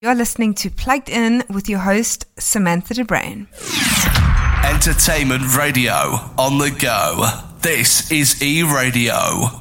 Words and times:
You're 0.00 0.14
listening 0.14 0.54
to 0.54 0.70
Plugged 0.70 1.08
In 1.08 1.42
with 1.50 1.68
your 1.68 1.80
host, 1.80 2.24
Samantha 2.38 2.94
de 2.94 3.04
Bruin. 3.04 3.48
Entertainment 4.64 5.56
radio 5.56 6.20
on 6.38 6.58
the 6.58 6.70
go. 6.70 7.26
This 7.62 8.08
is 8.12 8.40
E 8.40 8.62
Radio. 8.62 9.60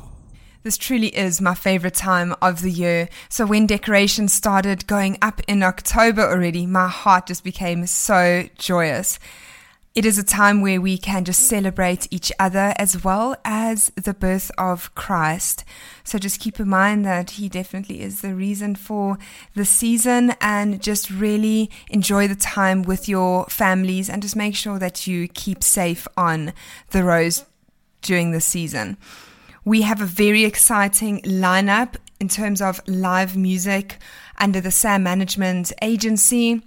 This 0.62 0.78
truly 0.78 1.08
is 1.08 1.42
my 1.42 1.56
favorite 1.56 1.96
time 1.96 2.36
of 2.40 2.62
the 2.62 2.70
year. 2.70 3.10
So, 3.30 3.48
when 3.48 3.66
decorations 3.66 4.32
started 4.32 4.86
going 4.86 5.18
up 5.24 5.42
in 5.48 5.64
October 5.64 6.22
already, 6.22 6.68
my 6.68 6.88
heart 6.88 7.26
just 7.26 7.44
became 7.44 7.88
so 7.88 8.48
joyous. 8.60 9.18
It 9.98 10.06
is 10.06 10.20
a 10.20 10.24
time 10.24 10.62
where 10.62 10.80
we 10.80 10.96
can 11.00 11.26
just 11.26 11.48
celebrate 11.48 12.08
each 12.12 12.32
other 12.38 12.72
as 12.78 13.04
well 13.04 13.36
as 13.44 13.92
the 13.96 14.14
birth 14.14 14.52
of 14.56 14.94
Christ. 14.94 15.64
So 16.04 16.20
just 16.20 16.40
keep 16.40 16.60
in 16.60 16.70
mind 16.70 17.04
that 17.06 17.32
He 17.32 17.50
definitely 17.50 18.02
is 18.02 18.22
the 18.22 18.36
reason 18.36 18.76
for 18.76 19.18
the 19.56 19.66
season 19.66 20.36
and 20.40 20.84
just 20.84 21.10
really 21.10 21.72
enjoy 21.90 22.28
the 22.28 22.36
time 22.36 22.84
with 22.84 23.10
your 23.10 23.48
families 23.48 24.08
and 24.08 24.22
just 24.22 24.36
make 24.36 24.56
sure 24.56 24.78
that 24.78 25.08
you 25.08 25.28
keep 25.30 25.64
safe 25.64 26.08
on 26.16 26.54
the 26.92 27.04
roads 27.04 27.48
during 28.04 28.30
the 28.30 28.40
season. 28.40 28.98
We 29.66 29.82
have 29.82 30.00
a 30.00 30.06
very 30.06 30.44
exciting 30.46 31.24
lineup 31.24 31.96
in 32.20 32.28
terms 32.28 32.62
of 32.62 32.82
live 32.88 33.36
music 33.36 33.98
under 34.38 34.62
the 34.62 34.70
SAM 34.70 35.02
Management 35.02 35.74
Agency 35.82 36.62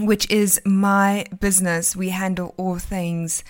which 0.00 0.30
is 0.30 0.60
my 0.64 1.24
business. 1.40 1.96
We 1.96 2.10
handle 2.10 2.54
all 2.56 2.78
things 2.78 3.44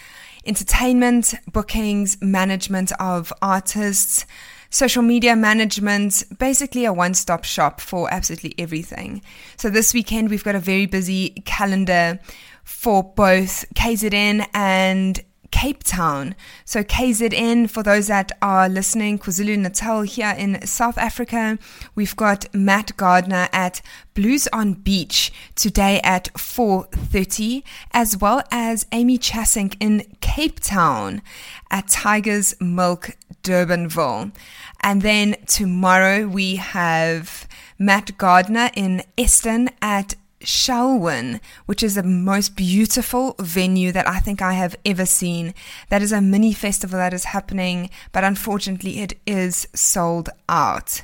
entertainment, 0.46 1.34
bookings, 1.52 2.16
management 2.22 2.90
of 3.00 3.32
artists, 3.42 4.24
social 4.70 5.02
media 5.02 5.36
management, 5.36 6.22
basically 6.38 6.84
a 6.84 6.92
one 6.92 7.14
stop 7.14 7.44
shop 7.44 7.80
for 7.80 8.12
absolutely 8.12 8.54
everything. 8.58 9.22
So 9.56 9.68
this 9.68 9.92
weekend, 9.92 10.30
we've 10.30 10.44
got 10.44 10.54
a 10.54 10.60
very 10.60 10.86
busy 10.86 11.30
calendar 11.44 12.18
for 12.64 13.02
both 13.02 13.64
KZN 13.74 14.46
and 14.54 15.20
Cape 15.50 15.82
Town. 15.82 16.34
So 16.64 16.82
KZN, 16.82 17.70
for 17.70 17.82
those 17.82 18.06
that 18.08 18.32
are 18.42 18.68
listening, 18.68 19.18
KwaZulu 19.18 19.58
Natal 19.58 20.02
here 20.02 20.34
in 20.36 20.64
South 20.66 20.98
Africa, 20.98 21.58
we've 21.94 22.16
got 22.16 22.52
Matt 22.54 22.96
Gardner 22.96 23.48
at 23.52 23.80
Blues 24.14 24.48
on 24.52 24.74
Beach 24.74 25.32
today 25.54 26.00
at 26.02 26.32
4.30, 26.34 27.62
as 27.92 28.16
well 28.16 28.42
as 28.50 28.86
Amy 28.92 29.18
Chasink 29.18 29.76
in 29.80 30.04
Cape 30.20 30.60
Town 30.60 31.22
at 31.70 31.88
Tiger's 31.88 32.54
Milk 32.60 33.16
Durbanville. 33.42 34.32
And 34.80 35.02
then 35.02 35.36
tomorrow 35.46 36.26
we 36.26 36.56
have 36.56 37.48
Matt 37.78 38.18
Gardner 38.18 38.70
in 38.74 39.02
Eston 39.16 39.70
at 39.80 40.14
Shelwyn, 40.40 41.40
which 41.66 41.82
is 41.82 41.94
the 41.94 42.02
most 42.02 42.56
beautiful 42.56 43.34
venue 43.40 43.92
that 43.92 44.08
I 44.08 44.20
think 44.20 44.40
I 44.40 44.52
have 44.54 44.76
ever 44.84 45.06
seen. 45.06 45.54
That 45.88 46.02
is 46.02 46.12
a 46.12 46.20
mini 46.20 46.52
festival 46.52 46.98
that 46.98 47.14
is 47.14 47.24
happening, 47.24 47.90
but 48.12 48.24
unfortunately 48.24 49.00
it 49.00 49.18
is 49.26 49.68
sold 49.74 50.30
out. 50.48 51.02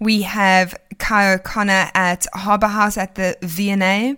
We 0.00 0.22
have 0.22 0.74
Kai 0.98 1.34
O'Connor 1.34 1.90
at 1.94 2.26
Harbour 2.34 2.66
House 2.66 2.96
at 2.96 3.14
the 3.14 3.36
V&A. 3.42 4.16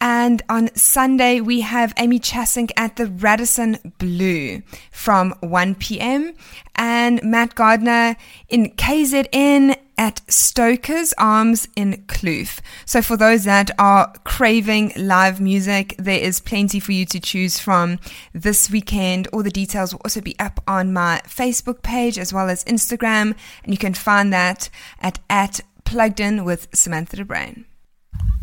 And 0.00 0.42
on 0.48 0.74
Sunday, 0.74 1.40
we 1.40 1.60
have 1.62 1.94
Amy 1.96 2.18
Chasink 2.18 2.72
at 2.76 2.96
the 2.96 3.06
Radisson 3.06 3.78
Blu 3.98 4.60
from 4.90 5.34
1 5.40 5.76
p.m. 5.76 6.34
and 6.74 7.22
Matt 7.22 7.54
Gardner 7.54 8.16
in 8.48 8.72
KZN 8.72 9.76
at 9.96 10.20
Stoker's 10.28 11.14
Arms 11.18 11.68
in 11.76 12.04
Kloof. 12.06 12.60
So 12.84 13.02
for 13.02 13.16
those 13.16 13.44
that 13.44 13.70
are 13.78 14.12
craving 14.24 14.92
live 14.96 15.40
music, 15.40 15.94
there 15.98 16.18
is 16.18 16.40
plenty 16.40 16.80
for 16.80 16.92
you 16.92 17.04
to 17.06 17.20
choose 17.20 17.58
from 17.58 17.98
this 18.32 18.70
weekend. 18.70 19.28
All 19.28 19.42
the 19.42 19.50
details 19.50 19.92
will 19.92 20.00
also 20.04 20.20
be 20.20 20.38
up 20.38 20.60
on 20.66 20.92
my 20.92 21.20
Facebook 21.26 21.82
page 21.82 22.18
as 22.18 22.32
well 22.32 22.48
as 22.48 22.64
Instagram, 22.64 23.36
and 23.62 23.72
you 23.72 23.78
can 23.78 23.94
find 23.94 24.32
that 24.32 24.68
at 25.00 25.18
at 25.30 25.60
plugged 25.84 26.20
in 26.20 26.44
with 26.44 26.68
Samantha 26.74 27.16
de 27.16 27.24
Bruin. 27.24 27.64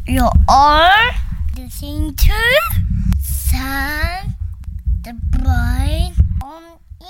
You 0.08 0.28
are 0.50 1.12
listening 1.58 2.16
to 2.16 2.60
Sam 3.22 4.36
de 5.02 5.14
Bruin 5.14 6.14
on 6.44 6.64
E 7.02 7.06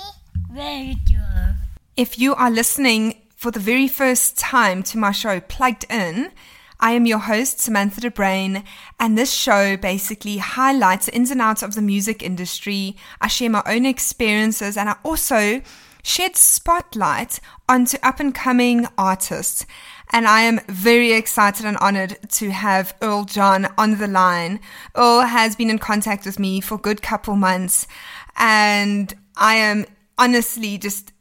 Radio. 0.50 1.54
If 1.96 2.18
you 2.18 2.34
are 2.34 2.50
listening 2.50 3.21
for 3.42 3.50
the 3.50 3.58
very 3.58 3.88
first 3.88 4.38
time 4.38 4.84
to 4.84 4.96
my 4.96 5.10
show 5.10 5.40
Plugged 5.40 5.84
In, 5.90 6.30
I 6.78 6.92
am 6.92 7.06
your 7.06 7.18
host, 7.18 7.58
Samantha 7.58 8.00
de 8.00 8.08
Bruin, 8.08 8.62
and 9.00 9.18
this 9.18 9.32
show 9.32 9.76
basically 9.76 10.36
highlights 10.36 11.06
the 11.06 11.16
ins 11.16 11.32
and 11.32 11.40
outs 11.40 11.60
of 11.60 11.74
the 11.74 11.82
music 11.82 12.22
industry. 12.22 12.94
I 13.20 13.26
share 13.26 13.50
my 13.50 13.64
own 13.66 13.84
experiences 13.84 14.76
and 14.76 14.88
I 14.88 14.94
also 15.02 15.60
shed 16.04 16.36
spotlight 16.36 17.40
onto 17.68 17.98
up 18.04 18.20
and 18.20 18.32
coming 18.32 18.86
artists. 18.96 19.66
And 20.12 20.28
I 20.28 20.42
am 20.42 20.60
very 20.68 21.10
excited 21.10 21.66
and 21.66 21.76
honored 21.78 22.18
to 22.34 22.52
have 22.52 22.94
Earl 23.02 23.24
John 23.24 23.66
on 23.76 23.98
the 23.98 24.06
line. 24.06 24.60
Earl 24.94 25.22
has 25.22 25.56
been 25.56 25.68
in 25.68 25.80
contact 25.80 26.26
with 26.26 26.38
me 26.38 26.60
for 26.60 26.76
a 26.76 26.78
good 26.78 27.02
couple 27.02 27.34
months, 27.34 27.88
and 28.36 29.12
I 29.36 29.56
am 29.56 29.86
honestly 30.16 30.78
just 30.78 31.11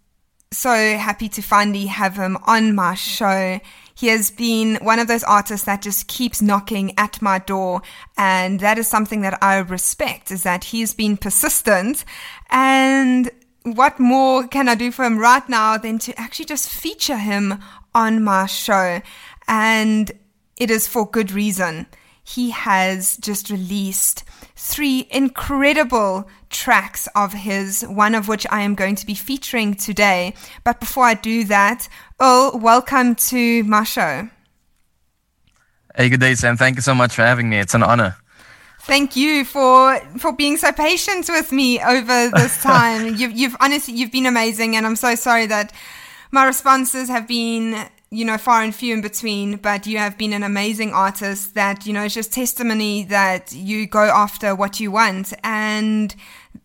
so 0.53 0.69
happy 0.97 1.29
to 1.29 1.41
finally 1.41 1.85
have 1.85 2.17
him 2.17 2.37
on 2.45 2.75
my 2.75 2.93
show. 2.93 3.59
He 3.95 4.07
has 4.07 4.31
been 4.31 4.75
one 4.81 4.99
of 4.99 5.07
those 5.07 5.23
artists 5.23 5.65
that 5.65 5.81
just 5.81 6.07
keeps 6.07 6.41
knocking 6.41 6.93
at 6.97 7.21
my 7.21 7.39
door. 7.39 7.81
And 8.17 8.59
that 8.59 8.77
is 8.77 8.87
something 8.87 9.21
that 9.21 9.41
I 9.41 9.57
respect 9.59 10.31
is 10.31 10.43
that 10.43 10.65
he's 10.65 10.93
been 10.93 11.17
persistent. 11.17 12.03
And 12.49 13.31
what 13.63 13.99
more 13.99 14.47
can 14.47 14.67
I 14.67 14.75
do 14.75 14.91
for 14.91 15.05
him 15.05 15.19
right 15.19 15.47
now 15.47 15.77
than 15.77 15.99
to 15.99 16.19
actually 16.19 16.45
just 16.45 16.69
feature 16.69 17.17
him 17.17 17.59
on 17.95 18.23
my 18.23 18.45
show? 18.45 19.01
And 19.47 20.11
it 20.57 20.69
is 20.69 20.87
for 20.87 21.09
good 21.09 21.31
reason. 21.31 21.87
He 22.35 22.51
has 22.51 23.17
just 23.17 23.49
released 23.49 24.23
three 24.55 25.05
incredible 25.11 26.29
tracks 26.49 27.07
of 27.13 27.33
his, 27.33 27.83
one 27.83 28.15
of 28.15 28.29
which 28.29 28.47
I 28.49 28.61
am 28.61 28.73
going 28.73 28.95
to 28.95 29.05
be 29.05 29.15
featuring 29.15 29.73
today. 29.73 30.33
But 30.63 30.79
before 30.79 31.03
I 31.03 31.15
do 31.15 31.43
that, 31.45 31.89
Earl, 32.21 32.57
welcome 32.57 33.15
to 33.15 33.63
my 33.65 33.83
show. 33.83 34.29
Hey, 35.93 36.07
good 36.07 36.21
day, 36.21 36.35
Sam. 36.35 36.55
Thank 36.55 36.77
you 36.77 36.81
so 36.81 36.95
much 36.95 37.15
for 37.15 37.23
having 37.23 37.49
me. 37.49 37.59
It's 37.59 37.73
an 37.73 37.83
honor. 37.83 38.15
Thank 38.79 39.17
you 39.17 39.43
for 39.43 39.99
for 40.17 40.31
being 40.31 40.55
so 40.55 40.71
patient 40.71 41.27
with 41.27 41.51
me 41.51 41.81
over 41.81 42.29
this 42.29 42.63
time. 42.63 43.15
you've 43.15 43.33
you've 43.33 43.57
honestly 43.59 43.93
you've 43.93 44.11
been 44.11 44.25
amazing, 44.25 44.77
and 44.77 44.85
I'm 44.85 44.95
so 44.95 45.15
sorry 45.15 45.47
that 45.47 45.73
my 46.31 46.45
responses 46.45 47.09
have 47.09 47.27
been 47.27 47.89
you 48.13 48.25
know, 48.25 48.37
far 48.37 48.61
and 48.61 48.75
few 48.75 48.93
in 48.93 49.01
between, 49.01 49.55
but 49.55 49.87
you 49.87 49.97
have 49.97 50.17
been 50.17 50.33
an 50.33 50.43
amazing 50.43 50.93
artist 50.93 51.55
that, 51.55 51.85
you 51.85 51.93
know, 51.93 52.03
it's 52.03 52.13
just 52.13 52.33
testimony 52.33 53.05
that 53.05 53.53
you 53.53 53.87
go 53.87 54.03
after 54.03 54.53
what 54.53 54.81
you 54.81 54.91
want. 54.91 55.33
And, 55.45 56.13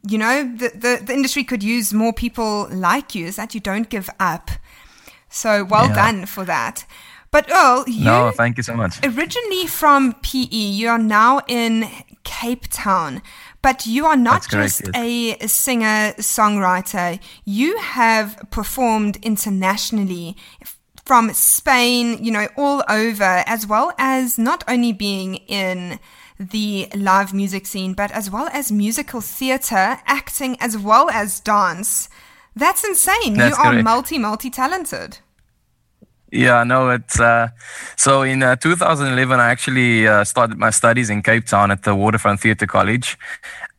you 0.08 0.18
know, 0.18 0.42
the, 0.42 0.70
the, 0.70 1.02
the 1.04 1.12
industry 1.12 1.44
could 1.44 1.62
use 1.62 1.94
more 1.94 2.12
people 2.12 2.68
like 2.72 3.14
you, 3.14 3.26
is 3.26 3.36
that 3.36 3.54
you 3.54 3.60
don't 3.60 3.88
give 3.88 4.10
up. 4.18 4.50
So 5.28 5.64
well 5.64 5.86
yeah. 5.86 5.94
done 5.94 6.26
for 6.26 6.44
that. 6.44 6.84
But 7.30 7.50
Earl, 7.50 7.84
you 7.86 8.04
no, 8.04 8.32
thank 8.34 8.56
you 8.56 8.64
so 8.64 8.74
much. 8.74 8.98
Originally 9.04 9.66
from 9.66 10.14
PE, 10.22 10.48
you 10.48 10.88
are 10.88 10.98
now 10.98 11.42
in 11.46 11.88
Cape 12.24 12.66
Town. 12.70 13.22
But 13.62 13.84
you 13.84 14.06
are 14.06 14.16
not 14.16 14.42
That's 14.42 14.46
just 14.46 14.84
correct, 14.84 14.96
yes. 14.96 15.42
a 15.42 15.48
singer 15.48 16.14
songwriter. 16.18 17.20
You 17.44 17.76
have 17.78 18.38
performed 18.50 19.18
internationally 19.22 20.36
from 21.06 21.32
Spain, 21.32 22.22
you 22.22 22.32
know, 22.32 22.48
all 22.56 22.82
over, 22.88 23.44
as 23.46 23.66
well 23.66 23.92
as 23.96 24.38
not 24.38 24.64
only 24.68 24.92
being 24.92 25.36
in 25.46 25.98
the 26.38 26.88
live 26.94 27.32
music 27.32 27.64
scene, 27.64 27.94
but 27.94 28.10
as 28.10 28.30
well 28.30 28.48
as 28.52 28.70
musical 28.70 29.20
theater, 29.20 29.98
acting, 30.06 30.56
as 30.60 30.76
well 30.76 31.08
as 31.10 31.40
dance. 31.40 32.08
That's 32.54 32.84
insane. 32.84 33.34
That's 33.34 33.56
you 33.56 33.64
are 33.64 33.82
multi, 33.82 34.18
multi 34.18 34.50
talented. 34.50 35.18
Yeah, 36.32 36.64
no, 36.64 36.90
it's 36.90 37.20
uh, 37.20 37.48
so 37.96 38.22
in 38.22 38.42
uh, 38.42 38.56
2011, 38.56 39.38
I 39.38 39.48
actually 39.48 40.08
uh, 40.08 40.24
started 40.24 40.58
my 40.58 40.70
studies 40.70 41.08
in 41.08 41.22
Cape 41.22 41.46
Town 41.46 41.70
at 41.70 41.84
the 41.84 41.94
Waterfront 41.94 42.40
Theatre 42.40 42.66
College. 42.66 43.16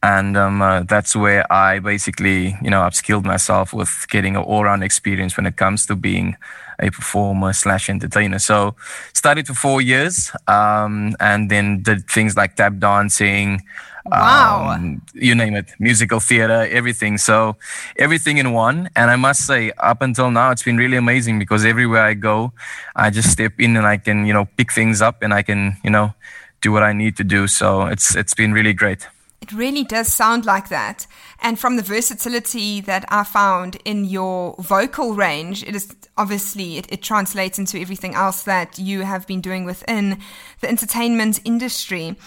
And 0.02 0.38
um, 0.38 0.62
uh, 0.62 0.84
that's 0.84 1.16
where 1.16 1.52
I 1.52 1.80
basically, 1.80 2.56
you 2.62 2.70
know, 2.70 2.82
upskilled 2.82 3.26
myself 3.26 3.74
with 3.74 4.06
getting 4.10 4.38
an 4.38 4.44
all 4.44 4.64
round 4.64 4.84
experience 4.84 5.36
when 5.36 5.46
it 5.46 5.58
comes 5.58 5.86
to 5.88 5.96
being 5.96 6.38
a 6.80 6.90
performer 6.90 7.54
slash 7.54 7.90
entertainer. 7.90 8.40
So 8.40 8.76
studied 9.14 9.48
for 9.48 9.54
four 9.54 9.82
years, 9.82 10.32
um, 10.48 11.16
and 11.20 11.50
then 11.50 11.82
did 11.82 12.10
things 12.10 12.36
like 12.36 12.56
tap 12.56 12.78
dancing. 12.80 13.64
Wow. 14.06 14.76
Um, 14.76 15.02
you 15.14 15.36
name 15.36 15.56
it, 15.56 15.74
musical 15.80 16.20
theater, 16.20 16.68
everything. 16.72 17.18
So 17.18 17.58
everything 17.98 18.38
in 18.38 18.54
one. 18.54 18.90
And 18.96 19.12
I 19.12 19.18
must 19.18 19.46
say, 19.46 19.72
up 19.78 20.02
until 20.02 20.32
now, 20.32 20.52
it's 20.52 20.64
been 20.64 20.78
really 20.78 20.98
amazing 20.98 21.40
because 21.40 21.66
everywhere 21.66 22.04
I 22.04 22.14
go, 22.14 22.54
I 22.96 23.10
just 23.10 23.30
step 23.30 23.60
in 23.60 23.76
and 23.76 23.86
I 23.86 23.98
can, 23.98 24.26
you 24.26 24.34
know, 24.34 24.46
pick 24.58 24.72
things 24.72 25.02
up 25.02 25.22
and 25.22 25.34
I 25.34 25.42
can, 25.42 25.76
you 25.84 25.90
know, 25.90 26.14
do 26.62 26.72
what 26.72 26.84
I 26.84 26.94
need 26.94 27.18
to 27.18 27.24
do. 27.24 27.48
So 27.48 27.88
it's 27.88 28.16
it's 28.16 28.34
been 28.34 28.54
really 28.54 28.74
great. 28.74 29.08
It 29.48 29.54
really 29.54 29.86
does 29.86 30.12
sound 30.12 30.46
like 30.46 30.68
that. 30.68 31.08
And 31.40 31.58
from 31.58 31.78
the 31.78 31.82
versatility 31.82 32.82
that 32.82 33.06
I 33.08 33.24
found 33.24 33.78
in 33.86 34.04
your 34.04 34.56
vocal 34.60 35.14
range, 35.14 35.64
it 35.64 35.74
is 35.74 35.96
obviously 36.18 36.78
it, 36.78 36.92
it, 36.92 37.02
translates 37.02 37.58
into 37.58 37.80
everything 37.80 38.14
else 38.14 38.44
that 38.44 38.78
you 38.78 39.04
have 39.04 39.26
been 39.26 39.40
doing 39.40 39.64
within 39.64 40.20
the 40.60 40.68
entertainment 40.68 41.40
industry. 41.46 42.18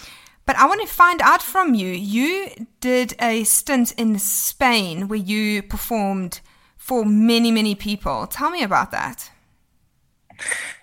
But 0.47 0.55
I 0.55 0.65
want 0.65 0.81
to 0.81 0.87
find 0.87 1.21
out 1.21 1.43
from 1.43 1.75
you. 1.75 1.89
You 1.89 2.49
did 2.79 3.13
a 3.21 3.43
stint 3.43 3.91
in 3.97 4.17
Spain 4.17 5.07
where 5.07 5.19
you 5.19 5.61
performed 5.61 6.41
for 6.75 7.05
many, 7.05 7.51
many 7.51 7.75
people. 7.75 8.25
Tell 8.25 8.49
me 8.49 8.63
about 8.63 8.89
that. 8.89 9.29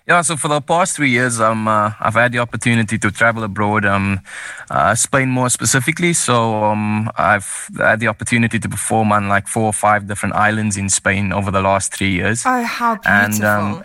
Yeah, 0.09 0.21
so 0.23 0.35
for 0.35 0.47
the 0.47 0.59
past 0.59 0.95
three 0.95 1.11
years, 1.11 1.39
um, 1.39 1.67
uh, 1.67 1.91
I've 1.99 2.15
had 2.15 2.31
the 2.31 2.39
opportunity 2.39 2.97
to 2.97 3.11
travel 3.11 3.43
abroad, 3.43 3.85
um, 3.85 4.21
uh, 4.71 4.95
Spain 4.95 5.29
more 5.29 5.49
specifically. 5.49 6.13
So 6.13 6.63
um, 6.63 7.11
I've 7.15 7.69
had 7.77 7.99
the 7.99 8.07
opportunity 8.07 8.57
to 8.57 8.67
perform 8.67 9.11
on 9.11 9.27
like 9.29 9.47
four 9.47 9.65
or 9.65 9.73
five 9.73 10.07
different 10.07 10.33
islands 10.33 10.77
in 10.77 10.89
Spain 10.89 11.31
over 11.31 11.51
the 11.51 11.61
last 11.61 11.93
three 11.93 12.09
years. 12.09 12.43
Oh, 12.43 12.63
how 12.63 12.95
beautiful! 12.95 13.45
And 13.45 13.45
um, 13.45 13.83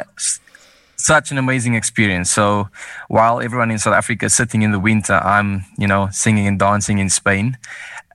such 0.96 1.30
an 1.30 1.36
amazing 1.36 1.74
experience. 1.74 2.30
So 2.30 2.70
while 3.08 3.42
everyone 3.42 3.70
in 3.70 3.78
South 3.78 3.94
Africa 3.94 4.24
is 4.24 4.34
sitting 4.34 4.62
in 4.62 4.72
the 4.72 4.80
winter, 4.80 5.20
I'm, 5.22 5.66
you 5.76 5.86
know, 5.86 6.08
singing 6.10 6.46
and 6.46 6.58
dancing 6.58 6.96
in 6.96 7.10
Spain, 7.10 7.58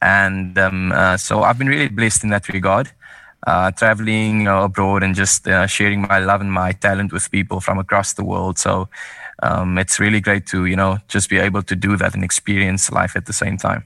and 0.02 0.58
um, 0.58 0.92
uh, 0.92 1.18
so 1.18 1.44
I've 1.44 1.60
been 1.60 1.68
really 1.68 1.90
blessed 1.90 2.24
in 2.24 2.32
that 2.32 2.50
regard 2.50 2.92
uh, 3.48 3.72
traveling 3.72 4.48
abroad 4.48 5.04
and 5.04 5.16
just 5.16 5.48
uh, 5.48 5.68
sharing 5.68 6.02
my 6.02 6.20
love 6.20 6.42
and 6.42 6.52
my 6.52 6.72
talent 6.74 7.12
with 7.14 7.32
people 7.32 7.60
from 7.60 7.80
across 7.80 8.14
the 8.14 8.24
world. 8.24 8.58
So 8.58 8.90
um, 9.44 9.78
it's 9.78 10.00
really 10.00 10.20
great 10.20 10.46
to 10.48 10.66
you 10.66 10.76
know 10.76 10.98
just 11.08 11.30
be 11.30 11.38
able 11.38 11.64
to 11.64 11.76
do 11.76 11.96
that 11.98 12.14
and 12.14 12.24
experience 12.24 12.92
life 12.92 13.16
at 13.16 13.26
the 13.26 13.34
same 13.34 13.58
time. 13.58 13.84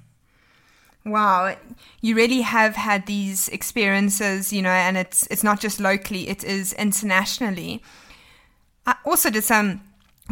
Wow, 1.05 1.55
you 2.01 2.15
really 2.15 2.41
have 2.41 2.75
had 2.75 3.05
these 3.07 3.49
experiences, 3.49 4.53
you 4.53 4.61
know, 4.61 4.69
and 4.69 4.97
it's 4.97 5.27
it's 5.27 5.43
not 5.43 5.59
just 5.59 5.79
locally; 5.79 6.29
it 6.29 6.43
is 6.43 6.73
internationally. 6.73 7.83
I 8.85 8.95
also 9.05 9.29
did 9.29 9.43
some 9.43 9.81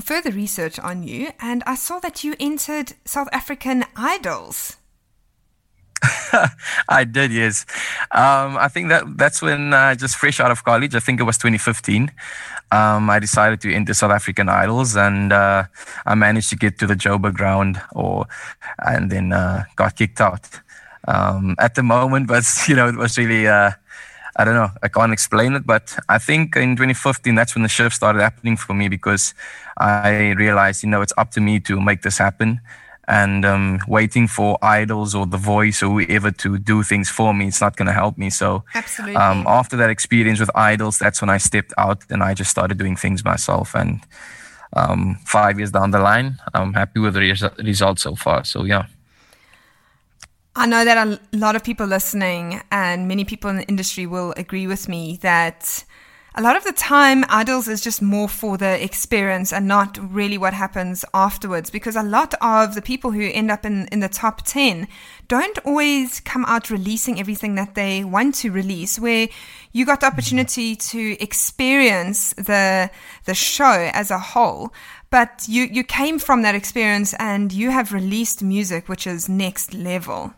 further 0.03 0.31
research 0.31 0.79
on 0.79 1.03
you, 1.03 1.31
and 1.39 1.61
I 1.65 1.75
saw 1.75 1.99
that 1.99 2.23
you 2.23 2.35
entered 2.39 2.93
South 3.05 3.29
African 3.31 3.85
Idols. 3.95 4.77
I 6.89 7.03
did, 7.03 7.31
yes. 7.31 7.65
Um, 8.11 8.57
I 8.57 8.67
think 8.67 8.89
that 8.89 9.03
that's 9.17 9.41
when 9.41 9.73
uh, 9.73 9.95
just 9.95 10.15
fresh 10.15 10.39
out 10.39 10.51
of 10.51 10.63
college. 10.63 10.95
I 10.95 10.99
think 10.99 11.19
it 11.19 11.23
was 11.23 11.37
2015. 11.37 12.11
Um, 12.71 13.09
I 13.09 13.19
decided 13.19 13.61
to 13.61 13.73
enter 13.73 13.93
South 13.93 14.11
African 14.11 14.49
Idols, 14.49 14.95
and 14.95 15.31
uh, 15.33 15.65
I 16.05 16.15
managed 16.15 16.49
to 16.51 16.55
get 16.55 16.79
to 16.79 16.87
the 16.87 16.95
Joburg 16.95 17.39
round, 17.39 17.81
or 17.91 18.25
and 18.79 19.11
then 19.11 19.33
uh, 19.33 19.65
got 19.75 19.95
kicked 19.95 20.21
out. 20.21 20.49
Um, 21.07 21.55
at 21.59 21.75
the 21.75 21.83
moment, 21.83 22.27
but 22.33 22.45
you 22.67 22.75
know, 22.75 22.87
it 22.87 22.95
was 22.95 23.17
really. 23.17 23.47
Uh, 23.47 23.71
I 24.37 24.45
don't 24.45 24.55
know. 24.55 24.71
I 24.81 24.87
can't 24.87 25.11
explain 25.11 25.55
it, 25.55 25.67
but 25.67 25.93
I 26.07 26.17
think 26.17 26.55
in 26.55 26.77
2015 26.77 27.35
that's 27.35 27.53
when 27.53 27.63
the 27.63 27.69
shift 27.69 27.93
started 27.93 28.21
happening 28.21 28.55
for 28.55 28.73
me 28.73 28.87
because 28.87 29.33
I 29.77 30.31
realized, 30.31 30.83
you 30.83 30.89
know, 30.89 31.01
it's 31.01 31.11
up 31.17 31.31
to 31.31 31.41
me 31.41 31.59
to 31.59 31.81
make 31.81 32.01
this 32.01 32.17
happen 32.17 32.61
and 33.11 33.43
um, 33.43 33.79
waiting 33.89 34.25
for 34.25 34.57
idols 34.61 35.13
or 35.13 35.25
the 35.25 35.37
voice 35.37 35.83
or 35.83 35.99
whoever 35.99 36.31
to 36.31 36.57
do 36.57 36.81
things 36.81 37.09
for 37.09 37.33
me 37.33 37.47
it's 37.47 37.59
not 37.59 37.75
going 37.75 37.87
to 37.87 37.93
help 37.93 38.17
me. 38.17 38.29
So 38.29 38.63
Absolutely. 38.73 39.17
Um, 39.17 39.43
after 39.47 39.75
that 39.75 39.89
experience 39.89 40.39
with 40.39 40.49
idols 40.55 40.97
that's 40.97 41.21
when 41.21 41.29
i 41.29 41.37
stepped 41.37 41.73
out 41.77 42.03
and 42.09 42.23
i 42.23 42.33
just 42.33 42.49
started 42.49 42.77
doing 42.77 42.95
things 42.95 43.23
myself. 43.25 43.75
And 43.75 43.99
um, 44.73 45.19
five 45.25 45.59
years 45.59 45.71
down 45.71 45.91
the 45.91 45.99
line 45.99 46.39
i'm 46.53 46.73
happy 46.73 47.01
with 47.01 47.13
the 47.13 47.19
res- 47.19 47.57
results 47.59 48.01
so 48.01 48.15
far. 48.15 48.45
So 48.45 48.63
yeah. 48.63 48.85
I 50.55 50.65
know 50.65 50.83
that 50.85 50.97
a 51.07 51.19
lot 51.33 51.55
of 51.55 51.63
people 51.63 51.87
listening 51.87 52.61
and 52.71 53.07
many 53.07 53.25
people 53.25 53.49
in 53.49 53.57
the 53.57 53.67
industry 53.67 54.05
will 54.05 54.33
agree 54.37 54.67
with 54.67 54.87
me 54.87 55.17
that 55.21 55.83
a 56.33 56.41
lot 56.41 56.55
of 56.55 56.63
the 56.63 56.71
time, 56.71 57.25
idols 57.27 57.67
is 57.67 57.81
just 57.81 58.01
more 58.01 58.29
for 58.29 58.57
the 58.57 58.81
experience 58.81 59.51
and 59.51 59.67
not 59.67 59.97
really 60.01 60.37
what 60.37 60.53
happens 60.53 61.03
afterwards. 61.13 61.69
Because 61.69 61.97
a 61.97 62.03
lot 62.03 62.33
of 62.41 62.73
the 62.73 62.81
people 62.81 63.11
who 63.11 63.29
end 63.33 63.51
up 63.51 63.65
in, 63.65 63.87
in 63.87 63.99
the 63.99 64.07
top 64.07 64.43
10 64.43 64.87
don't 65.27 65.57
always 65.65 66.21
come 66.21 66.45
out 66.45 66.69
releasing 66.69 67.19
everything 67.19 67.55
that 67.55 67.75
they 67.75 68.05
want 68.05 68.35
to 68.35 68.51
release, 68.51 68.97
where 68.97 69.27
you 69.73 69.85
got 69.85 69.99
the 69.99 70.05
mm-hmm. 70.05 70.13
opportunity 70.13 70.75
to 70.75 71.21
experience 71.21 72.33
the, 72.33 72.89
the 73.25 73.33
show 73.33 73.89
as 73.93 74.09
a 74.09 74.19
whole. 74.19 74.73
But 75.09 75.45
you, 75.49 75.63
you 75.63 75.83
came 75.83 76.17
from 76.17 76.43
that 76.43 76.55
experience 76.55 77.13
and 77.19 77.51
you 77.51 77.71
have 77.71 77.91
released 77.91 78.41
music 78.41 78.87
which 78.87 79.05
is 79.05 79.27
next 79.27 79.73
level. 79.73 80.33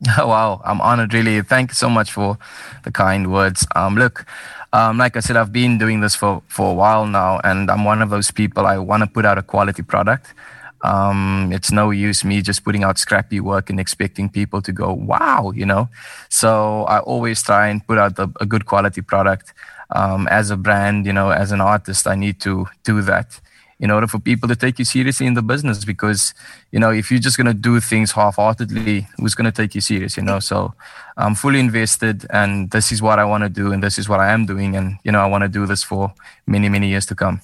wow, 0.18 0.60
I'm 0.64 0.80
honored, 0.80 1.14
really. 1.14 1.40
Thank 1.40 1.70
you 1.70 1.74
so 1.74 1.88
much 1.88 2.12
for 2.12 2.38
the 2.84 2.90
kind 2.90 3.32
words. 3.32 3.66
Um, 3.74 3.96
look, 3.96 4.26
um, 4.72 4.98
like 4.98 5.16
I 5.16 5.20
said, 5.20 5.36
I've 5.36 5.52
been 5.52 5.78
doing 5.78 6.00
this 6.00 6.14
for, 6.14 6.42
for 6.48 6.70
a 6.70 6.74
while 6.74 7.06
now, 7.06 7.40
and 7.44 7.70
I'm 7.70 7.84
one 7.84 8.02
of 8.02 8.10
those 8.10 8.30
people. 8.30 8.66
I 8.66 8.76
want 8.76 9.02
to 9.02 9.06
put 9.06 9.24
out 9.24 9.38
a 9.38 9.42
quality 9.42 9.82
product. 9.82 10.34
Um, 10.82 11.50
it's 11.52 11.72
no 11.72 11.90
use 11.90 12.24
me 12.24 12.42
just 12.42 12.62
putting 12.62 12.84
out 12.84 12.98
scrappy 12.98 13.40
work 13.40 13.70
and 13.70 13.80
expecting 13.80 14.28
people 14.28 14.60
to 14.62 14.72
go, 14.72 14.92
wow, 14.92 15.50
you 15.54 15.64
know. 15.64 15.88
So 16.28 16.84
I 16.84 16.98
always 17.00 17.42
try 17.42 17.68
and 17.68 17.84
put 17.86 17.96
out 17.96 18.16
the, 18.16 18.28
a 18.40 18.44
good 18.44 18.66
quality 18.66 19.00
product. 19.00 19.54
Um, 19.90 20.28
as 20.28 20.50
a 20.50 20.56
brand, 20.56 21.06
you 21.06 21.12
know, 21.12 21.30
as 21.30 21.52
an 21.52 21.60
artist, 21.60 22.06
I 22.06 22.16
need 22.16 22.40
to 22.40 22.66
do 22.84 23.00
that 23.02 23.40
in 23.78 23.90
order 23.90 24.06
for 24.06 24.18
people 24.18 24.48
to 24.48 24.56
take 24.56 24.78
you 24.78 24.84
seriously 24.84 25.26
in 25.26 25.34
the 25.34 25.42
business 25.42 25.84
because 25.84 26.32
you 26.72 26.78
know 26.78 26.90
if 26.90 27.10
you're 27.10 27.20
just 27.20 27.36
going 27.36 27.46
to 27.46 27.54
do 27.54 27.80
things 27.80 28.12
half-heartedly 28.12 29.06
who's 29.18 29.34
going 29.34 29.44
to 29.44 29.52
take 29.52 29.74
you 29.74 29.80
serious 29.80 30.16
you 30.16 30.22
know 30.22 30.40
so 30.40 30.72
i'm 31.16 31.34
fully 31.34 31.60
invested 31.60 32.26
and 32.30 32.70
this 32.70 32.90
is 32.90 33.02
what 33.02 33.18
i 33.18 33.24
want 33.24 33.42
to 33.42 33.48
do 33.48 33.72
and 33.72 33.82
this 33.82 33.98
is 33.98 34.08
what 34.08 34.20
i 34.20 34.30
am 34.30 34.46
doing 34.46 34.76
and 34.76 34.96
you 35.04 35.12
know 35.12 35.20
i 35.20 35.26
want 35.26 35.42
to 35.42 35.48
do 35.48 35.66
this 35.66 35.82
for 35.82 36.12
many 36.46 36.68
many 36.68 36.88
years 36.88 37.06
to 37.06 37.14
come 37.14 37.40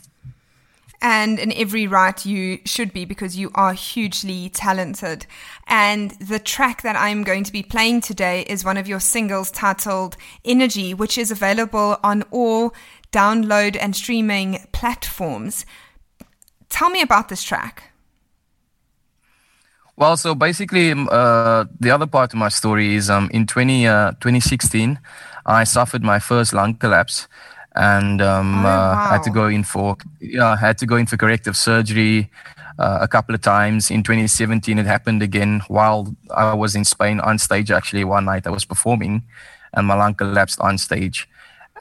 and 1.02 1.40
in 1.40 1.52
every 1.55 1.88
right 1.88 2.25
you 2.25 2.61
should 2.64 2.93
be 2.93 3.05
because 3.05 3.37
you 3.37 3.50
are 3.56 3.73
hugely 3.73 4.49
talented. 4.49 5.26
And 5.67 6.12
the 6.12 6.38
track 6.38 6.82
that 6.82 6.94
I'm 6.94 7.25
going 7.25 7.43
to 7.43 7.50
be 7.50 7.64
playing 7.64 8.02
today 8.02 8.43
is 8.43 8.64
one 8.64 8.76
of 8.76 8.87
your 8.87 9.00
singles 9.00 9.50
titled 9.50 10.17
Energy, 10.44 10.94
which 10.94 11.19
is 11.19 11.32
available 11.32 11.99
on 12.05 12.23
all 12.31 12.73
download 13.11 13.76
and 13.81 13.96
streaming 13.96 14.61
platforms. 14.70 15.67
Tell 16.72 16.88
me 16.88 17.02
about 17.02 17.28
this 17.28 17.42
track. 17.42 17.92
Well, 19.94 20.17
so 20.17 20.34
basically, 20.34 20.91
um, 20.91 21.06
uh, 21.12 21.67
the 21.79 21.91
other 21.91 22.06
part 22.06 22.32
of 22.32 22.38
my 22.38 22.48
story 22.48 22.94
is 22.94 23.10
um, 23.10 23.29
in 23.31 23.46
20, 23.46 23.86
uh, 23.86 24.12
2016, 24.12 24.98
I 25.44 25.64
suffered 25.64 26.02
my 26.02 26.19
first 26.19 26.55
lung 26.55 26.74
collapse, 26.74 27.29
and 27.74 28.22
um, 28.22 28.60
oh, 28.60 28.62
wow. 28.64 28.93
uh, 28.93 29.10
had 29.10 29.22
to 29.24 29.31
go 29.31 29.48
in 29.48 29.64
for 29.64 29.98
yeah, 30.20 30.56
had 30.56 30.79
to 30.79 30.86
go 30.86 30.96
in 30.96 31.05
for 31.05 31.19
corrective 31.19 31.58
surgery 31.58 32.31
uh, 32.79 32.98
a 33.02 33.08
couple 33.08 33.34
of 33.34 33.43
times. 33.43 33.91
In 33.91 34.02
2017, 34.02 34.79
it 34.79 34.86
happened 34.86 35.22
again 35.22 35.60
while 35.69 36.17
I 36.34 36.55
was 36.55 36.74
in 36.74 36.84
Spain 36.84 37.20
on 37.20 37.38
stage. 37.38 37.70
Actually, 37.70 38.05
one 38.05 38.24
night 38.24 38.46
I 38.46 38.50
was 38.50 38.64
performing, 38.64 39.24
and 39.74 39.86
my 39.86 39.94
lung 39.94 40.14
collapsed 40.14 40.60
on 40.60 40.79
stage. 40.79 41.29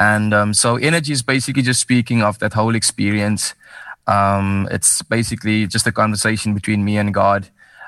And 0.02 0.34
um, 0.34 0.54
so, 0.54 0.76
energy 0.76 1.14
is 1.14 1.22
basically 1.22 1.62
just 1.62 1.80
speaking 1.80 2.22
of 2.24 2.40
that 2.40 2.54
whole 2.54 2.76
experience 2.76 3.54
um, 4.12 4.68
it's 4.72 5.02
basically 5.02 5.68
just 5.68 5.88
a 5.88 5.92
conversation 5.92 6.54
between 6.54 6.84
me 6.84 6.98
and 6.98 7.14
God. 7.14 7.42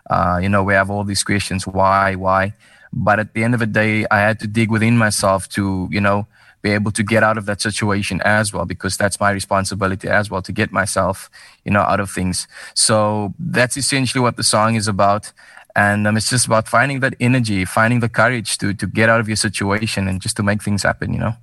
Uh, 0.10 0.40
you 0.42 0.50
know, 0.50 0.64
we 0.64 0.74
have 0.74 0.90
all 0.90 1.04
these 1.04 1.24
questions 1.24 1.66
why, 1.66 2.16
why? 2.16 2.54
But 2.92 3.20
at 3.20 3.34
the 3.34 3.44
end 3.44 3.54
of 3.54 3.60
the 3.60 3.72
day, 3.84 4.06
I 4.12 4.20
had 4.20 4.40
to 4.42 4.48
dig 4.48 4.70
within 4.70 4.98
myself 4.98 5.50
to, 5.50 5.64
you 5.92 6.02
know, 6.02 6.28
be 6.62 6.72
able 6.72 6.92
to 6.92 7.04
get 7.04 7.24
out 7.24 7.38
of 7.38 7.46
that 7.48 7.60
situation 7.62 8.22
as 8.24 8.54
well, 8.54 8.66
because 8.66 8.96
that's 8.96 9.20
my 9.20 9.32
responsibility 9.32 10.08
as 10.08 10.30
well 10.30 10.42
to 10.42 10.52
get 10.52 10.72
myself, 10.72 11.30
you 11.66 11.72
know, 11.72 11.82
out 11.82 12.00
of 12.00 12.10
things. 12.10 12.48
So 12.74 13.34
that's 13.38 13.76
essentially 13.76 14.22
what 14.22 14.38
the 14.38 14.44
song 14.44 14.76
is 14.76 14.88
about. 14.88 15.32
And 15.76 16.08
um, 16.08 16.16
it's 16.18 16.30
just 16.30 16.46
about 16.46 16.68
finding 16.68 17.00
that 17.00 17.16
energy, 17.20 17.66
finding 17.66 18.00
the 18.00 18.10
courage 18.10 18.58
to 18.60 18.74
to 18.76 18.86
get 18.86 19.10
out 19.10 19.20
of 19.20 19.28
your 19.28 19.42
situation 19.48 20.08
and 20.08 20.22
just 20.22 20.36
to 20.38 20.44
make 20.44 20.62
things 20.64 20.84
happen, 20.84 21.12
you 21.14 21.20
know 21.20 21.36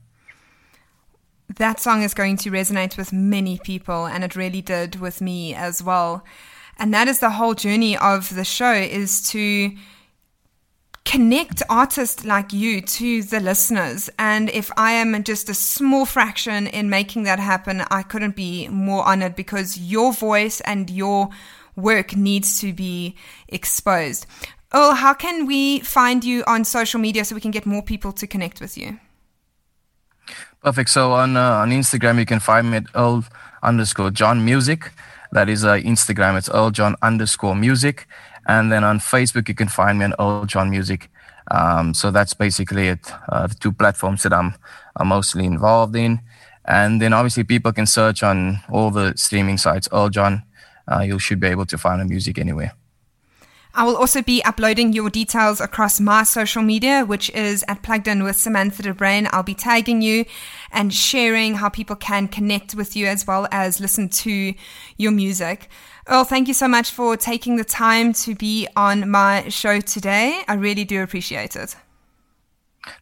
that 1.56 1.80
song 1.80 2.02
is 2.02 2.14
going 2.14 2.36
to 2.38 2.50
resonate 2.50 2.96
with 2.96 3.12
many 3.12 3.58
people, 3.58 4.06
and 4.06 4.22
it 4.24 4.36
really 4.36 4.62
did 4.62 5.00
with 5.00 5.20
me 5.20 5.54
as 5.54 5.82
well. 5.82 6.24
And 6.78 6.94
that 6.94 7.08
is 7.08 7.18
the 7.18 7.30
whole 7.30 7.54
journey 7.54 7.96
of 7.96 8.34
the 8.34 8.44
show 8.44 8.72
is 8.72 9.28
to 9.30 9.72
connect 11.04 11.62
artists 11.68 12.24
like 12.24 12.52
you 12.52 12.80
to 12.80 13.22
the 13.22 13.40
listeners. 13.40 14.08
And 14.18 14.48
if 14.50 14.70
I 14.76 14.92
am 14.92 15.24
just 15.24 15.48
a 15.48 15.54
small 15.54 16.04
fraction 16.04 16.66
in 16.66 16.88
making 16.88 17.24
that 17.24 17.38
happen, 17.38 17.82
I 17.90 18.02
couldn't 18.02 18.36
be 18.36 18.68
more 18.68 19.04
honored 19.04 19.34
because 19.34 19.76
your 19.76 20.12
voice 20.12 20.60
and 20.60 20.88
your 20.88 21.30
work 21.74 22.16
needs 22.16 22.60
to 22.60 22.72
be 22.72 23.16
exposed. 23.48 24.26
Earl, 24.72 24.94
how 24.94 25.14
can 25.14 25.46
we 25.46 25.80
find 25.80 26.24
you 26.24 26.44
on 26.46 26.64
social 26.64 27.00
media 27.00 27.24
so 27.24 27.34
we 27.34 27.40
can 27.40 27.50
get 27.50 27.66
more 27.66 27.82
people 27.82 28.12
to 28.12 28.26
connect 28.26 28.60
with 28.60 28.78
you? 28.78 29.00
Perfect. 30.62 30.90
So 30.90 31.12
on 31.12 31.36
uh, 31.36 31.62
on 31.62 31.70
Instagram, 31.70 32.18
you 32.18 32.26
can 32.26 32.40
find 32.40 32.70
me 32.70 32.78
at 32.78 32.86
Earl 32.94 33.24
underscore 33.62 34.10
John 34.10 34.44
Music. 34.44 34.92
That 35.32 35.48
is 35.48 35.64
uh, 35.64 35.74
Instagram. 35.74 36.36
It's 36.36 36.48
Earl 36.50 36.70
John 36.70 36.96
underscore 37.02 37.54
Music. 37.54 38.06
And 38.46 38.72
then 38.72 38.84
on 38.84 38.98
Facebook, 38.98 39.48
you 39.48 39.54
can 39.54 39.68
find 39.68 39.98
me 39.98 40.04
on 40.06 40.14
Earl 40.18 40.44
John 40.46 40.70
Music. 40.70 41.08
Um, 41.50 41.94
so 41.94 42.10
that's 42.10 42.34
basically 42.34 42.88
it. 42.88 43.12
Uh, 43.28 43.46
the 43.46 43.54
two 43.54 43.72
platforms 43.72 44.22
that 44.22 44.32
I'm, 44.32 44.54
I'm 44.96 45.08
mostly 45.08 45.44
involved 45.44 45.96
in. 45.96 46.20
And 46.64 47.00
then 47.00 47.12
obviously 47.12 47.44
people 47.44 47.72
can 47.72 47.86
search 47.86 48.22
on 48.22 48.60
all 48.70 48.90
the 48.90 49.14
streaming 49.16 49.58
sites, 49.58 49.88
Earl 49.92 50.08
John. 50.08 50.42
Uh, 50.90 51.00
you 51.00 51.18
should 51.18 51.40
be 51.40 51.48
able 51.48 51.66
to 51.66 51.78
find 51.78 52.00
the 52.00 52.04
music 52.04 52.38
anywhere. 52.38 52.72
I 53.72 53.84
will 53.84 53.96
also 53.96 54.20
be 54.20 54.42
uploading 54.44 54.92
your 54.92 55.10
details 55.10 55.60
across 55.60 56.00
my 56.00 56.24
social 56.24 56.62
media, 56.62 57.04
which 57.04 57.30
is 57.30 57.64
at 57.68 57.82
Plugged 57.82 58.08
In 58.08 58.24
with 58.24 58.36
Samantha 58.36 58.82
de 58.82 58.92
Bruin. 58.92 59.28
I'll 59.30 59.44
be 59.44 59.54
tagging 59.54 60.02
you 60.02 60.24
and 60.72 60.92
sharing 60.92 61.54
how 61.54 61.68
people 61.68 61.94
can 61.94 62.26
connect 62.26 62.74
with 62.74 62.96
you 62.96 63.06
as 63.06 63.26
well 63.26 63.46
as 63.52 63.80
listen 63.80 64.08
to 64.08 64.54
your 64.96 65.12
music. 65.12 65.68
Earl, 66.08 66.24
thank 66.24 66.48
you 66.48 66.54
so 66.54 66.66
much 66.66 66.90
for 66.90 67.16
taking 67.16 67.56
the 67.56 67.64
time 67.64 68.12
to 68.14 68.34
be 68.34 68.66
on 68.74 69.08
my 69.08 69.48
show 69.48 69.80
today. 69.80 70.42
I 70.48 70.54
really 70.54 70.84
do 70.84 71.02
appreciate 71.02 71.54
it. 71.54 71.76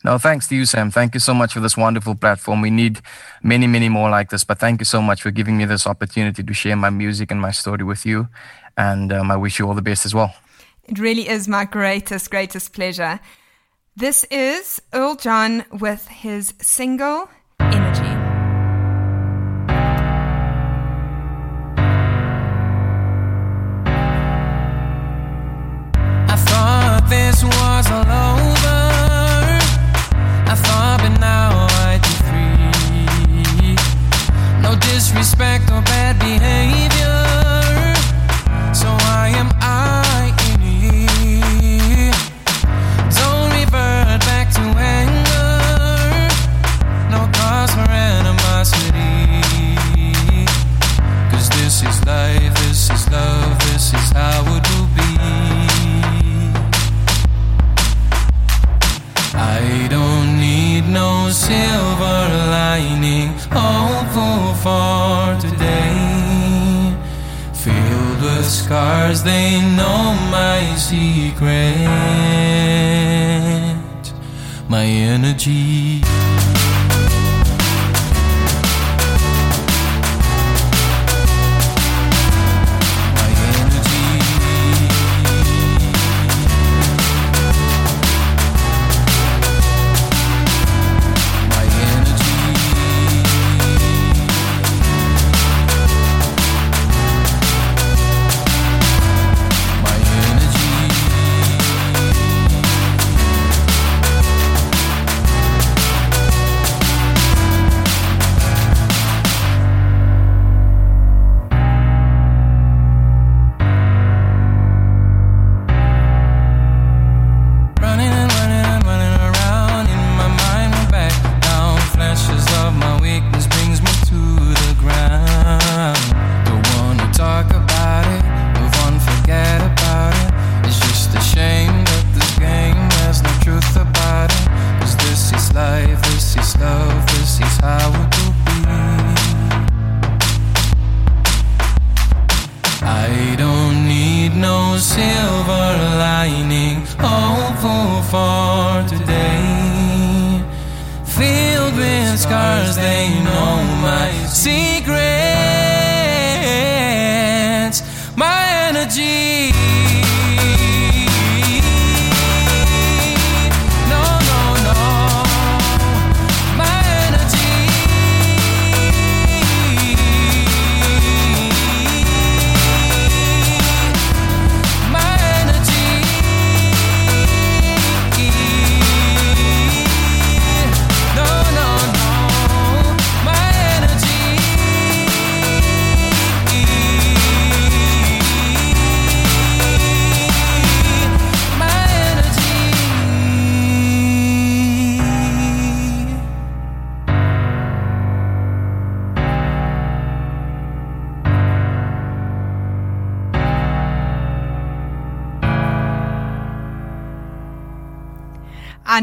No, 0.05 0.19
thanks 0.19 0.49
to 0.49 0.57
you, 0.57 0.67
Sam. 0.67 0.91
Thank 0.91 1.15
you 1.15 1.21
so 1.21 1.33
much 1.33 1.55
for 1.55 1.61
this 1.61 1.79
wonderful 1.79 2.15
platform. 2.15 2.61
We 2.61 2.71
need 2.71 3.01
many, 3.43 3.67
many 3.67 3.89
more 3.89 4.11
like 4.11 4.29
this. 4.29 4.45
But 4.45 4.59
thank 4.59 4.83
you 4.83 4.85
so 4.85 5.01
much 5.01 5.23
for 5.23 5.31
giving 5.31 5.57
me 5.57 5.65
this 5.65 5.87
opportunity 5.87 6.43
to 6.43 6.53
share 6.53 6.77
my 6.77 6.91
music 6.91 7.31
and 7.31 7.41
my 7.41 7.53
story 7.53 7.85
with 7.85 8.05
you. 8.05 8.29
And 8.77 9.13
um, 9.13 9.31
I 9.31 9.37
wish 9.37 9.59
you 9.59 9.67
all 9.67 9.75
the 9.75 9.83
best 9.83 10.05
as 10.05 10.15
well. 10.15 10.35
It 10.89 10.99
really 10.99 11.29
is 11.29 11.47
my 11.47 11.67
greatest, 11.67 12.31
greatest 12.31 12.73
pleasure. 12.73 13.21
This 13.95 14.25
is 14.31 14.81
Earl 14.95 15.17
John 15.17 15.67
with 15.71 16.09
his 16.09 16.55
single, 16.63 17.29
Energy. 17.61 18.18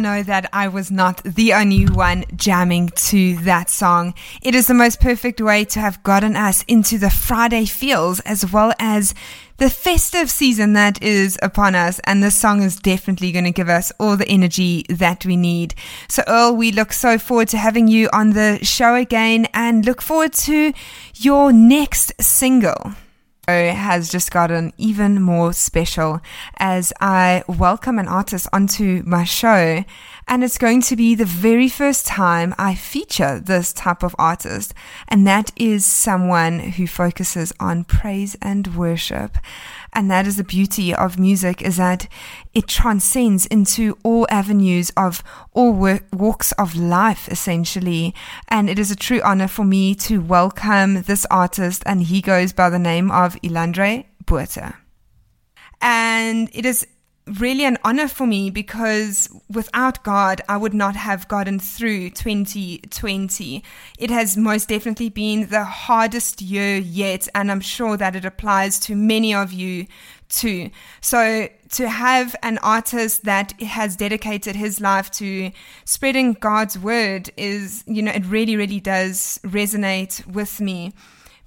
Know 0.05 0.21
that 0.21 0.47
I 0.53 0.67
was 0.67 0.91
not 0.91 1.23
the 1.23 1.51
only 1.53 1.85
one 1.85 2.25
jamming 2.35 2.89
to 3.09 3.37
that 3.37 3.71
song. 3.71 4.13
It 4.43 4.53
is 4.53 4.67
the 4.67 4.75
most 4.75 5.01
perfect 5.01 5.41
way 5.41 5.65
to 5.65 5.79
have 5.79 6.03
gotten 6.03 6.35
us 6.35 6.63
into 6.67 6.99
the 6.99 7.09
Friday 7.09 7.65
feels 7.65 8.19
as 8.19 8.51
well 8.51 8.71
as 8.77 9.15
the 9.57 9.69
festive 9.71 10.29
season 10.29 10.73
that 10.73 11.01
is 11.01 11.39
upon 11.41 11.73
us. 11.73 11.99
And 12.03 12.21
this 12.21 12.35
song 12.35 12.61
is 12.61 12.75
definitely 12.75 13.31
going 13.31 13.45
to 13.45 13.51
give 13.51 13.67
us 13.67 13.91
all 13.99 14.15
the 14.15 14.27
energy 14.27 14.85
that 14.89 15.25
we 15.25 15.35
need. 15.35 15.73
So, 16.07 16.21
Earl, 16.27 16.55
we 16.55 16.71
look 16.71 16.93
so 16.93 17.17
forward 17.17 17.47
to 17.47 17.57
having 17.57 17.87
you 17.87 18.07
on 18.13 18.33
the 18.33 18.59
show 18.61 18.93
again 18.93 19.47
and 19.55 19.87
look 19.87 20.03
forward 20.03 20.33
to 20.33 20.71
your 21.15 21.51
next 21.51 22.13
single. 22.21 22.93
Has 23.47 24.09
just 24.09 24.31
gotten 24.31 24.73
even 24.77 25.21
more 25.21 25.53
special 25.53 26.21
as 26.57 26.91
I 26.99 27.43
welcome 27.47 27.99
an 27.99 28.07
artist 28.07 28.47
onto 28.51 29.03
my 29.05 29.23
show. 29.23 29.83
And 30.27 30.43
it's 30.43 30.57
going 30.57 30.81
to 30.83 30.95
be 30.95 31.13
the 31.13 31.25
very 31.25 31.69
first 31.69 32.07
time 32.07 32.55
I 32.57 32.73
feature 32.73 33.39
this 33.39 33.71
type 33.73 34.01
of 34.01 34.15
artist. 34.17 34.73
And 35.07 35.27
that 35.27 35.51
is 35.55 35.85
someone 35.85 36.59
who 36.59 36.87
focuses 36.87 37.53
on 37.59 37.83
praise 37.83 38.35
and 38.41 38.75
worship. 38.75 39.37
And 39.95 40.11
that 40.11 40.27
is 40.27 40.35
the 40.35 40.43
beauty 40.43 40.93
of 40.93 41.17
music 41.17 41.61
is 41.61 41.77
that 41.77 42.09
it 42.53 42.67
transcends 42.67 43.45
into 43.45 43.97
all 44.03 44.27
avenues 44.29 44.91
of 44.97 45.23
all 45.53 45.71
work, 45.71 46.03
walks 46.11 46.51
of 46.53 46.75
life, 46.75 47.29
essentially. 47.29 48.13
And 48.49 48.69
it 48.69 48.77
is 48.77 48.91
a 48.91 48.95
true 48.95 49.21
honor 49.23 49.47
for 49.47 49.63
me 49.63 49.95
to 49.95 50.19
welcome 50.19 51.03
this 51.03 51.25
artist, 51.31 51.81
and 51.85 52.03
he 52.03 52.21
goes 52.21 52.51
by 52.51 52.69
the 52.69 52.77
name 52.77 53.09
of 53.09 53.35
Elandré 53.41 54.05
Botha. 54.25 54.75
And 55.81 56.49
it 56.51 56.65
is 56.65 56.85
really 57.27 57.65
an 57.65 57.77
honor 57.83 58.07
for 58.07 58.27
me 58.27 58.49
because 58.49 59.29
without 59.49 60.03
God, 60.03 60.41
I 60.47 60.57
would 60.57 60.73
not 60.73 60.95
have 60.95 61.27
gotten 61.27 61.59
through 61.59 62.11
2020. 62.11 63.63
It 63.97 64.11
has 64.11 64.37
most 64.37 64.69
definitely 64.69 65.09
been 65.09 65.49
the 65.49 65.63
hardest 65.63 66.41
year 66.41 66.77
yet, 66.77 67.27
and 67.33 67.51
I'm 67.51 67.61
sure 67.61 67.97
that 67.97 68.15
it 68.15 68.25
applies 68.25 68.79
to 68.81 68.95
many 68.95 69.33
of 69.33 69.51
you 69.51 69.87
too. 70.29 70.69
So 71.01 71.49
to 71.71 71.89
have 71.89 72.35
an 72.43 72.59
artist 72.59 73.23
that 73.23 73.59
has 73.61 73.95
dedicated 73.95 74.55
his 74.55 74.79
life 74.79 75.09
to 75.11 75.51
spreading 75.83 76.33
God's 76.33 76.77
word 76.77 77.31
is, 77.37 77.83
you 77.87 78.01
know, 78.01 78.11
it 78.11 78.25
really, 78.25 78.55
really 78.55 78.79
does 78.79 79.39
resonate 79.43 80.25
with 80.27 80.61
me 80.61 80.93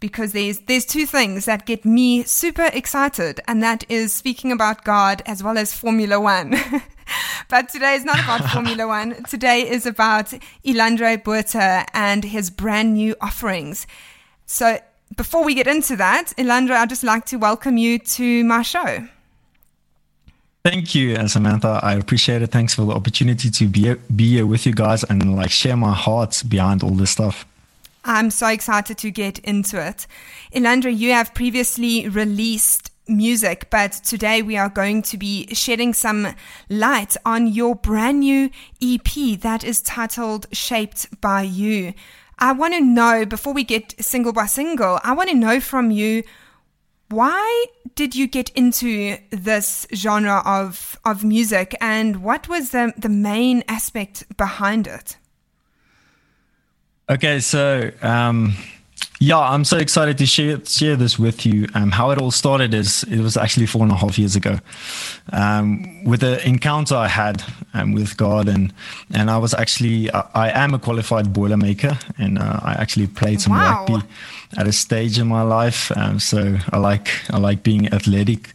because 0.01 0.33
there's 0.33 0.59
there's 0.61 0.85
two 0.85 1.07
things 1.07 1.45
that 1.47 1.67
get 1.67 1.85
me 1.85 2.23
super 2.23 2.71
excited, 2.73 3.41
and 3.49 3.63
that 3.63 3.85
is 3.89 4.13
speaking 4.13 4.53
about 4.53 4.85
God 4.85 5.23
as 5.27 5.43
well 5.43 5.59
as 5.59 5.73
Formula 5.73 6.21
One. 6.21 6.55
but 7.49 7.69
today 7.69 7.95
is 7.95 8.05
not 8.05 8.19
about 8.23 8.49
Formula 8.51 8.87
One. 8.97 9.23
Today 9.25 9.69
is 9.69 9.87
about 9.87 10.27
Elandré 10.65 11.23
Botha 11.23 11.87
and 11.95 12.25
his 12.25 12.51
brand 12.51 12.95
new 12.95 13.15
offerings. 13.21 13.87
So 14.47 14.79
before 15.17 15.45
we 15.45 15.55
get 15.55 15.67
into 15.67 15.97
that, 15.97 16.33
Elandré, 16.37 16.73
I'd 16.73 16.89
just 16.89 17.05
like 17.05 17.25
to 17.27 17.37
welcome 17.37 17.77
you 17.77 17.99
to 17.99 18.45
my 18.45 18.63
show. 18.63 19.09
Thank 20.65 20.95
you, 20.95 21.17
Samantha. 21.29 21.81
I 21.83 21.95
appreciate 21.95 22.43
it. 22.43 22.49
Thanks 22.49 22.75
for 22.75 22.83
the 22.83 22.93
opportunity 22.93 23.49
to 23.49 23.67
be 23.67 23.95
be 24.15 24.31
here 24.31 24.47
with 24.47 24.67
you 24.67 24.75
guys 24.75 25.03
and 25.05 25.35
like 25.35 25.51
share 25.51 25.77
my 25.77 25.95
heart 25.95 26.43
behind 26.47 26.83
all 26.83 26.91
this 26.91 27.11
stuff. 27.11 27.47
I'm 28.09 28.31
so 28.31 28.47
excited 28.49 28.97
to 28.99 29.11
get 29.11 29.39
into 29.41 29.87
it. 29.87 30.07
Elandré, 30.55 30.97
you 30.97 31.13
have 31.13 31.35
previously 31.35 32.09
released 32.09 32.91
music, 33.07 33.69
but 33.69 33.93
today 33.93 34.41
we 34.41 34.57
are 34.57 34.71
going 34.71 35.03
to 35.03 35.19
be 35.19 35.47
shedding 35.55 35.93
some 35.93 36.35
light 36.71 37.19
on 37.27 37.49
your 37.49 37.75
brand 37.75 38.21
new 38.21 38.49
EP 38.83 39.39
that 39.41 39.63
is 39.63 39.83
titled 39.83 40.47
Shaped 40.53 41.21
by 41.21 41.43
You. 41.43 41.93
I 42.39 42.53
want 42.53 42.73
to 42.73 42.81
know, 42.81 43.27
before 43.27 43.53
we 43.53 43.63
get 43.63 43.95
single 44.03 44.33
by 44.33 44.47
single, 44.47 44.99
I 45.05 45.13
want 45.13 45.29
to 45.29 45.37
know 45.37 45.61
from 45.61 45.91
you 45.91 46.23
why 47.11 47.67
did 47.95 48.15
you 48.17 48.27
get 48.27 48.49
into 48.51 49.19
this 49.31 49.87
genre 49.95 50.41
of, 50.47 50.99
of 51.05 51.25
music 51.25 51.77
and 51.79 52.23
what 52.23 52.49
was 52.49 52.71
the, 52.71 52.95
the 52.97 53.11
main 53.11 53.65
aspect 53.69 54.25
behind 54.39 54.87
it? 54.87 55.19
Okay, 57.11 57.41
so 57.41 57.91
um, 58.03 58.55
yeah, 59.19 59.39
I'm 59.39 59.65
so 59.65 59.79
excited 59.79 60.19
to 60.19 60.27
share 60.27 60.63
share 60.67 60.95
this 60.95 61.19
with 61.19 61.47
you. 61.47 61.67
Um, 61.75 61.91
how 61.91 62.11
it 62.11 62.19
all 62.19 62.31
started 62.31 62.75
is 62.75 63.03
it 63.05 63.21
was 63.21 63.37
actually 63.37 63.65
four 63.65 63.83
and 63.83 63.91
a 63.91 63.95
half 63.95 64.19
years 64.19 64.37
ago, 64.37 64.59
um, 65.33 66.05
with 66.05 66.21
the 66.21 66.47
encounter 66.47 66.95
I 66.95 67.09
had 67.09 67.43
um, 67.73 67.93
with 67.93 68.17
God, 68.19 68.47
and 68.47 68.75
and 69.15 69.31
I 69.31 69.39
was 69.39 69.55
actually 69.55 70.13
I, 70.13 70.25
I 70.35 70.51
am 70.51 70.75
a 70.75 70.79
qualified 70.79 71.33
boilermaker, 71.33 71.99
and 72.19 72.39
uh, 72.39 72.61
I 72.63 72.75
actually 72.75 73.07
played 73.07 73.41
some 73.41 73.55
wow. 73.55 73.87
rugby 73.89 74.07
at 74.57 74.67
a 74.67 74.73
stage 74.73 75.19
in 75.19 75.27
my 75.27 75.43
life. 75.43 75.93
Um, 75.97 76.19
so 76.19 76.57
I 76.73 76.79
like 76.79 77.09
I 77.31 77.39
like 77.39 77.63
being 77.63 77.93
athletic 77.93 78.53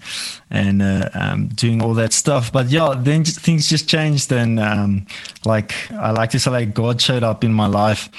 and 0.50 0.82
uh, 0.82 1.10
um, 1.14 1.48
doing 1.50 1.82
all 1.82 1.94
that 1.96 2.14
stuff. 2.14 2.52
But 2.52 2.70
yeah, 2.70 2.96
then 2.98 3.24
just, 3.24 3.40
things 3.40 3.68
just 3.68 3.88
changed, 3.88 4.32
and 4.32 4.60
um, 4.60 5.06
like 5.46 5.92
I 5.92 6.12
like 6.12 6.32
to 6.32 6.40
say, 6.40 6.52
like 6.52 6.74
God 6.74 7.02
showed 7.02 7.24
up 7.24 7.44
in 7.44 7.54
my 7.54 7.68
life, 7.68 8.10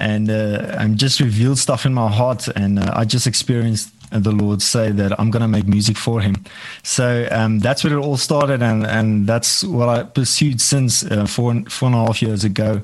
and 0.00 0.30
uh, 0.30 0.76
and 0.78 0.98
just 0.98 1.20
revealed 1.20 1.58
stuff 1.58 1.86
in 1.86 1.94
my 1.94 2.10
heart, 2.10 2.48
and 2.48 2.78
uh, 2.78 2.92
I 2.94 3.04
just 3.04 3.26
experienced 3.26 3.90
the 4.10 4.32
Lord 4.32 4.60
say 4.60 4.90
that 4.90 5.18
I'm 5.18 5.30
going 5.30 5.40
to 5.42 5.48
make 5.48 5.66
music 5.66 5.96
for 5.96 6.20
Him. 6.20 6.44
So 6.82 7.26
um, 7.30 7.60
that's 7.60 7.82
where 7.84 7.94
it 7.94 8.00
all 8.00 8.16
started, 8.16 8.62
and 8.62 8.86
and 8.86 9.26
that's 9.26 9.64
what 9.64 9.88
I 9.88 10.02
pursued 10.02 10.60
since 10.60 11.04
uh, 11.04 11.26
four 11.26 11.62
four 11.68 11.86
and 11.86 11.96
a 11.96 12.06
half 12.06 12.20
years 12.22 12.44
ago. 12.44 12.82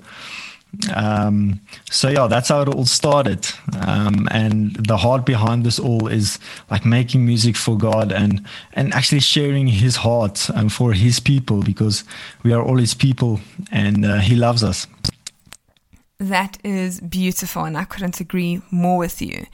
Um, 0.94 1.60
so 1.90 2.08
yeah, 2.08 2.26
that's 2.26 2.48
how 2.50 2.62
it 2.62 2.68
all 2.68 2.84
started. 2.84 3.48
Um, 3.80 4.28
and 4.30 4.76
the 4.76 4.96
heart 4.96 5.24
behind 5.24 5.64
this 5.64 5.78
all 5.78 6.08
is 6.08 6.38
like 6.70 6.84
making 6.84 7.24
music 7.24 7.56
for 7.56 7.76
God 7.76 8.12
and 8.12 8.46
and 8.74 8.92
actually 8.94 9.20
sharing 9.20 9.66
His 9.66 9.96
heart 9.96 10.48
um, 10.54 10.68
for 10.68 10.92
His 10.92 11.20
people 11.20 11.62
because 11.62 12.04
we 12.42 12.52
are 12.52 12.62
all 12.62 12.76
His 12.76 12.94
people 12.94 13.40
and 13.72 14.04
uh, 14.04 14.18
He 14.18 14.36
loves 14.36 14.62
us. 14.62 14.86
That 16.20 16.58
is 16.64 17.00
beautiful, 17.00 17.64
and 17.64 17.78
I 17.78 17.84
couldn't 17.84 18.20
agree 18.20 18.60
more 18.70 18.98
with 18.98 19.22
you. 19.22 19.46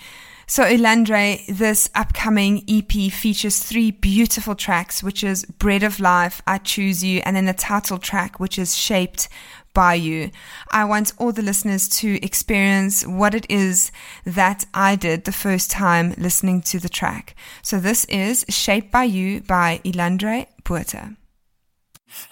So, 0.46 0.62
Elandré, 0.62 1.46
this 1.46 1.88
upcoming 1.94 2.64
EP 2.68 3.12
features 3.12 3.58
three 3.58 3.90
beautiful 3.90 4.54
tracks, 4.54 5.02
which 5.02 5.24
is 5.24 5.44
Bread 5.46 5.82
of 5.82 6.00
Life, 6.00 6.42
I 6.46 6.58
Choose 6.58 7.02
You, 7.02 7.22
and 7.24 7.34
then 7.34 7.46
the 7.46 7.54
title 7.54 7.98
track, 7.98 8.38
which 8.40 8.58
is 8.58 8.76
Shaped 8.76 9.28
by 9.74 9.94
You. 9.94 10.30
I 10.70 10.84
want 10.84 11.12
all 11.18 11.32
the 11.32 11.42
listeners 11.42 11.88
to 12.00 12.24
experience 12.24 13.04
what 13.06 13.34
it 13.34 13.46
is 13.50 13.92
that 14.24 14.64
I 14.72 14.96
did 14.96 15.24
the 15.24 15.32
first 15.32 15.70
time 15.70 16.14
listening 16.16 16.62
to 16.62 16.78
the 16.78 16.88
track. 16.88 17.34
So, 17.62 17.78
this 17.78 18.04
is 18.06 18.46
Shaped 18.48 18.90
by 18.90 19.04
You 19.04 19.40
by 19.42 19.80
Elandré 19.84 20.46
Botha. 20.64 21.16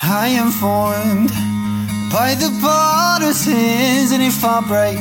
I 0.00 0.28
am 0.28 0.50
formed 0.50 1.30
by 2.12 2.34
the 2.34 2.50
potter's 2.62 3.46
and 4.12 4.22
if 4.22 4.44
I 4.44 4.60
break, 4.60 4.98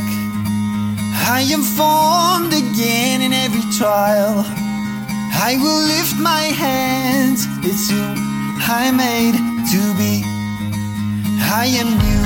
I 1.24 1.42
am 1.52 1.62
formed 1.62 2.54
again 2.54 3.22
in 3.22 3.32
every 3.34 3.62
trial. 3.78 4.44
I 5.34 5.58
will 5.62 5.82
lift 5.88 6.18
my 6.20 6.44
hands, 6.64 7.46
it's 7.64 7.90
who 7.90 8.02
I 8.64 8.92
made 8.92 9.36
to 9.72 9.98
be. 9.98 10.41
I 11.54 11.66
am 11.66 11.90
new, 12.00 12.24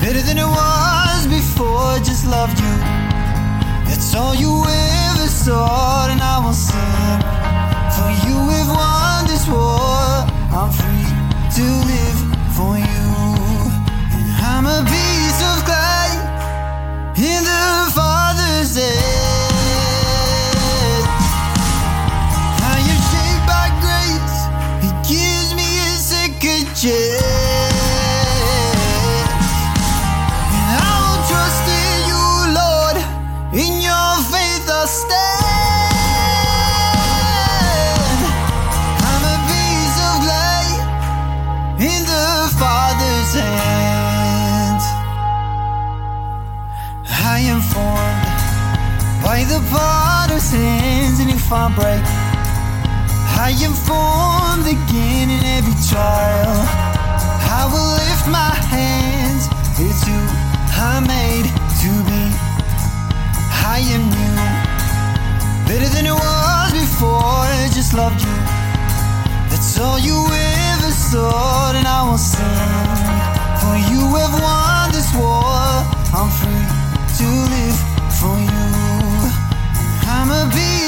better 0.00 0.22
than 0.22 0.38
I 0.38 0.48
was 0.48 1.26
before, 1.26 1.98
just 1.98 2.26
loved 2.26 2.58
you. 2.58 2.76
That's 3.84 4.14
all 4.14 4.34
you 4.34 4.64
ever 4.64 5.28
saw, 5.28 6.08
and 6.08 6.18
I 6.18 6.38
will 6.42 6.54
sing. 6.54 7.20
For 7.92 8.10
you 8.26 8.38
have 8.56 8.70
won 8.72 9.26
this 9.28 9.46
war, 9.46 10.24
I'm 10.50 10.72
free 10.72 11.12
to 11.56 11.64
live 11.92 12.20
for 12.56 12.78
you. 12.78 13.06
And 14.16 14.28
I'm 14.48 14.64
a 14.64 14.80
piece 14.82 15.40
of 15.50 15.56
clay 15.68 16.10
in 17.20 17.44
the 17.44 17.92
Father's 17.92 18.76
hand. 18.76 19.29
Potter's 49.70 50.50
hands, 50.50 51.20
and 51.20 51.30
if 51.30 51.50
I 51.52 51.66
break, 51.78 52.04
I 53.46 53.50
am 53.66 53.72
formed 53.72 54.66
again 54.66 55.30
in 55.30 55.42
every 55.56 55.76
trial. 55.88 56.56
I 57.58 57.62
will 57.70 57.90
lift 58.02 58.26
my 58.28 58.54
hands, 58.74 59.48
it's 59.78 60.02
who 60.06 60.18
I 60.76 61.00
made 61.00 61.46
to 61.82 61.90
be. 62.08 62.22
I 63.76 63.78
am 63.94 64.02
new, 64.16 64.36
better 65.68 65.88
than 65.94 66.06
it 66.06 66.16
was 66.24 66.72
before. 66.72 67.46
I 67.62 67.68
just 67.72 67.94
loved 67.94 68.20
you. 68.22 68.36
That's 69.50 69.78
all 69.78 69.98
you 69.98 70.18
ever 70.26 70.90
sought, 70.90 71.74
and 71.76 71.86
I 71.86 72.00
will 72.08 72.18
sing. 72.18 73.20
For 73.60 73.76
you 73.90 74.02
have 74.18 74.34
won 74.42 74.92
this 74.92 75.10
war. 75.14 75.60
I'm 76.18 76.30
free 76.40 76.66
to 77.18 77.26
live 77.52 77.78
for 78.18 78.36
you. 78.38 78.49
I'm 80.32 80.48
a 80.52 80.79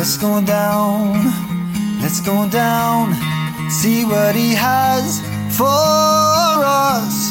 Let's 0.00 0.16
go 0.16 0.40
down, 0.40 1.12
let's 2.00 2.22
go 2.22 2.48
down, 2.48 3.12
see 3.68 4.06
what 4.06 4.34
he 4.34 4.54
has 4.54 5.20
for 5.58 5.66
us. 5.68 7.30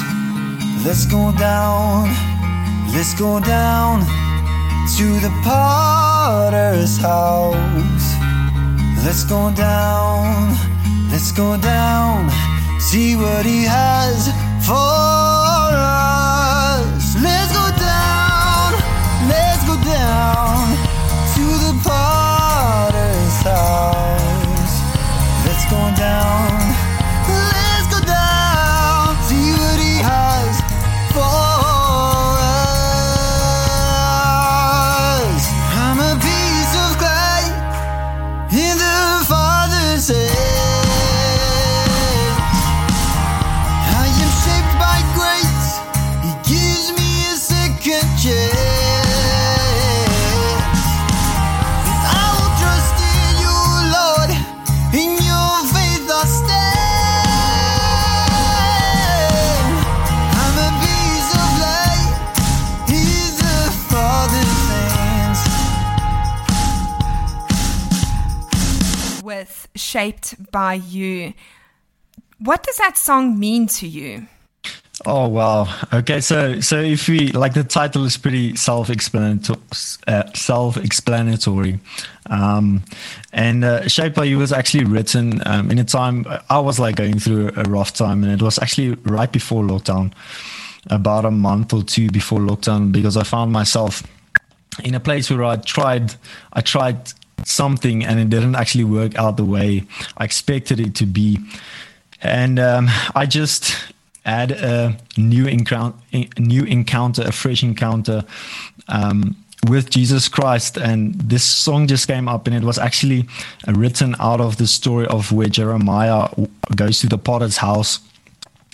Let's 0.86 1.08
go 1.08 1.32
down, 1.32 2.10
let's 2.94 3.16
go 3.16 3.40
down 3.40 4.02
to 4.98 5.06
the 5.20 5.32
potter's 5.44 6.96
house. 7.00 8.08
Let's 9.04 9.24
go 9.24 9.52
down, 9.52 10.54
let's 11.12 11.32
go 11.32 11.58
down, 11.58 12.30
see 12.80 13.16
what 13.16 13.48
he 13.48 13.64
has 13.64 14.28
for 14.64 14.76
us. 14.76 15.29
Down, 26.10 26.59
Shaped 69.90 70.52
by 70.52 70.76
You. 70.76 71.34
What 72.38 72.62
does 72.62 72.78
that 72.78 72.96
song 72.96 73.40
mean 73.40 73.66
to 73.80 73.88
you? 73.88 74.28
Oh 75.04 75.28
wow. 75.28 75.68
Okay, 75.92 76.22
so 76.22 76.60
so 76.60 76.80
if 76.80 77.08
we 77.08 77.32
like 77.32 77.56
the 77.56 77.64
title 77.64 78.06
is 78.06 78.16
pretty 78.16 78.56
self-explanatory, 78.56 79.60
uh, 80.08 80.32
self-explanatory, 80.36 81.80
um, 82.30 82.84
and 83.34 83.66
uh, 83.66 83.88
"Shaped 83.88 84.16
by 84.16 84.26
You" 84.26 84.38
was 84.38 84.54
actually 84.54 84.86
written 84.86 85.42
um, 85.48 85.72
in 85.72 85.80
a 85.80 85.86
time 85.86 86.24
I 86.52 86.60
was 86.60 86.80
like 86.80 86.96
going 86.96 87.18
through 87.18 87.50
a 87.58 87.64
rough 87.64 87.92
time, 87.92 88.24
and 88.24 88.32
it 88.32 88.44
was 88.44 88.60
actually 88.60 88.92
right 89.06 89.32
before 89.32 89.64
lockdown, 89.64 90.14
about 90.92 91.26
a 91.26 91.32
month 91.32 91.74
or 91.74 91.82
two 91.82 92.12
before 92.12 92.42
lockdown, 92.42 92.92
because 92.92 93.18
I 93.18 93.24
found 93.24 93.52
myself 93.52 94.04
in 94.84 94.94
a 94.94 95.00
place 95.00 95.32
where 95.32 95.44
I 95.46 95.56
tried, 95.56 96.14
I 96.54 96.62
tried 96.62 97.12
something, 97.46 98.04
and 98.06 98.20
it 98.20 98.30
didn't 98.30 98.56
actually 98.56 98.86
work 98.86 99.16
out 99.16 99.38
the 99.38 99.46
way 99.46 99.84
I 100.18 100.26
expected 100.26 100.80
it 100.80 100.96
to 100.96 101.06
be, 101.06 101.40
and 102.22 102.60
um, 102.60 102.90
I 103.16 103.26
just 103.26 103.76
had 104.26 104.52
a 104.52 104.98
new 105.18 105.48
encounter, 105.48 105.98
new 106.38 106.64
encounter, 106.64 107.24
a 107.24 107.32
fresh 107.32 107.64
encounter 107.64 108.24
um, 108.88 109.36
with 109.68 109.90
Jesus 109.90 110.28
Christ, 110.28 110.78
and 110.78 111.16
this 111.16 111.44
song 111.44 111.88
just 111.88 112.08
came 112.08 112.28
up, 112.28 112.48
and 112.48 112.56
it 112.56 112.64
was 112.64 112.78
actually 112.78 113.28
written 113.68 114.16
out 114.20 114.40
of 114.42 114.58
the 114.58 114.68
story 114.68 115.08
of 115.08 115.32
where 115.32 115.48
Jeremiah 115.48 116.30
goes 116.76 117.00
to 117.00 117.08
the 117.08 117.18
potter's 117.18 117.58
house. 117.58 118.00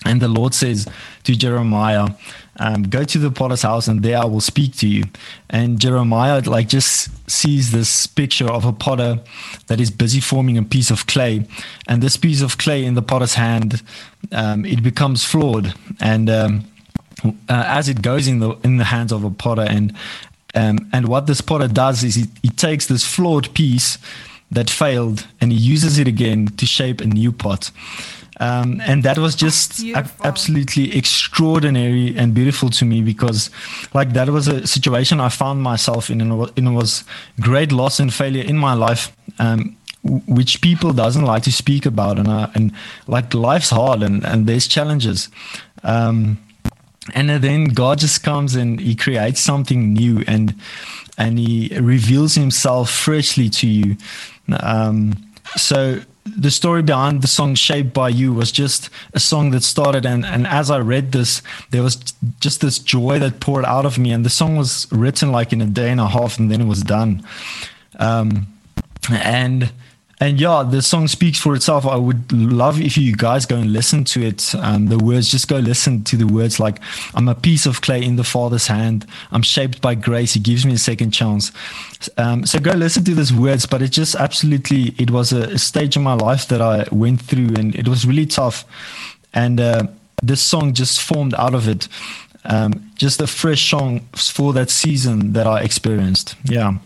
And 0.05 0.21
the 0.21 0.27
Lord 0.27 0.53
says 0.53 0.87
to 1.23 1.35
Jeremiah, 1.35 2.09
um, 2.59 2.83
"Go 2.83 3.03
to 3.03 3.17
the 3.17 3.31
potter's 3.31 3.61
house, 3.61 3.87
and 3.87 4.03
there 4.03 4.17
I 4.17 4.25
will 4.25 4.41
speak 4.41 4.75
to 4.77 4.87
you." 4.87 5.03
And 5.49 5.79
Jeremiah, 5.79 6.41
like, 6.45 6.67
just 6.67 7.09
sees 7.29 7.71
this 7.71 8.07
picture 8.07 8.47
of 8.47 8.65
a 8.65 8.73
potter 8.73 9.19
that 9.67 9.79
is 9.79 9.91
busy 9.91 10.19
forming 10.19 10.57
a 10.57 10.63
piece 10.63 10.91
of 10.91 11.07
clay, 11.07 11.45
and 11.87 12.01
this 12.01 12.17
piece 12.17 12.41
of 12.41 12.57
clay 12.57 12.85
in 12.85 12.93
the 12.93 13.01
potter's 13.01 13.35
hand, 13.35 13.81
um, 14.31 14.65
it 14.65 14.83
becomes 14.83 15.23
flawed, 15.23 15.73
and 15.99 16.29
um, 16.29 16.65
uh, 17.23 17.29
as 17.67 17.89
it 17.89 18.01
goes 18.01 18.27
in 18.27 18.39
the 18.39 18.51
in 18.63 18.77
the 18.77 18.85
hands 18.85 19.11
of 19.11 19.23
a 19.23 19.31
potter, 19.31 19.65
and 19.67 19.93
um, 20.53 20.89
and 20.93 21.07
what 21.07 21.27
this 21.27 21.41
potter 21.41 21.67
does 21.67 22.03
is 22.03 22.15
he, 22.15 22.25
he 22.41 22.49
takes 22.49 22.87
this 22.87 23.03
flawed 23.03 23.53
piece 23.53 23.97
that 24.51 24.69
failed, 24.69 25.27
and 25.41 25.51
he 25.51 25.57
uses 25.57 25.97
it 25.97 26.07
again 26.07 26.47
to 26.57 26.65
shape 26.65 27.01
a 27.01 27.05
new 27.05 27.31
pot. 27.31 27.71
Um, 28.39 28.81
and 28.85 29.03
that 29.03 29.17
was 29.17 29.35
just 29.35 29.83
ab- 29.95 30.11
absolutely 30.23 30.95
extraordinary 30.97 32.17
and 32.17 32.33
beautiful 32.33 32.69
to 32.71 32.85
me 32.85 33.01
because, 33.01 33.49
like, 33.93 34.13
that 34.13 34.29
was 34.29 34.47
a 34.47 34.67
situation 34.67 35.19
I 35.21 35.29
found 35.29 35.61
myself 35.63 36.09
in, 36.09 36.21
and 36.21 36.31
it 36.31 36.35
wa- 36.35 36.49
and 36.57 36.67
it 36.67 36.71
was 36.71 37.05
great 37.39 37.71
loss 37.71 37.99
and 37.99 38.13
failure 38.13 38.43
in 38.43 38.57
my 38.57 38.73
life, 38.73 39.15
um, 39.39 39.77
which 40.27 40.59
people 40.61 40.91
doesn't 40.93 41.23
like 41.23 41.43
to 41.43 41.51
speak 41.51 41.85
about. 41.85 42.19
And 42.19 42.27
uh, 42.27 42.47
and 42.55 42.71
like, 43.07 43.33
life's 43.33 43.69
hard, 43.69 44.03
and 44.03 44.25
and 44.25 44.47
there's 44.47 44.67
challenges. 44.67 45.29
Um, 45.83 46.37
and 47.13 47.29
then 47.29 47.65
God 47.65 47.99
just 47.99 48.23
comes 48.23 48.55
and 48.55 48.79
He 48.79 48.95
creates 48.95 49.39
something 49.39 49.93
new, 49.93 50.23
and 50.27 50.55
and 51.17 51.39
He 51.39 51.71
reveals 51.79 52.35
Himself 52.35 52.89
freshly 52.89 53.49
to 53.49 53.67
you. 53.67 53.95
Um, 54.59 55.13
so 55.55 56.01
the 56.37 56.51
story 56.51 56.81
behind 56.81 57.21
the 57.21 57.27
song 57.27 57.55
"Shaped 57.55 57.93
by 57.93 58.09
You" 58.09 58.33
was 58.33 58.51
just 58.51 58.89
a 59.13 59.19
song 59.19 59.51
that 59.51 59.63
started, 59.63 60.05
and 60.05 60.25
and 60.25 60.45
as 60.47 60.69
I 60.69 60.79
read 60.79 61.11
this, 61.11 61.41
there 61.71 61.83
was 61.83 61.95
just 62.39 62.61
this 62.61 62.79
joy 62.79 63.19
that 63.19 63.39
poured 63.39 63.65
out 63.65 63.85
of 63.85 63.97
me, 63.97 64.11
and 64.11 64.25
the 64.25 64.29
song 64.29 64.55
was 64.55 64.87
written 64.91 65.31
like 65.31 65.53
in 65.53 65.61
a 65.61 65.65
day 65.65 65.91
and 65.91 65.99
a 65.99 66.07
half, 66.07 66.37
and 66.37 66.51
then 66.51 66.61
it 66.61 66.67
was 66.67 66.81
done. 66.81 67.25
Um, 67.99 68.47
and 69.09 69.71
and 70.19 70.39
yeah, 70.39 70.63
the 70.63 70.81
song 70.81 71.07
speaks 71.09 71.39
for 71.39 71.55
itself. 71.55 71.85
I 71.85 71.97
would 71.97 72.31
love 72.31 72.79
if 72.79 72.97
you 72.97 73.15
guys 73.15 73.45
go 73.45 73.57
and 73.57 73.73
listen 73.73 74.05
to 74.05 74.23
it. 74.23 74.55
Um, 74.55 74.85
the 74.85 74.97
words, 74.97 75.29
just 75.29 75.49
go 75.49 75.57
listen 75.57 76.05
to 76.05 76.15
the 76.15 76.25
words 76.25 76.57
like, 76.59 76.79
I'm 77.13 77.27
a 77.27 77.35
piece 77.35 77.65
of 77.65 77.81
clay 77.81 78.01
in 78.01 78.15
the 78.15 78.23
Father's 78.23 78.67
hand. 78.67 79.05
I'm 79.31 79.41
shaped 79.41 79.81
by 79.81 79.95
grace. 79.95 80.33
He 80.33 80.39
gives 80.39 80.65
me 80.65 80.73
a 80.73 80.77
second 80.77 81.11
chance. 81.11 81.51
Um, 82.17 82.45
so 82.45 82.59
go 82.59 82.71
listen 82.71 83.03
to 83.03 83.13
these 83.13 83.33
words. 83.33 83.65
But 83.65 83.81
it 83.81 83.89
just 83.89 84.15
absolutely, 84.15 84.95
it 84.97 85.11
was 85.11 85.33
a, 85.33 85.41
a 85.41 85.57
stage 85.57 85.97
in 85.97 86.03
my 86.03 86.13
life 86.15 86.47
that 86.47 86.61
I 86.61 86.87
went 86.91 87.21
through 87.21 87.55
and 87.57 87.75
it 87.75 87.87
was 87.87 88.05
really 88.05 88.25
tough. 88.25 88.63
And 89.33 89.59
uh, 89.59 89.87
this 90.23 90.41
song 90.41 90.73
just 90.73 91.01
formed 91.01 91.33
out 91.33 91.53
of 91.53 91.67
it. 91.67 91.89
Um, 92.45 92.89
just 92.95 93.21
a 93.21 93.27
fresh 93.27 93.69
song 93.69 94.07
for 94.13 94.53
that 94.53 94.69
season 94.69 95.33
that 95.33 95.45
I 95.45 95.61
experienced. 95.61 96.35
Yeah. 96.45 96.77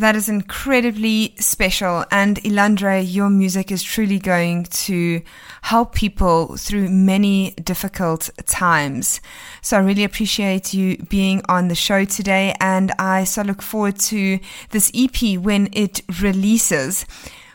That 0.00 0.16
is 0.16 0.30
incredibly 0.30 1.34
special. 1.38 2.06
And 2.10 2.38
Elandré, 2.38 3.04
your 3.06 3.28
music 3.28 3.70
is 3.70 3.82
truly 3.82 4.18
going 4.18 4.64
to 4.86 5.20
help 5.60 5.94
people 5.94 6.56
through 6.56 6.88
many 6.88 7.50
difficult 7.62 8.30
times. 8.46 9.20
So 9.60 9.76
I 9.76 9.80
really 9.80 10.04
appreciate 10.04 10.72
you 10.72 10.96
being 11.10 11.42
on 11.50 11.68
the 11.68 11.74
show 11.74 12.06
today. 12.06 12.54
And 12.60 12.92
I 12.98 13.24
so 13.24 13.42
look 13.42 13.60
forward 13.60 13.98
to 14.08 14.40
this 14.70 14.90
EP 14.94 15.38
when 15.38 15.68
it 15.74 16.00
releases. 16.22 17.04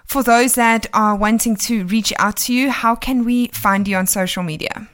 For 0.06 0.22
those 0.22 0.54
that 0.54 0.86
are 0.94 1.16
wanting 1.16 1.56
to 1.56 1.84
reach 1.86 2.14
out 2.20 2.38
to 2.46 2.54
you, 2.54 2.70
how 2.70 2.94
can 2.94 3.26
we 3.26 3.48
find 3.48 3.88
you 3.88 3.98
on 3.98 4.06
social 4.06 4.44
media? 4.44 4.88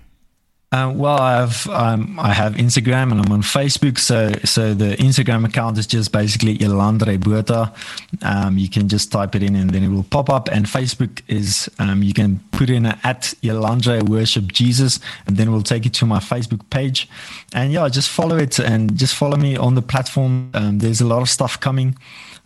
Uh, 0.73 0.89
well, 0.95 1.19
I 1.19 1.33
have 1.33 1.67
um, 1.67 2.17
I 2.17 2.31
have 2.31 2.53
Instagram 2.53 3.11
and 3.11 3.19
I'm 3.19 3.31
on 3.33 3.41
Facebook. 3.41 3.97
So 3.97 4.31
so 4.45 4.73
the 4.73 4.95
Instagram 4.95 5.45
account 5.45 5.77
is 5.77 5.85
just 5.85 6.13
basically 6.13 6.57
Elandré 6.59 7.19
Botha. 7.19 7.73
Um, 8.21 8.57
you 8.57 8.69
can 8.69 8.87
just 8.87 9.11
type 9.11 9.35
it 9.35 9.43
in 9.43 9.57
and 9.57 9.71
then 9.71 9.83
it 9.83 9.89
will 9.89 10.03
pop 10.03 10.29
up. 10.29 10.47
And 10.49 10.65
Facebook 10.65 11.23
is 11.27 11.69
um, 11.79 12.03
you 12.03 12.13
can 12.13 12.39
put 12.51 12.69
in 12.69 12.85
a, 12.85 12.97
at 13.03 13.33
Elandré 13.43 14.07
Worship 14.07 14.53
Jesus 14.53 15.01
and 15.27 15.35
then 15.35 15.51
we'll 15.51 15.61
take 15.61 15.83
you 15.83 15.91
to 15.91 16.05
my 16.05 16.19
Facebook 16.19 16.61
page. 16.69 17.09
And 17.53 17.73
yeah, 17.73 17.89
just 17.89 18.09
follow 18.09 18.37
it 18.37 18.57
and 18.57 18.97
just 18.97 19.15
follow 19.15 19.35
me 19.35 19.57
on 19.57 19.75
the 19.75 19.81
platform. 19.81 20.51
Um, 20.53 20.79
there's 20.79 21.01
a 21.01 21.05
lot 21.05 21.21
of 21.21 21.29
stuff 21.29 21.59
coming 21.59 21.97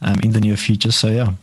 um, 0.02 0.16
in 0.24 0.32
the 0.32 0.42
near 0.42 0.58
future. 0.58 0.92
So 0.92 1.10
yeah. 1.10 1.34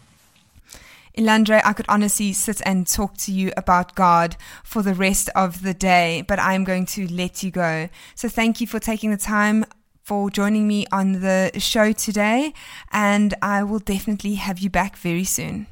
Elandré, 1.16 1.61
I 1.64 1.72
could 1.75 1.87
honestly 1.88 2.33
sit 2.33 2.62
and 2.64 2.87
talk 2.87 3.16
to 3.18 3.33
you 3.33 3.53
about 3.57 3.94
God 3.94 4.37
for 4.64 4.83
the 4.83 4.94
rest 4.94 5.29
of 5.35 5.62
the 5.62 5.75
day, 5.75 6.25
but 6.27 6.38
I'm 6.38 6.64
going 6.64 6.87
to 6.87 7.07
let 7.12 7.42
you 7.42 7.51
go. 7.51 7.88
So 8.14 8.29
thank 8.29 8.61
you 8.61 8.66
for 8.66 8.79
taking 8.79 9.11
the 9.11 9.16
time 9.16 9.64
for 10.03 10.31
joining 10.31 10.66
me 10.66 10.87
on 10.90 11.20
the 11.20 11.53
show 11.59 11.92
today, 11.92 12.55
and 12.90 13.35
I 13.42 13.62
will 13.62 13.79
definitely 13.79 14.35
have 14.35 14.59
you 14.59 14.70
back 14.70 14.96
very 14.96 15.25
soon. 15.25 15.66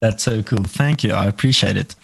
That's 0.00 0.22
so 0.22 0.42
cool. 0.42 0.64
Thank 0.64 1.02
you. 1.02 1.12
I 1.12 1.26
appreciate 1.26 1.76
it. 1.76 1.96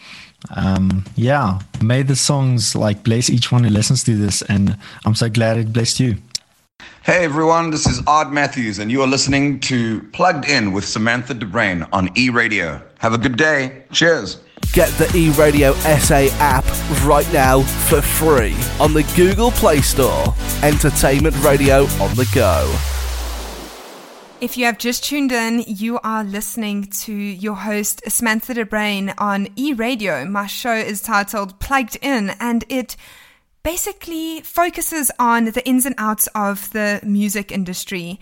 um, 0.57 1.05
yeah, 1.15 1.61
may 1.83 2.03
the 2.03 2.17
songs 2.17 2.75
like 2.75 3.05
bless 3.05 3.31
each 3.31 3.53
one 3.53 3.65
who 3.65 3.71
listens 3.71 4.03
to 4.05 4.17
this, 4.17 4.43
and 4.43 4.77
I'm 5.05 5.15
so 5.15 5.29
glad 5.29 5.59
it 5.59 5.73
blessed 5.73 6.01
you. 6.01 6.17
Hey 7.05 7.25
everyone, 7.25 7.71
this 7.71 7.85
is 7.89 8.01
Art 8.07 8.31
Matthews, 8.31 8.79
and 8.79 8.89
you 8.89 9.03
are 9.03 9.09
listening 9.09 9.59
to 9.63 10.03
Plugged 10.13 10.49
In 10.49 10.71
with 10.71 10.85
Samantha 10.85 11.35
de 11.35 11.45
Bruin 11.45 11.85
on 11.93 12.17
E 12.17 12.31
Radio. 12.31 12.81
Have 13.01 13.13
a 13.13 13.19
good 13.19 13.37
day. 13.37 13.83
Cheers. 13.91 14.41
Get 14.73 14.89
the 14.99 15.07
eRadio 15.07 15.75
SA 15.99 16.33
app 16.39 16.65
right 17.05 17.27
now 17.33 17.63
for 17.63 18.01
free 18.01 18.55
on 18.79 18.95
the 18.95 19.03
Google 19.17 19.51
Play 19.51 19.81
Store. 19.81 20.33
Entertainment 20.63 21.37
radio 21.43 21.87
on 22.01 22.15
the 22.15 22.31
go. 22.33 22.73
If 24.41 24.57
you 24.57 24.67
have 24.67 24.79
just 24.79 25.03
tuned 25.03 25.33
in, 25.33 25.65
you 25.67 25.99
are 26.05 26.23
listening 26.23 26.85
to 27.01 27.13
your 27.13 27.57
host, 27.57 28.03
Samantha 28.07 28.55
de 28.55 28.65
Bruin, 28.65 29.13
on 29.19 29.49
E 29.57 29.73
Radio. 29.73 30.25
My 30.25 30.47
show 30.47 30.75
is 30.75 31.03
titled 31.03 31.59
Plugged 31.59 31.99
In, 32.01 32.31
and 32.39 32.65
it 32.69 32.95
basically 33.63 34.41
focuses 34.41 35.11
on 35.19 35.47
the 35.47 35.67
ins 35.67 35.87
and 35.87 35.95
outs 35.99 36.29
of 36.35 36.71
the 36.73 37.01
music 37.03 37.53
industry. 37.53 38.19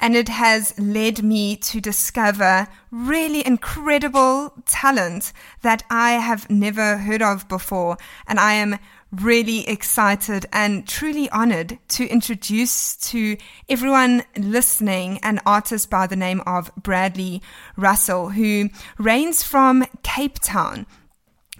And 0.00 0.16
it 0.16 0.28
has 0.28 0.78
led 0.78 1.22
me 1.22 1.56
to 1.56 1.80
discover 1.80 2.66
really 2.90 3.46
incredible 3.46 4.52
talent 4.66 5.32
that 5.62 5.84
I 5.88 6.12
have 6.12 6.50
never 6.50 6.98
heard 6.98 7.22
of 7.22 7.48
before. 7.48 7.96
And 8.26 8.40
I 8.40 8.54
am 8.54 8.78
really 9.12 9.66
excited 9.68 10.46
and 10.52 10.86
truly 10.86 11.30
honored 11.30 11.78
to 11.88 12.06
introduce 12.08 12.96
to 12.96 13.36
everyone 13.68 14.24
listening 14.36 15.20
an 15.22 15.40
artist 15.46 15.90
by 15.90 16.06
the 16.06 16.16
name 16.16 16.40
of 16.46 16.74
Bradley 16.76 17.40
Russell, 17.76 18.30
who 18.30 18.70
reigns 18.98 19.42
from 19.42 19.84
Cape 20.02 20.40
Town. 20.40 20.86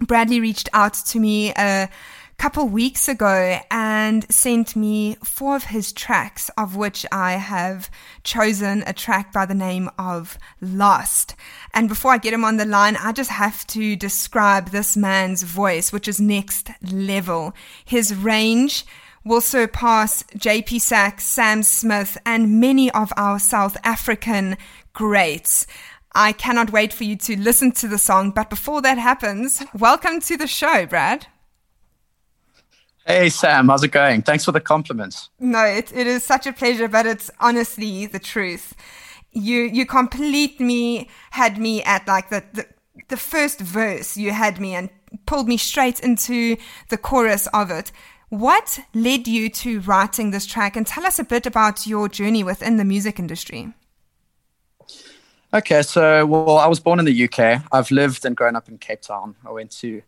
Bradley 0.01 0.41
reached 0.41 0.67
out 0.73 0.93
to 0.93 1.19
me 1.19 1.53
a 1.55 1.89
couple 2.37 2.67
weeks 2.67 3.07
ago 3.07 3.59
and 3.71 4.29
sent 4.31 4.75
me 4.75 5.15
four 5.23 5.55
of 5.55 5.65
his 5.65 5.91
tracks, 5.91 6.49
of 6.57 6.75
which 6.75 7.05
I 7.11 7.33
have 7.33 7.89
chosen 8.23 8.83
a 8.85 8.93
track 8.93 9.31
by 9.33 9.45
the 9.45 9.55
name 9.55 9.89
of 9.97 10.37
Lost. 10.61 11.35
And 11.73 11.89
before 11.89 12.11
I 12.11 12.17
get 12.17 12.33
him 12.33 12.45
on 12.45 12.57
the 12.57 12.65
line, 12.65 12.97
I 12.97 13.11
just 13.11 13.31
have 13.31 13.65
to 13.67 13.95
describe 13.95 14.69
this 14.69 14.95
man's 14.95 15.43
voice, 15.43 15.91
which 15.91 16.07
is 16.07 16.19
next 16.19 16.69
level. 16.81 17.53
His 17.83 18.13
range 18.15 18.85
will 19.23 19.41
surpass 19.41 20.23
JP 20.37 20.81
Saxe, 20.81 21.25
Sam 21.25 21.63
Smith, 21.63 22.17
and 22.25 22.59
many 22.59 22.91
of 22.91 23.11
our 23.17 23.39
South 23.39 23.75
African 23.83 24.57
greats. 24.93 25.65
I 26.13 26.31
cannot 26.31 26.71
wait 26.71 26.93
for 26.93 27.03
you 27.03 27.17
to 27.17 27.37
listen 27.37 27.71
to 27.73 27.87
the 27.87 27.97
song. 27.97 28.31
But 28.31 28.49
before 28.49 28.81
that 28.83 28.97
happens, 28.97 29.63
welcome 29.77 30.21
to 30.21 30.37
the 30.37 30.47
show, 30.47 30.85
Brad. 30.85 31.27
Hey, 33.07 33.29
Sam, 33.29 33.69
how's 33.69 33.83
it 33.83 33.91
going? 33.91 34.23
Thanks 34.23 34.45
for 34.45 34.51
the 34.51 34.59
compliments. 34.59 35.29
No, 35.39 35.63
it, 35.63 35.93
it 35.93 36.07
is 36.07 36.23
such 36.23 36.47
a 36.47 36.53
pleasure, 36.53 36.87
but 36.87 37.05
it's 37.05 37.29
honestly 37.39 38.07
the 38.07 38.17
truth. 38.17 38.73
You 39.31 39.61
you 39.61 39.85
complete 39.85 40.59
me 40.59 41.09
had 41.31 41.59
me 41.59 41.83
at 41.83 42.07
like 42.07 42.29
the, 42.29 42.43
the 42.53 42.65
the 43.09 43.17
first 43.17 43.59
verse 43.59 44.17
you 44.17 44.31
had 44.31 44.59
me 44.59 44.73
and 44.73 44.89
pulled 45.27 45.47
me 45.47 45.57
straight 45.57 45.99
into 45.99 46.57
the 46.89 46.97
chorus 46.97 47.47
of 47.47 47.69
it. 47.69 47.91
What 48.29 48.79
led 48.95 49.27
you 49.27 49.49
to 49.49 49.81
writing 49.81 50.31
this 50.31 50.47
track 50.47 50.75
and 50.75 50.87
tell 50.87 51.05
us 51.05 51.19
a 51.19 51.23
bit 51.23 51.45
about 51.45 51.85
your 51.85 52.09
journey 52.09 52.43
within 52.43 52.77
the 52.77 52.85
music 52.85 53.19
industry? 53.19 53.71
Okay, 55.53 55.83
so 55.83 56.25
well, 56.25 56.57
I 56.57 56.67
was 56.67 56.79
born 56.79 56.97
in 56.97 57.05
the 57.05 57.25
UK. 57.25 57.61
I've 57.71 57.91
lived 57.91 58.25
and 58.25 58.35
grown 58.35 58.55
up 58.55 58.67
in 58.67 58.79
Cape 58.79 59.01
Town. 59.01 59.35
I 59.45 59.51
went 59.51 59.69
to 59.81 60.01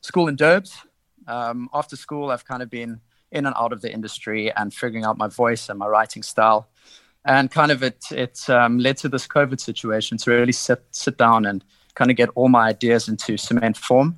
school 0.00 0.28
in 0.28 0.36
Durbs, 0.36 0.76
um, 1.26 1.68
after 1.72 1.96
school, 1.96 2.30
I've 2.30 2.44
kind 2.44 2.62
of 2.62 2.70
been 2.70 3.00
in 3.32 3.46
and 3.46 3.54
out 3.58 3.72
of 3.72 3.82
the 3.82 3.92
industry 3.92 4.52
and 4.52 4.72
figuring 4.72 5.04
out 5.04 5.18
my 5.18 5.28
voice 5.28 5.68
and 5.68 5.78
my 5.78 5.86
writing 5.86 6.22
style. 6.22 6.68
And 7.24 7.50
kind 7.50 7.72
of 7.72 7.82
it 7.82 8.04
it 8.12 8.48
um, 8.48 8.78
led 8.78 8.96
to 8.98 9.08
this 9.08 9.26
COVID 9.26 9.60
situation 9.60 10.16
to 10.18 10.30
really 10.30 10.52
sit 10.52 10.84
sit 10.92 11.18
down 11.18 11.44
and 11.44 11.64
kind 11.94 12.10
of 12.10 12.16
get 12.16 12.28
all 12.36 12.48
my 12.48 12.68
ideas 12.68 13.08
into 13.08 13.36
cement 13.36 13.76
form. 13.76 14.16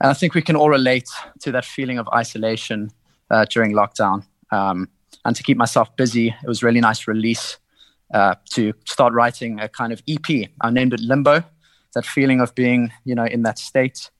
And 0.00 0.10
I 0.10 0.14
think 0.14 0.34
we 0.34 0.42
can 0.42 0.56
all 0.56 0.68
relate 0.68 1.08
to 1.40 1.52
that 1.52 1.64
feeling 1.64 1.98
of 1.98 2.06
isolation 2.14 2.90
uh, 3.30 3.46
during 3.46 3.72
lockdown. 3.72 4.26
Um, 4.50 4.88
and 5.24 5.34
to 5.34 5.42
keep 5.42 5.56
myself 5.56 5.96
busy, 5.96 6.28
it 6.28 6.46
was 6.46 6.62
really 6.62 6.80
nice 6.80 7.08
release 7.08 7.56
uh, 8.12 8.34
to 8.50 8.74
start 8.84 9.14
writing 9.14 9.58
a 9.58 9.68
kind 9.68 9.92
of 9.92 10.02
EP. 10.06 10.50
I 10.60 10.70
named 10.70 10.92
it 10.92 11.00
Limbo. 11.00 11.42
That 11.94 12.04
feeling 12.04 12.40
of 12.40 12.54
being, 12.54 12.92
you 13.04 13.14
know, 13.14 13.24
in 13.24 13.42
that 13.44 13.58
state 13.58 14.10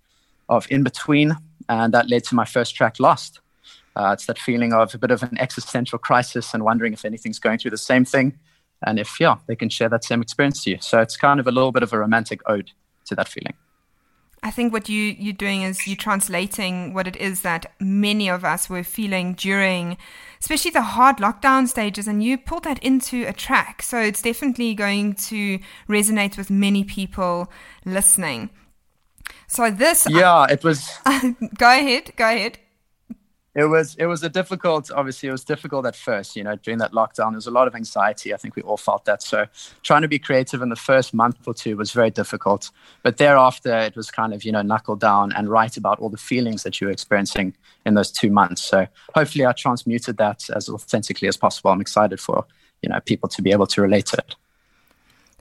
of 0.49 0.67
in 0.71 0.83
between, 0.83 1.37
and 1.69 1.93
that 1.95 2.09
led 2.09 2.25
to 2.25 2.35
my 2.35 2.45
first 2.45 2.75
track, 2.75 3.01
Lost. 3.01 3.41
Uh, 3.97 4.11
it's 4.13 4.27
that 4.27 4.39
feeling 4.39 4.73
of 4.73 4.95
a 4.95 4.99
bit 4.99 5.11
of 5.11 5.23
an 5.23 5.39
existential 5.39 5.99
crisis 5.99 6.53
and 6.53 6.63
wondering 6.63 6.93
if 6.93 7.05
anything's 7.05 7.39
going 7.39 7.59
through 7.59 7.71
the 7.71 7.79
same 7.79 8.05
thing, 8.05 8.39
and 8.87 8.99
if 8.99 9.19
yeah, 9.19 9.37
they 9.47 9.57
can 9.57 9.69
share 9.69 9.89
that 9.89 10.05
same 10.05 10.21
experience 10.21 10.63
to 10.65 10.71
you. 10.71 10.79
So 10.81 11.01
it's 11.01 11.17
kind 11.17 11.41
of 11.41 11.47
a 11.47 11.51
little 11.51 11.73
bit 11.73 11.83
of 11.83 11.93
a 11.93 11.99
romantic 11.99 12.41
ode 12.47 12.73
to 13.07 13.15
that 13.15 13.29
feeling. 13.29 13.55
I 14.43 14.51
think 14.51 14.73
what 14.73 14.89
you 14.89 15.17
you're 15.19 15.33
doing 15.33 15.63
is 15.63 15.87
you're 15.87 15.97
translating 15.97 16.95
what 16.95 17.09
it 17.09 17.17
is 17.17 17.41
that 17.41 17.73
many 17.81 18.29
of 18.29 18.45
us 18.45 18.69
were 18.69 18.85
feeling 18.85 19.35
during, 19.35 19.97
especially 20.41 20.71
the 20.71 20.83
hard 20.83 21.17
lockdown 21.17 21.67
stages, 21.67 22.07
and 22.07 22.23
you 22.23 22.39
pulled 22.39 22.65
that 22.65 22.79
into 22.81 23.27
a 23.27 23.33
track. 23.33 23.83
So 23.83 23.99
it's 23.99 24.23
definitely 24.23 24.75
going 24.75 25.15
to 25.15 25.59
resonate 25.89 26.37
with 26.37 26.51
many 26.51 26.85
people 26.85 27.51
listening. 27.85 28.51
So 29.49 29.71
this, 29.71 30.07
uh, 30.07 30.11
yeah, 30.13 30.35
I, 30.35 30.47
it 30.53 30.65
was. 30.65 30.91
go 31.57 31.69
ahead, 31.69 32.13
go 32.17 32.25
ahead. 32.25 32.59
It 33.57 33.65
was 33.65 33.95
it 33.95 34.05
was 34.05 34.23
a 34.23 34.29
difficult. 34.29 34.91
Obviously, 34.91 35.31
it 35.31 35.33
was 35.33 35.43
difficult 35.43 35.87
at 35.87 35.97
first. 35.97 36.37
You 36.37 36.45
know, 36.45 36.57
during 36.57 36.77
that 36.81 36.93
lockdown, 36.93 37.31
there 37.31 37.37
was 37.37 37.47
a 37.47 37.51
lot 37.51 37.67
of 37.67 37.75
anxiety. 37.75 38.35
I 38.35 38.37
think 38.37 38.55
we 38.55 38.61
all 38.61 38.77
felt 38.77 39.07
that. 39.07 39.23
So, 39.23 39.47
trying 39.83 40.03
to 40.03 40.09
be 40.09 40.19
creative 40.19 40.61
in 40.61 40.69
the 40.69 40.77
first 40.77 41.15
month 41.15 41.49
or 41.49 41.55
two 41.55 41.75
was 41.79 41.91
very 41.91 42.11
difficult. 42.11 42.71
But 43.03 43.17
thereafter, 43.17 43.75
it 43.79 43.97
was 43.97 44.11
kind 44.11 44.35
of 44.35 44.45
you 44.45 44.53
know 44.53 44.61
knuckle 44.61 44.95
down 44.95 45.33
and 45.33 45.49
write 45.49 45.79
about 45.79 46.01
all 46.01 46.11
the 46.11 46.19
feelings 46.19 46.65
that 46.65 46.83
you 46.83 46.89
were 46.89 46.93
experiencing 46.93 47.57
in 47.87 47.95
those 47.95 48.13
two 48.13 48.31
months. 48.31 48.61
So, 48.61 48.87
hopefully, 49.15 49.47
I 49.47 49.53
transmuted 49.53 50.19
that 50.19 50.51
as 50.51 50.69
authentically 50.69 51.27
as 51.27 51.39
possible. 51.39 51.71
I'm 51.71 51.81
excited 51.81 52.21
for 52.21 52.45
you 52.83 52.91
know 52.91 53.01
people 53.01 53.31
to 53.31 53.41
be 53.41 53.53
able 53.53 53.67
to 53.69 53.81
relate 53.81 54.05
to 54.07 54.19
it. 54.19 54.37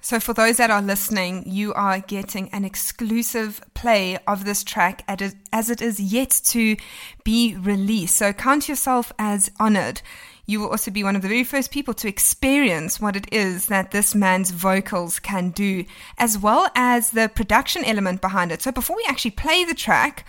So, 0.06 0.20
for 0.20 0.36
those 0.36 0.58
that 0.58 0.70
are 0.70 0.84
listening, 0.84 1.46
you 1.48 1.74
are 1.74 2.00
getting 2.00 2.48
an 2.50 2.64
exclusive 2.64 3.60
play 3.74 4.20
of 4.28 4.46
this 4.46 4.64
track 4.64 5.04
as 5.08 5.72
it 5.72 5.82
is 5.82 6.00
yet 6.00 6.42
to 6.50 6.78
be 7.24 7.56
released. 7.56 8.16
So, 8.18 8.32
count 8.32 8.70
yourself 8.70 9.12
as 9.18 9.50
honored. 9.60 10.04
You 10.46 10.60
will 10.60 10.70
also 10.70 10.92
be 10.92 11.04
one 11.04 11.16
of 11.16 11.24
the 11.24 11.28
very 11.28 11.44
first 11.44 11.72
people 11.72 11.96
to 11.96 12.08
experience 12.08 13.02
what 13.02 13.16
it 13.16 13.34
is 13.34 13.66
that 13.66 13.90
this 13.90 14.14
man's 14.14 14.52
vocals 14.52 15.18
can 15.18 15.50
do, 15.50 15.86
as 16.20 16.38
well 16.38 16.70
as 16.76 17.10
the 17.10 17.28
production 17.28 17.84
element 17.84 18.22
behind 18.22 18.52
it. 18.52 18.62
So, 18.62 18.72
before 18.72 18.98
we 18.98 19.08
actually 19.10 19.32
play 19.32 19.66
the 19.66 19.74
track, 19.74 20.24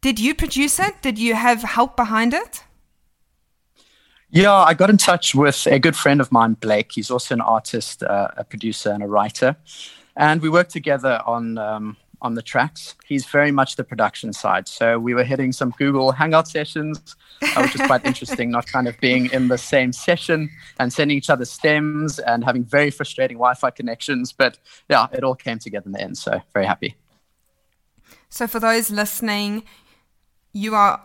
did 0.00 0.18
you 0.18 0.34
produce 0.34 0.80
it? 0.80 1.02
Did 1.02 1.18
you 1.18 1.34
have 1.34 1.62
help 1.62 1.94
behind 1.94 2.32
it? 2.32 2.64
Yeah, 4.32 4.54
I 4.54 4.74
got 4.74 4.90
in 4.90 4.96
touch 4.96 5.34
with 5.34 5.66
a 5.66 5.80
good 5.80 5.96
friend 5.96 6.20
of 6.20 6.30
mine, 6.30 6.54
Blake. 6.54 6.92
He's 6.92 7.10
also 7.10 7.34
an 7.34 7.40
artist, 7.40 8.04
uh, 8.04 8.28
a 8.36 8.44
producer, 8.44 8.90
and 8.90 9.02
a 9.02 9.08
writer, 9.08 9.56
and 10.16 10.40
we 10.40 10.48
worked 10.48 10.70
together 10.70 11.20
on 11.26 11.58
um, 11.58 11.96
on 12.22 12.34
the 12.34 12.42
tracks. 12.42 12.94
He's 13.04 13.26
very 13.26 13.50
much 13.50 13.74
the 13.74 13.82
production 13.82 14.32
side, 14.32 14.68
so 14.68 15.00
we 15.00 15.14
were 15.14 15.24
hitting 15.24 15.50
some 15.50 15.70
Google 15.76 16.12
Hangout 16.12 16.46
sessions, 16.46 17.16
uh, 17.42 17.62
which 17.62 17.72
was 17.72 17.84
quite 17.88 18.04
interesting. 18.04 18.52
Not 18.52 18.68
kind 18.68 18.86
of 18.86 18.96
being 19.00 19.32
in 19.32 19.48
the 19.48 19.58
same 19.58 19.92
session 19.92 20.48
and 20.78 20.92
sending 20.92 21.16
each 21.16 21.28
other 21.28 21.44
stems 21.44 22.20
and 22.20 22.44
having 22.44 22.62
very 22.62 22.92
frustrating 22.92 23.36
Wi-Fi 23.36 23.70
connections, 23.70 24.32
but 24.32 24.58
yeah, 24.88 25.08
it 25.12 25.24
all 25.24 25.34
came 25.34 25.58
together 25.58 25.86
in 25.86 25.92
the 25.92 26.00
end. 26.00 26.16
So 26.16 26.40
very 26.52 26.66
happy. 26.66 26.94
So 28.28 28.46
for 28.46 28.60
those 28.60 28.92
listening, 28.92 29.64
you 30.52 30.76
are 30.76 31.02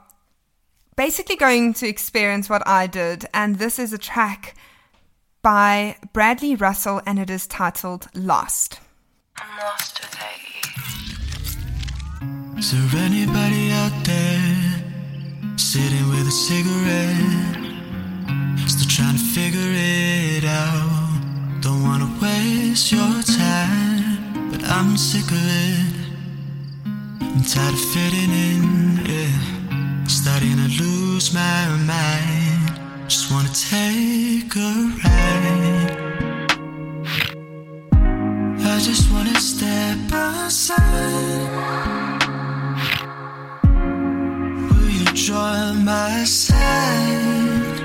basically 0.95 1.35
going 1.35 1.73
to 1.75 1.87
experience 1.87 2.49
what 2.49 2.65
I 2.67 2.87
did, 2.87 3.25
and 3.33 3.57
this 3.57 3.79
is 3.79 3.93
a 3.93 3.97
track 3.97 4.55
by 5.41 5.97
Bradley 6.13 6.55
Russell, 6.55 7.01
and 7.05 7.19
it 7.19 7.29
is 7.29 7.47
titled 7.47 8.07
Lost. 8.15 8.79
I'm 9.37 9.59
lost 9.59 9.99
without 10.01 10.39
you. 12.53 12.57
Is 12.57 12.71
there 12.71 13.01
anybody 13.01 13.71
out 13.71 14.05
there 14.05 14.83
sitting 15.57 16.09
with 16.09 16.27
a 16.27 16.31
cigarette? 16.31 17.63
Still 18.67 18.87
trying 18.87 19.17
to 19.17 19.23
figure 19.23 19.59
it 19.61 20.45
out. 20.45 21.21
Don't 21.61 21.83
wanna 21.83 22.09
waste 22.21 22.91
your 22.91 23.21
time, 23.21 24.49
but 24.51 24.63
I'm 24.63 24.97
sick 24.97 25.29
of 25.29 25.37
it. 25.37 25.93
I'm 27.21 27.43
tired 27.43 27.73
of 27.73 27.79
fitting 27.93 28.31
in, 28.31 29.05
yeah. 29.05 29.54
Starting 30.07 30.57
to 30.57 30.67
lose 30.83 31.33
my 31.33 31.67
mind. 31.85 32.79
Just 33.07 33.31
wanna 33.31 33.49
take 33.49 34.55
a 34.55 34.73
ride. 35.03 35.97
I 38.61 38.79
just 38.79 39.11
wanna 39.11 39.35
step 39.39 39.97
aside. 40.11 41.51
Will 44.69 44.89
you 44.89 45.05
join 45.13 45.83
my 45.85 46.23
side. 46.23 47.75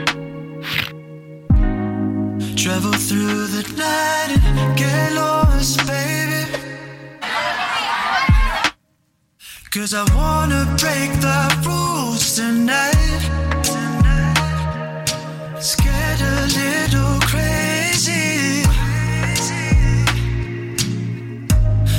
Travel 2.56 2.92
through 2.92 3.46
the 3.46 3.62
night 3.76 4.38
and 4.44 4.78
get 4.78 5.12
lost, 5.14 5.78
baby. 5.86 5.99
Cause 9.72 9.94
I 9.94 10.02
wanna 10.16 10.64
break 10.80 11.12
the 11.20 11.42
rules 11.64 12.34
tonight. 12.34 13.22
Scared 15.60 16.20
a 16.20 16.46
little 16.58 17.20
crazy. 17.20 18.64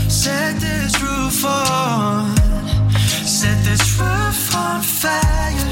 Set 0.10 0.60
this 0.60 1.02
roof 1.02 1.46
on. 1.46 2.36
Set 3.26 3.64
this 3.64 3.98
roof 3.98 4.54
on 4.54 4.82
fire. 4.82 5.71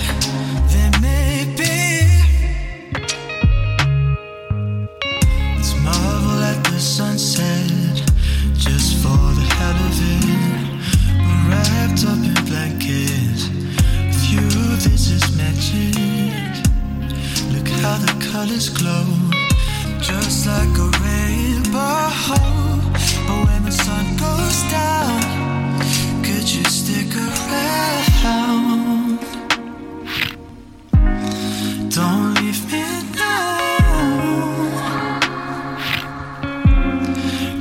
Colors 18.39 18.69
glow, 18.69 19.05
just 19.99 20.47
like 20.47 20.75
a 20.85 20.89
rainbow. 21.03 22.09
But 23.27 23.39
when 23.45 23.61
the 23.65 23.71
sun 23.71 24.05
goes 24.25 24.59
down, 24.71 25.21
could 26.23 26.47
you 26.55 26.63
stick 26.77 27.11
around? 27.27 28.39
Don't 31.97 32.33
leave 32.39 32.61
me 32.71 32.85
now. 33.19 34.09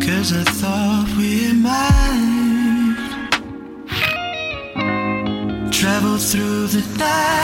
Cause 0.06 0.30
I 0.32 0.44
thought 0.60 1.08
we 1.18 1.34
might 1.66 2.96
travel 5.72 6.16
through 6.18 6.66
the 6.68 6.82
night, 6.98 7.37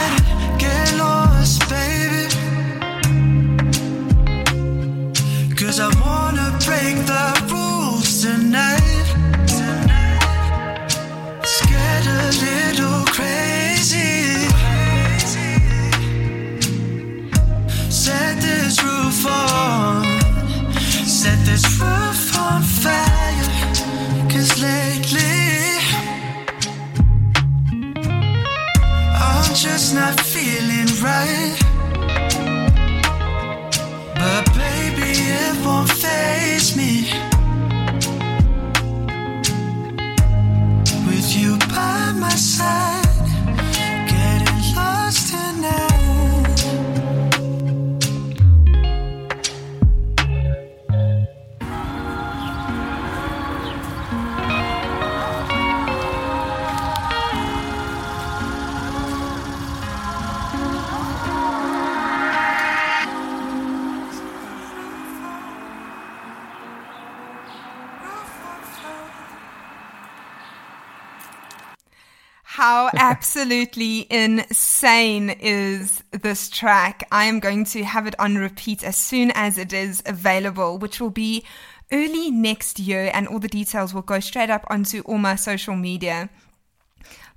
How 72.67 72.89
absolutely 72.95 74.07
insane 74.09 75.29
is 75.29 76.03
this 76.09 76.49
track? 76.49 77.07
I 77.11 77.25
am 77.25 77.39
going 77.39 77.63
to 77.65 77.83
have 77.83 78.07
it 78.07 78.15
on 78.17 78.37
repeat 78.37 78.83
as 78.83 78.97
soon 78.97 79.29
as 79.35 79.59
it 79.59 79.71
is 79.71 80.01
available, 80.07 80.79
which 80.79 80.99
will 80.99 81.11
be 81.11 81.45
early 81.91 82.31
next 82.31 82.79
year, 82.79 83.11
and 83.13 83.27
all 83.27 83.37
the 83.37 83.47
details 83.47 83.93
will 83.93 84.01
go 84.01 84.19
straight 84.19 84.49
up 84.49 84.65
onto 84.67 85.01
all 85.01 85.19
my 85.19 85.35
social 85.35 85.75
media. 85.75 86.31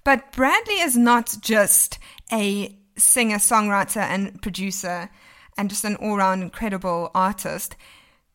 But 0.02 0.32
Bradley 0.32 0.80
is 0.80 0.96
not 0.96 1.36
just 1.42 1.98
a 2.32 2.74
singer, 2.96 3.36
songwriter, 3.36 4.00
and 4.00 4.40
producer, 4.40 5.10
and 5.58 5.68
just 5.68 5.84
an 5.84 5.96
all 5.96 6.16
round 6.16 6.42
incredible 6.42 7.10
artist. 7.14 7.76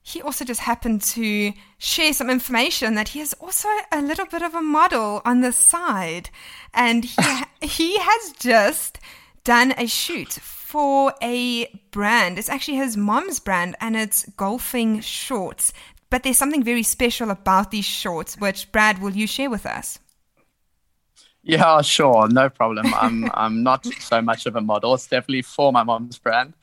He 0.06 0.22
also 0.22 0.44
just 0.44 0.60
happened 0.60 1.02
to 1.02 1.54
share 1.78 2.12
some 2.12 2.30
information 2.30 2.96
that 2.96 3.10
he 3.10 3.22
is 3.22 3.34
also 3.40 3.70
a 3.92 4.02
little 4.02 4.26
bit 4.26 4.42
of 4.42 4.54
a 4.54 4.62
model 4.62 5.22
on 5.24 5.40
the 5.40 5.54
side. 5.54 6.30
And 6.74 7.06
he, 7.06 7.24
he 7.62 7.98
has 7.98 8.34
just 8.34 9.00
done 9.46 9.74
a 9.78 9.88
shoot 9.88 10.34
for 10.74 11.14
a 11.22 11.68
brand. 11.92 12.38
It's 12.38 12.50
actually 12.50 12.78
his 12.78 12.98
mom's 12.98 13.40
brand, 13.40 13.76
and 13.80 13.96
it's 13.96 14.26
golfing 14.36 15.00
shorts. 15.00 15.72
But 16.10 16.24
there's 16.24 16.38
something 16.38 16.64
very 16.64 16.84
special 16.84 17.32
about 17.32 17.72
these 17.72 17.86
shorts, 17.86 18.38
which 18.38 18.72
Brad, 18.72 19.02
will 19.02 19.14
you 19.14 19.26
share 19.26 19.50
with 19.50 19.66
us? 19.66 20.00
Yeah, 21.44 21.82
sure, 21.82 22.28
no 22.28 22.50
problem. 22.50 22.94
I'm 22.94 23.30
I'm 23.36 23.64
not 23.64 23.86
so 23.86 24.22
much 24.22 24.46
of 24.46 24.56
a 24.56 24.62
model. 24.62 24.94
It's 24.94 25.08
definitely 25.08 25.42
for 25.44 25.72
my 25.72 25.84
mom's 25.84 26.18
brand. 26.18 26.54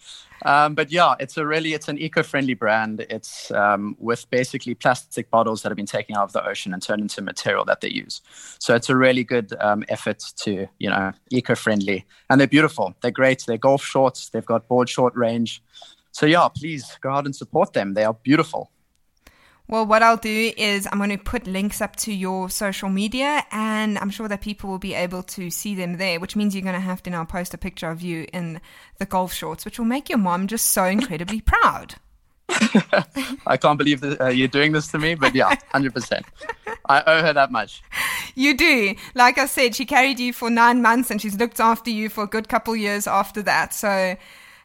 Um, 0.44 0.74
but 0.74 0.90
yeah, 0.90 1.14
it's 1.20 1.36
a 1.36 1.46
really 1.46 1.74
it's 1.74 1.88
an 1.88 1.98
eco-friendly 1.98 2.54
brand. 2.54 3.06
It's 3.10 3.50
um, 3.50 3.96
with 3.98 4.28
basically 4.30 4.74
plastic 4.74 5.30
bottles 5.30 5.62
that 5.62 5.70
have 5.70 5.76
been 5.76 5.86
taken 5.86 6.16
out 6.16 6.24
of 6.24 6.32
the 6.32 6.46
ocean 6.46 6.72
and 6.72 6.82
turned 6.82 7.02
into 7.02 7.22
material 7.22 7.64
that 7.66 7.80
they 7.80 7.90
use. 7.90 8.22
So 8.58 8.74
it's 8.74 8.88
a 8.88 8.96
really 8.96 9.24
good 9.24 9.52
um, 9.60 9.84
effort 9.88 10.22
to 10.38 10.66
you 10.78 10.90
know 10.90 11.12
eco-friendly, 11.30 12.06
and 12.28 12.40
they're 12.40 12.48
beautiful. 12.48 12.94
They're 13.02 13.10
great. 13.10 13.44
They're 13.46 13.58
golf 13.58 13.84
shorts. 13.84 14.30
They've 14.30 14.44
got 14.44 14.68
board 14.68 14.88
short 14.88 15.14
range. 15.16 15.62
So 16.12 16.26
yeah, 16.26 16.48
please 16.48 16.98
go 17.00 17.10
out 17.10 17.24
and 17.24 17.36
support 17.36 17.72
them. 17.72 17.94
They 17.94 18.04
are 18.04 18.14
beautiful. 18.14 18.70
Well, 19.70 19.86
what 19.86 20.02
I'll 20.02 20.16
do 20.16 20.52
is 20.56 20.88
I'm 20.90 20.98
going 20.98 21.10
to 21.10 21.16
put 21.16 21.46
links 21.46 21.80
up 21.80 21.94
to 21.96 22.12
your 22.12 22.50
social 22.50 22.88
media, 22.88 23.46
and 23.52 23.98
I'm 23.98 24.10
sure 24.10 24.26
that 24.26 24.40
people 24.40 24.68
will 24.68 24.80
be 24.80 24.94
able 24.94 25.22
to 25.22 25.48
see 25.48 25.76
them 25.76 25.96
there, 25.96 26.18
which 26.18 26.34
means 26.34 26.56
you're 26.56 26.64
going 26.64 26.74
to 26.74 26.80
have 26.80 27.04
to 27.04 27.10
now 27.10 27.24
post 27.24 27.54
a 27.54 27.58
picture 27.58 27.88
of 27.88 28.02
you 28.02 28.26
in 28.32 28.60
the 28.98 29.06
golf 29.06 29.32
shorts, 29.32 29.64
which 29.64 29.78
will 29.78 29.86
make 29.86 30.08
your 30.08 30.18
mom 30.18 30.48
just 30.48 30.70
so 30.70 30.86
incredibly 30.86 31.40
proud. 31.46 31.94
I 33.46 33.56
can't 33.56 33.78
believe 33.78 34.00
that 34.00 34.20
uh, 34.20 34.26
you're 34.26 34.48
doing 34.48 34.72
this 34.72 34.88
to 34.88 34.98
me, 34.98 35.14
but 35.14 35.36
yeah, 35.36 35.54
100%. 35.72 36.22
I 36.88 37.02
owe 37.06 37.22
her 37.22 37.32
that 37.32 37.52
much. 37.52 37.80
You 38.34 38.56
do. 38.56 38.96
Like 39.14 39.38
I 39.38 39.46
said, 39.46 39.76
she 39.76 39.86
carried 39.86 40.18
you 40.18 40.32
for 40.32 40.50
nine 40.50 40.82
months 40.82 41.12
and 41.12 41.22
she's 41.22 41.38
looked 41.38 41.60
after 41.60 41.90
you 41.90 42.08
for 42.08 42.24
a 42.24 42.26
good 42.26 42.48
couple 42.48 42.74
years 42.74 43.06
after 43.06 43.40
that. 43.42 43.72
So, 43.72 44.16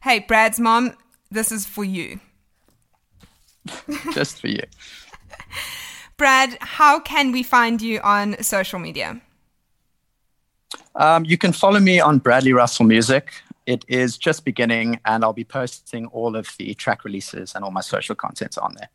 hey, 0.02 0.20
Brad's 0.28 0.60
mom, 0.60 0.98
this 1.30 1.52
is 1.52 1.68
for 1.68 1.84
you. 1.84 2.20
Just 4.14 4.42
for 4.42 4.48
you. 4.48 4.64
Brad, 6.18 6.58
how 6.62 7.00
can 7.00 7.32
we 7.32 7.44
find 7.44 7.82
you 7.82 8.00
on 8.00 8.42
social 8.42 8.80
media? 8.80 9.22
Um, 10.96 11.26
you 11.26 11.38
can 11.38 11.52
follow 11.52 11.80
me 11.80 12.00
on 12.00 12.20
Bradley 12.20 12.54
Russell 12.54 12.86
Music. 12.86 13.34
It 13.66 13.84
is 13.88 14.18
just 14.18 14.46
beginning, 14.46 15.00
and 15.06 15.24
I'll 15.24 15.34
be 15.34 15.44
posting 15.44 16.06
all 16.08 16.36
of 16.36 16.48
the 16.58 16.74
track 16.76 17.04
releases 17.04 17.56
and 17.56 17.66
all 17.66 17.72
my 17.72 17.82
social 17.82 18.16
contents 18.16 18.58
on 18.58 18.76
there. 18.76 18.90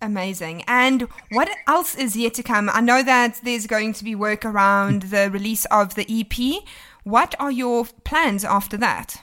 Amazing. 0.00 0.64
And 0.68 1.08
what 1.30 1.48
else 1.66 1.94
is 1.94 2.14
yet 2.14 2.34
to 2.34 2.42
come? 2.42 2.68
I 2.72 2.80
know 2.80 3.02
that 3.02 3.40
there's 3.42 3.66
going 3.66 3.94
to 3.94 4.04
be 4.04 4.14
work 4.14 4.44
around 4.44 5.02
the 5.04 5.30
release 5.30 5.64
of 5.66 5.94
the 5.94 6.06
EP. 6.08 6.62
What 7.04 7.34
are 7.38 7.50
your 7.50 7.86
plans 8.04 8.44
after 8.44 8.76
that? 8.78 9.22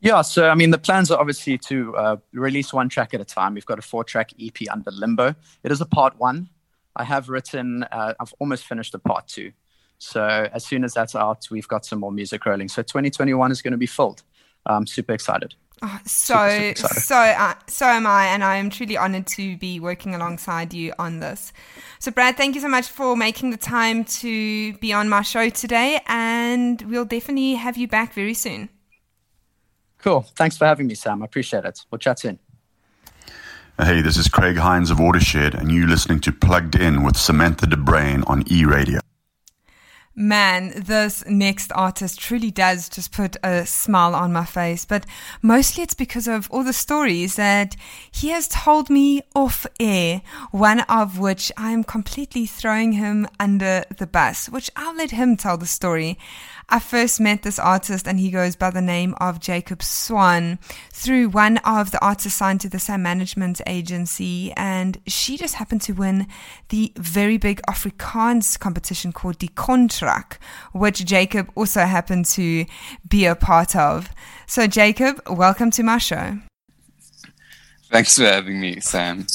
Yeah, 0.00 0.22
so 0.22 0.48
I 0.48 0.54
mean, 0.54 0.70
the 0.70 0.78
plans 0.78 1.10
are 1.10 1.18
obviously 1.18 1.58
to 1.58 1.96
uh, 1.96 2.16
release 2.32 2.72
one 2.72 2.88
track 2.88 3.14
at 3.14 3.20
a 3.20 3.24
time. 3.24 3.54
We've 3.54 3.66
got 3.66 3.78
a 3.78 3.82
four 3.82 4.04
track 4.04 4.30
EP 4.40 4.56
under 4.70 4.90
Limbo. 4.90 5.34
It 5.64 5.72
is 5.72 5.80
a 5.80 5.86
part 5.86 6.18
one. 6.18 6.48
I 6.94 7.04
have 7.04 7.28
written, 7.28 7.84
uh, 7.84 8.14
I've 8.18 8.34
almost 8.38 8.64
finished 8.66 8.94
a 8.94 8.98
part 8.98 9.26
two. 9.26 9.52
So 9.98 10.48
as 10.52 10.64
soon 10.64 10.84
as 10.84 10.94
that's 10.94 11.16
out, 11.16 11.48
we've 11.50 11.66
got 11.66 11.84
some 11.84 12.00
more 12.00 12.12
music 12.12 12.46
rolling. 12.46 12.68
So 12.68 12.82
2021 12.82 13.50
is 13.50 13.62
going 13.62 13.72
to 13.72 13.78
be 13.78 13.86
filled. 13.86 14.22
I'm 14.66 14.86
super 14.86 15.12
excited. 15.12 15.54
Oh, 15.80 16.00
so 16.04 16.48
super, 16.50 16.76
super 16.76 17.00
so 17.00 17.16
uh, 17.16 17.54
so 17.68 17.86
am 17.86 18.06
I, 18.06 18.26
and 18.26 18.42
I 18.42 18.56
am 18.56 18.68
truly 18.68 18.96
honored 18.96 19.28
to 19.28 19.56
be 19.58 19.78
working 19.78 20.14
alongside 20.14 20.74
you 20.74 20.92
on 20.98 21.20
this. 21.20 21.52
So, 22.00 22.10
Brad, 22.10 22.36
thank 22.36 22.56
you 22.56 22.60
so 22.60 22.68
much 22.68 22.88
for 22.88 23.16
making 23.16 23.50
the 23.50 23.56
time 23.56 24.04
to 24.04 24.72
be 24.78 24.92
on 24.92 25.08
my 25.08 25.22
show 25.22 25.48
today, 25.50 26.00
and 26.06 26.82
we'll 26.82 27.04
definitely 27.04 27.54
have 27.54 27.76
you 27.76 27.86
back 27.86 28.12
very 28.12 28.34
soon. 28.34 28.70
Cool. 29.98 30.22
Thanks 30.36 30.56
for 30.56 30.64
having 30.66 30.86
me, 30.86 30.94
Sam. 30.94 31.22
I 31.22 31.24
appreciate 31.24 31.64
it. 31.64 31.80
We'll 31.90 31.98
chat 31.98 32.20
soon. 32.20 32.38
Hey, 33.80 34.02
this 34.02 34.16
is 34.16 34.28
Craig 34.28 34.56
Hinds 34.56 34.90
of 34.90 34.98
Watershed, 34.98 35.54
and 35.54 35.70
you 35.70 35.86
listening 35.86 36.20
to 36.20 36.32
Plugged 36.32 36.74
In 36.74 37.04
with 37.04 37.16
Samantha 37.16 37.66
de 37.66 37.76
Bruin 37.76 38.24
on 38.24 38.42
E 38.50 38.64
Radio. 38.64 39.00
Man, 40.20 40.72
this 40.74 41.24
next 41.26 41.70
artist 41.76 42.18
truly 42.18 42.50
does 42.50 42.88
just 42.88 43.12
put 43.12 43.36
a 43.44 43.64
smile 43.64 44.16
on 44.16 44.32
my 44.32 44.44
face, 44.44 44.84
but 44.84 45.06
mostly 45.42 45.84
it's 45.84 45.94
because 45.94 46.26
of 46.26 46.50
all 46.50 46.64
the 46.64 46.72
stories 46.72 47.36
that 47.36 47.76
he 48.10 48.30
has 48.30 48.48
told 48.48 48.90
me 48.90 49.22
off 49.36 49.64
air, 49.78 50.22
one 50.50 50.80
of 50.88 51.20
which 51.20 51.52
I 51.56 51.70
am 51.70 51.84
completely 51.84 52.46
throwing 52.46 52.94
him 52.94 53.28
under 53.38 53.84
the 53.96 54.08
bus, 54.08 54.48
which 54.48 54.72
I'll 54.74 54.96
let 54.96 55.12
him 55.12 55.36
tell 55.36 55.56
the 55.56 55.66
story. 55.66 56.18
I 56.70 56.80
first 56.80 57.18
met 57.18 57.44
this 57.44 57.58
artist, 57.58 58.06
and 58.06 58.20
he 58.20 58.30
goes 58.30 58.54
by 58.54 58.68
the 58.68 58.82
name 58.82 59.14
of 59.18 59.40
Jacob 59.40 59.82
Swann 59.82 60.58
through 60.92 61.30
one 61.30 61.56
of 61.58 61.92
the 61.92 62.04
artists 62.04 62.38
signed 62.38 62.60
to 62.60 62.68
the 62.68 62.78
Sam 62.78 63.02
Management 63.02 63.62
Agency, 63.66 64.52
and 64.54 65.00
she 65.06 65.38
just 65.38 65.54
happened 65.54 65.80
to 65.82 65.94
win 65.94 66.26
the 66.68 66.92
very 66.96 67.38
big 67.38 67.62
Afrikaans 67.62 68.58
competition 68.58 69.12
called 69.12 69.38
Die 69.38 69.48
Kontrak, 69.54 70.38
which 70.72 71.06
Jacob 71.06 71.50
also 71.54 71.86
happened 71.86 72.26
to 72.26 72.66
be 73.08 73.24
a 73.24 73.34
part 73.34 73.74
of. 73.74 74.10
So, 74.46 74.66
Jacob, 74.66 75.22
welcome 75.26 75.70
to 75.70 75.82
my 75.82 75.96
show. 75.96 76.38
Thanks 77.90 78.18
for 78.18 78.24
having 78.24 78.60
me, 78.60 78.80
Sam. 78.80 79.26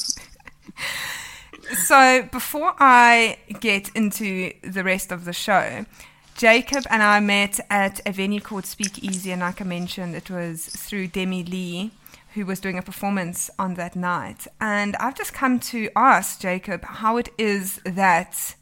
so, 1.84 2.30
before 2.32 2.76
I 2.78 3.40
get 3.60 3.90
into 3.96 4.54
the 4.62 4.84
rest 4.84 5.12
of 5.12 5.26
the 5.26 5.34
show, 5.34 5.88
Jacob 6.36 6.86
and 6.90 7.04
I 7.04 7.20
met 7.20 7.60
at 7.70 8.02
a 8.08 8.12
venue 8.12 8.42
called 8.42 8.66
Speakeasy, 8.66 9.32
and 9.32 9.42
like 9.42 9.62
I 9.62 9.66
mentioned, 9.66 10.16
it 10.16 10.30
was 10.30 10.66
through 10.66 11.08
Demi 11.08 11.44
Lee, 11.44 11.92
who 12.34 12.46
was 12.46 12.60
doing 12.60 12.78
a 12.78 12.82
performance 12.82 13.52
on 13.60 13.76
that 13.76 13.96
night. 13.96 14.48
And 14.60 14.96
I've 14.96 15.16
just 15.16 15.34
come 15.34 15.60
to 15.60 15.90
ask 15.96 16.42
Jacob 16.42 16.84
how 16.84 17.18
it 17.18 17.30
is 17.38 17.80
that 17.86 18.56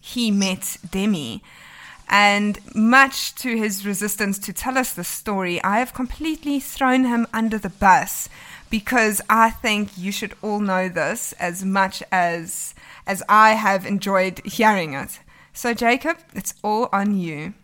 he 0.00 0.30
met 0.30 0.76
Demi. 0.88 1.42
And 2.08 2.58
much 2.74 3.34
to 3.36 3.56
his 3.56 3.86
resistance 3.86 4.38
to 4.40 4.52
tell 4.52 4.78
us 4.78 4.92
the 4.92 5.04
story, 5.04 5.62
I 5.62 5.78
have 5.78 5.94
completely 5.94 6.58
thrown 6.58 7.04
him 7.04 7.26
under 7.32 7.58
the 7.58 7.68
bus 7.68 8.28
because 8.68 9.20
I 9.28 9.50
think 9.50 9.96
you 9.96 10.12
should 10.12 10.34
all 10.42 10.60
know 10.60 10.88
this 10.88 11.32
as 11.34 11.64
much 11.64 12.02
as 12.12 12.74
as 13.06 13.22
I 13.28 13.52
have 13.52 13.86
enjoyed 13.86 14.40
hearing 14.44 14.94
it. 14.94 15.18
So, 15.52 15.74
Jacob, 15.74 16.18
it's 16.34 16.54
all 16.62 16.88
on 16.92 17.16
you. 17.16 17.54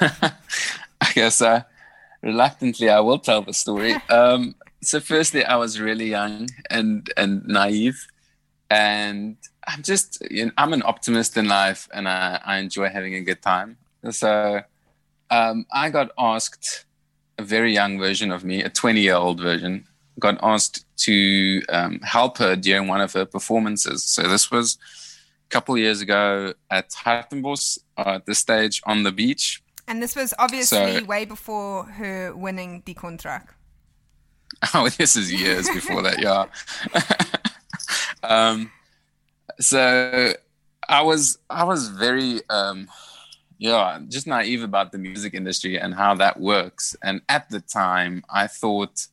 I 0.00 1.12
guess 1.14 1.40
uh, 1.42 1.62
reluctantly 2.22 2.88
I 2.88 3.00
will 3.00 3.18
tell 3.18 3.42
the 3.42 3.52
story. 3.52 3.94
Um, 4.08 4.54
so, 4.82 5.00
firstly, 5.00 5.44
I 5.44 5.56
was 5.56 5.80
really 5.80 6.08
young 6.10 6.48
and 6.70 7.10
and 7.16 7.46
naive, 7.46 8.06
and 8.70 9.36
I'm 9.66 9.82
just 9.82 10.22
you 10.30 10.46
know, 10.46 10.52
I'm 10.56 10.72
an 10.72 10.82
optimist 10.84 11.36
in 11.36 11.48
life, 11.48 11.88
and 11.92 12.08
I, 12.08 12.40
I 12.44 12.58
enjoy 12.58 12.88
having 12.88 13.14
a 13.14 13.20
good 13.20 13.42
time. 13.42 13.76
So, 14.10 14.62
um, 15.30 15.66
I 15.72 15.90
got 15.90 16.10
asked 16.18 16.84
a 17.38 17.42
very 17.42 17.72
young 17.72 17.98
version 17.98 18.30
of 18.30 18.44
me, 18.44 18.62
a 18.62 18.68
20 18.68 19.00
year 19.00 19.14
old 19.14 19.40
version, 19.40 19.86
got 20.18 20.38
asked 20.42 20.84
to 20.98 21.62
um, 21.68 22.00
help 22.00 22.38
her 22.38 22.56
during 22.56 22.88
one 22.88 23.00
of 23.00 23.12
her 23.12 23.24
performances. 23.24 24.04
So 24.04 24.22
this 24.22 24.50
was 24.50 24.78
couple 25.52 25.76
years 25.76 26.00
ago 26.00 26.54
at 26.70 26.90
Hartenbos 26.90 27.78
uh, 27.98 28.14
at 28.16 28.26
the 28.26 28.34
stage 28.34 28.82
on 28.84 29.02
the 29.02 29.12
beach. 29.12 29.62
And 29.86 30.02
this 30.02 30.16
was 30.16 30.32
obviously 30.38 31.00
so, 31.00 31.04
way 31.04 31.26
before 31.26 31.84
her 31.84 32.34
winning 32.34 32.82
the 32.86 32.94
contract. 32.94 33.54
Oh, 34.74 34.88
this 34.88 35.16
is 35.16 35.32
years 35.32 35.68
before 35.68 36.02
that, 36.02 36.20
yeah. 36.20 36.44
um, 38.22 38.70
so 39.58 40.34
I 40.88 41.02
was 41.02 41.38
I 41.50 41.64
was 41.64 41.88
very 41.88 42.42
um, 42.48 42.88
yeah 43.58 43.98
just 44.08 44.26
naive 44.28 44.62
about 44.62 44.92
the 44.92 44.98
music 44.98 45.34
industry 45.34 45.80
and 45.80 45.94
how 45.94 46.14
that 46.16 46.38
works. 46.38 46.94
And 47.02 47.22
at 47.28 47.48
the 47.48 47.60
time, 47.60 48.22
I 48.30 48.46
thought 48.46 49.08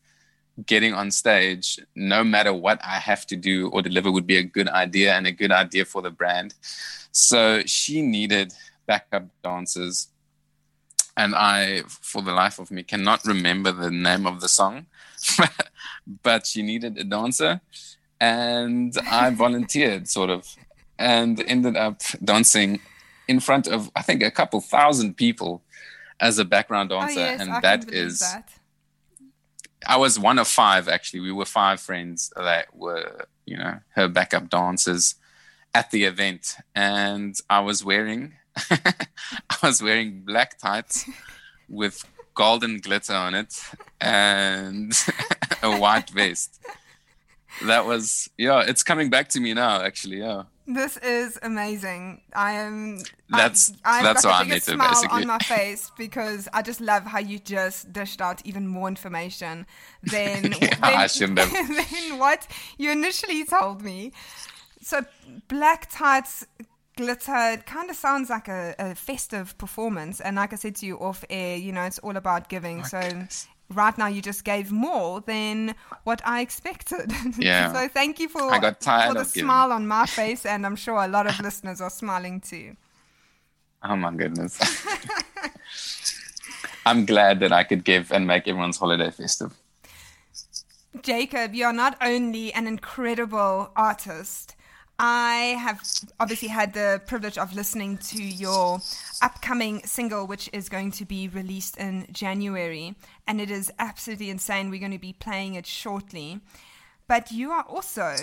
getting 0.65 0.93
on 0.93 1.11
stage, 1.11 1.79
no 1.95 2.23
matter 2.23 2.53
what 2.53 2.79
I 2.83 2.99
have 2.99 3.25
to 3.27 3.35
do 3.35 3.69
or 3.69 3.81
deliver, 3.81 4.11
would 4.11 4.27
be 4.27 4.37
a 4.37 4.43
good 4.43 4.69
idea 4.69 5.13
and 5.13 5.27
a 5.27 5.31
good 5.31 5.51
idea 5.51 5.85
for 5.85 6.01
the 6.01 6.09
brand. 6.09 6.55
So 7.11 7.63
she 7.65 8.01
needed 8.01 8.53
backup 8.85 9.27
dancers. 9.43 10.07
And 11.17 11.35
I, 11.35 11.83
for 11.87 12.21
the 12.21 12.31
life 12.31 12.59
of 12.59 12.71
me, 12.71 12.83
cannot 12.83 13.25
remember 13.25 13.71
the 13.71 13.91
name 13.91 14.25
of 14.25 14.41
the 14.41 14.47
song, 14.47 14.85
but 16.23 16.47
she 16.47 16.61
needed 16.61 16.97
a 16.97 17.03
dancer. 17.03 17.61
And 18.19 18.93
I 19.09 19.29
volunteered, 19.45 20.07
sort 20.07 20.29
of, 20.29 20.55
and 20.97 21.41
ended 21.41 21.75
up 21.75 22.01
dancing 22.23 22.79
in 23.27 23.39
front 23.39 23.67
of, 23.67 23.91
I 23.95 24.01
think, 24.01 24.23
a 24.23 24.31
couple 24.31 24.59
thousand 24.61 25.17
people 25.17 25.61
as 26.19 26.39
a 26.39 26.45
background 26.45 26.91
oh, 26.91 26.99
dancer. 26.99 27.19
Oh, 27.19 27.23
yes, 27.23 27.41
and 27.41 27.63
that 27.63 27.93
is. 27.93 28.19
That 28.19 28.49
I 29.87 29.97
was 29.97 30.19
one 30.19 30.39
of 30.39 30.47
five 30.47 30.87
actually. 30.87 31.21
We 31.21 31.31
were 31.31 31.45
five 31.45 31.79
friends 31.79 32.31
that 32.35 32.75
were, 32.75 33.25
you 33.45 33.57
know, 33.57 33.79
her 33.95 34.07
backup 34.07 34.49
dancers 34.49 35.15
at 35.73 35.91
the 35.91 36.05
event, 36.05 36.55
and 36.75 37.35
I 37.49 37.59
was 37.59 37.85
wearing, 37.85 38.33
I 38.71 39.57
was 39.61 39.81
wearing 39.81 40.21
black 40.21 40.57
tights 40.57 41.07
with 41.67 42.03
golden 42.33 42.79
glitter 42.79 43.13
on 43.13 43.35
it 43.35 43.61
and 44.01 44.93
a 45.63 45.77
white 45.77 46.09
vest. 46.09 46.59
That 47.65 47.85
was 47.85 48.29
yeah. 48.37 48.63
It's 48.67 48.83
coming 48.83 49.09
back 49.09 49.29
to 49.29 49.39
me 49.39 49.53
now, 49.53 49.81
actually. 49.81 50.19
Yeah. 50.19 50.43
This 50.69 50.97
is 50.97 51.39
amazing. 51.41 52.21
I 52.35 52.51
am. 52.53 52.99
That's 53.27 53.73
I, 53.83 54.03
that's 54.03 54.23
why 54.23 54.33
I 54.33 54.43
made 54.43 54.57
it 54.57 54.77
basically. 54.77 55.21
on 55.21 55.27
my 55.27 55.39
face 55.39 55.91
because 55.97 56.47
I 56.53 56.61
just 56.61 56.79
love 56.79 57.05
how 57.05 57.17
you 57.17 57.39
just 57.39 57.91
dished 57.91 58.21
out 58.21 58.45
even 58.45 58.67
more 58.67 58.87
information 58.87 59.65
than 60.03 60.53
yeah, 60.61 60.75
than, 60.75 60.83
I 60.83 61.07
shouldn't 61.07 61.39
have. 61.39 61.51
than 62.09 62.19
what 62.19 62.47
you 62.77 62.91
initially 62.91 63.45
told 63.45 63.81
me. 63.81 64.11
So 64.81 65.03
black 65.47 65.89
tights, 65.89 66.45
glitter. 66.95 67.53
It 67.53 67.65
kind 67.65 67.89
of 67.89 67.95
sounds 67.95 68.29
like 68.29 68.47
a, 68.47 68.75
a, 68.77 68.93
festive 68.93 69.57
performance, 69.57 70.21
and 70.21 70.35
like 70.35 70.53
I 70.53 70.55
said 70.55 70.75
to 70.75 70.85
you 70.85 70.99
off 70.99 71.25
air, 71.31 71.57
you 71.57 71.71
know, 71.71 71.83
it's 71.83 71.97
all 71.99 72.15
about 72.15 72.47
giving. 72.47 72.83
so 72.83 72.99
right 73.73 73.97
now 73.97 74.07
you 74.07 74.21
just 74.21 74.43
gave 74.43 74.71
more 74.71 75.21
than 75.21 75.75
what 76.03 76.21
I 76.25 76.41
expected. 76.41 77.11
Yeah. 77.37 77.73
so 77.73 77.87
thank 77.87 78.19
you 78.19 78.27
for, 78.27 78.41
I 78.41 78.59
got 78.59 78.81
tired 78.81 79.13
for 79.13 79.19
the 79.19 79.25
smile 79.25 79.71
on 79.71 79.87
my 79.87 80.05
face, 80.05 80.45
and 80.45 80.65
I'm 80.65 80.75
sure 80.75 80.95
a 80.95 81.07
lot 81.07 81.27
of 81.27 81.39
listeners 81.39 81.81
are 81.81 81.89
smiling 81.89 82.41
too. 82.41 82.75
Oh 83.81 83.95
my 83.95 84.13
goodness. 84.13 84.59
I'm 86.85 87.05
glad 87.05 87.39
that 87.39 87.53
I 87.53 87.63
could 87.63 87.85
give 87.85 88.11
and 88.11 88.27
make 88.27 88.45
everyone's 88.45 88.77
holiday 88.77 89.09
festive. 89.09 89.53
Jacob, 91.01 91.55
you're 91.55 91.71
not 91.71 91.95
only 92.01 92.51
an 92.51 92.67
incredible 92.67 93.71
artist, 93.77 94.57
I 94.99 95.55
have 95.57 95.81
obviously 96.19 96.49
had 96.49 96.73
the 96.73 97.01
privilege 97.07 97.37
of 97.37 97.55
listening 97.55 97.97
to 98.09 98.21
your 98.21 98.81
upcoming 99.21 99.81
single, 99.85 100.27
which 100.27 100.49
is 100.51 100.67
going 100.67 100.91
to 100.91 101.05
be 101.05 101.29
released 101.29 101.77
in 101.77 102.05
January. 102.11 102.95
And 103.25 103.39
it 103.39 103.49
is 103.49 103.71
absolutely 103.79 104.29
insane. 104.29 104.69
We're 104.69 104.81
going 104.81 104.91
to 104.91 104.99
be 104.99 105.13
playing 105.13 105.55
it 105.55 105.65
shortly. 105.65 106.41
But 107.07 107.31
you 107.31 107.51
are 107.51 107.63
also 107.63 108.13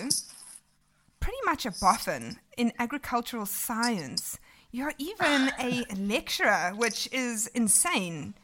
pretty 1.19 1.39
much 1.45 1.65
a 1.65 1.71
boffin 1.81 2.37
in 2.57 2.71
agricultural 2.77 3.47
science. 3.47 4.37
You're 4.71 4.93
even 4.99 5.51
a 5.59 5.83
lecturer, 5.97 6.73
which 6.75 7.09
is 7.11 7.47
insane. 7.47 8.35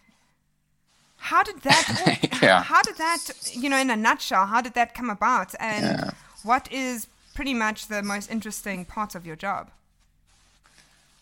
How 1.18 1.44
did 1.44 1.62
that? 1.62 2.40
yeah. 2.42 2.64
How 2.64 2.82
did 2.82 2.98
that? 2.98 3.52
You 3.54 3.70
know, 3.70 3.78
in 3.78 3.92
a 3.92 3.96
nutshell, 3.96 4.48
how 4.48 4.62
did 4.62 4.74
that 4.74 4.96
come 4.96 5.12
about? 5.12 5.54
And 5.60 5.86
yeah. 5.86 6.12
what 6.44 6.70
is 6.72 7.08
pretty 7.34 7.54
much 7.54 7.88
the 7.88 8.02
most 8.04 8.32
interesting 8.32 8.86
part 8.86 9.16
of 9.16 9.26
your 9.26 9.36
job? 9.36 9.70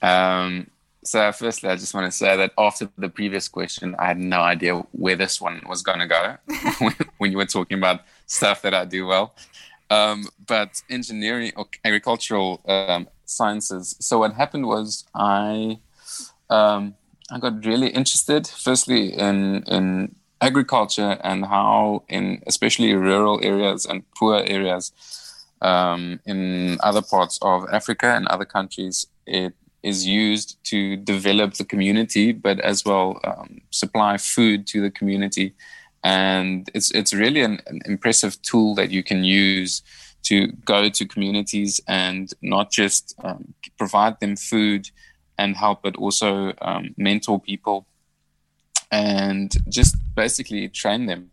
Um, 0.02 0.68
so, 1.04 1.32
firstly, 1.32 1.70
I 1.70 1.76
just 1.76 1.94
want 1.94 2.06
to 2.06 2.12
say 2.12 2.38
that 2.38 2.54
after 2.58 2.90
the 2.98 3.10
previous 3.10 3.48
question, 3.48 3.96
I 3.98 4.06
had 4.06 4.20
no 4.20 4.42
idea 4.42 4.76
where 4.92 5.16
this 5.16 5.42
one 5.42 5.62
was 5.68 5.82
going 5.82 6.00
to 6.00 6.08
go 6.08 6.38
when 7.18 7.32
you 7.32 7.38
were 7.38 7.46
talking 7.46 7.78
about 7.78 8.02
stuff 8.28 8.62
that 8.62 8.74
I 8.74 8.86
do 8.86 9.08
well. 9.08 9.34
Um, 9.90 10.28
but 10.48 10.82
engineering 10.90 11.52
or 11.56 11.68
agricultural 11.84 12.62
um, 12.68 13.08
sciences. 13.26 13.96
So, 14.00 14.20
what 14.20 14.34
happened 14.34 14.68
was 14.68 15.06
I 15.16 15.80
um, 16.50 16.96
I 17.32 17.40
got 17.40 17.66
really 17.66 17.90
interested, 17.90 18.48
firstly, 18.48 19.14
in 19.14 19.64
in 19.64 20.16
agriculture 20.40 21.20
and 21.24 21.46
how, 21.46 22.04
in 22.10 22.42
especially 22.48 22.94
rural 22.94 23.40
areas 23.44 23.86
and 23.86 24.04
poor 24.16 24.44
areas 24.46 24.92
um, 25.62 26.20
in 26.26 26.78
other 26.82 27.02
parts 27.02 27.38
of 27.42 27.66
Africa 27.72 28.16
and 28.16 28.28
other 28.28 28.46
countries, 28.46 29.08
it 29.26 29.54
is 29.84 30.06
used 30.06 30.58
to 30.64 30.96
develop 30.98 31.56
the 31.56 31.66
community, 31.66 32.32
but 32.32 32.60
as 32.60 32.86
well 32.86 33.20
um, 33.24 33.62
supply 33.72 34.18
food 34.18 34.68
to 34.68 34.82
the 34.82 34.92
community. 34.92 35.54
And 36.04 36.70
it's 36.74 36.92
it's 36.92 37.14
really 37.14 37.42
an, 37.42 37.60
an, 37.68 37.82
impressive 37.86 38.42
tool 38.42 38.74
that 38.76 38.90
you 38.90 39.04
can 39.04 39.24
use 39.24 39.84
to 40.24 40.48
go 40.66 40.90
to 40.90 41.06
communities 41.06 41.80
and 41.88 42.32
not 42.42 42.72
just 42.72 43.16
um, 43.24 43.54
provide 43.78 44.20
them 44.20 44.36
food 44.36 44.90
and 45.38 45.56
help, 45.56 45.84
but 45.84 45.96
also 45.96 46.54
um, 46.62 46.94
mentor 46.98 47.40
people 47.40 47.86
and 48.92 49.56
just 49.70 49.96
basically 50.16 50.68
train 50.70 51.06
them. 51.06 51.32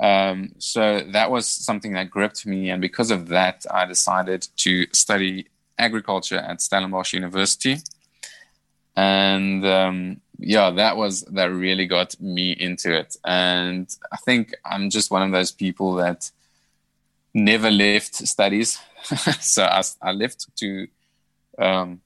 Um, 0.00 0.52
so 0.58 1.00
that 1.12 1.30
was 1.30 1.46
something 1.46 1.92
that 1.92 2.10
gripped 2.10 2.46
me, 2.46 2.70
and 2.70 2.80
because 2.80 3.10
of 3.10 3.28
that, 3.28 3.66
I 3.70 3.84
decided 3.84 4.48
to 4.56 4.86
study 4.92 5.46
agriculture 5.78 6.38
at 6.38 6.62
Stellenbosch 6.62 7.12
University. 7.12 7.76
And 8.96 9.64
um, 9.66 10.20
yeah, 10.38 10.70
that 10.70 10.96
was 10.96 11.22
that 11.22 11.52
really 11.52 11.86
got 11.86 12.18
me 12.20 12.52
into 12.52 12.96
it. 12.96 13.16
And 13.24 13.94
I 14.10 14.16
think 14.16 14.54
I'm 14.64 14.88
just 14.90 15.10
one 15.10 15.22
of 15.22 15.32
those 15.32 15.52
people 15.52 15.94
that 15.94 16.30
never 17.34 17.70
left 17.70 18.14
studies. 18.14 18.80
so 19.40 19.64
I, 19.64 19.82
I, 20.02 20.12
left 20.12 20.46
to 20.56 20.88
um, 21.58 22.00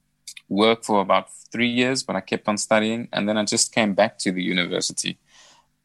work 0.47 0.83
for 0.83 1.01
about 1.01 1.31
three 1.51 1.69
years, 1.69 2.03
but 2.03 2.15
I 2.15 2.21
kept 2.21 2.47
on 2.47 2.57
studying, 2.57 3.07
and 3.11 3.27
then 3.27 3.37
I 3.37 3.45
just 3.45 3.73
came 3.73 3.93
back 3.93 4.17
to 4.19 4.31
the 4.31 4.43
university 4.43 5.17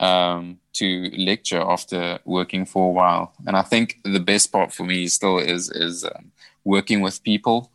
um, 0.01 0.59
to 0.73 1.11
lecture 1.17 1.61
after 1.61 2.19
working 2.25 2.65
for 2.65 2.89
a 2.89 2.93
while. 2.93 3.33
And 3.47 3.57
I 3.57 3.63
think 3.63 3.99
the 4.03 4.19
best 4.19 4.51
part 4.51 4.73
for 4.73 4.85
me 4.85 5.07
still 5.09 5.39
is 5.39 5.71
is 5.71 6.05
um, 6.05 6.33
working 6.65 7.03
with 7.03 7.23
people. 7.23 7.71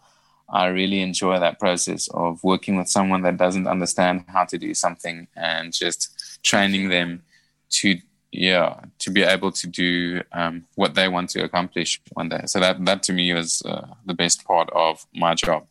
I 0.49 0.67
really 0.67 1.01
enjoy 1.01 1.39
that 1.39 1.59
process 1.59 2.07
of 2.09 2.43
working 2.43 2.76
with 2.76 2.88
someone 2.89 3.21
that 3.23 3.38
doesn't 3.38 3.67
understand 3.67 4.26
how 4.28 4.45
to 4.45 4.57
do 4.57 4.73
something 4.73 5.28
and 5.36 5.73
just 5.73 6.39
training 6.43 6.89
them 6.89 7.23
to 7.69 7.97
yeah 8.32 8.80
to 8.99 9.09
be 9.09 9.23
able 9.23 9.51
to 9.51 9.67
do 9.67 10.21
um, 10.32 10.65
what 10.76 10.93
they 10.93 11.07
want 11.07 11.30
to 11.32 11.43
accomplish 11.43 12.01
one 12.13 12.30
day. 12.30 12.41
So 12.47 12.59
that 12.59 12.84
that 12.86 13.03
to 13.03 13.13
me 13.13 13.34
was 13.34 13.61
uh, 13.65 13.88
the 14.05 14.13
best 14.13 14.45
part 14.45 14.69
of 14.71 15.05
my 15.13 15.36
job. 15.36 15.67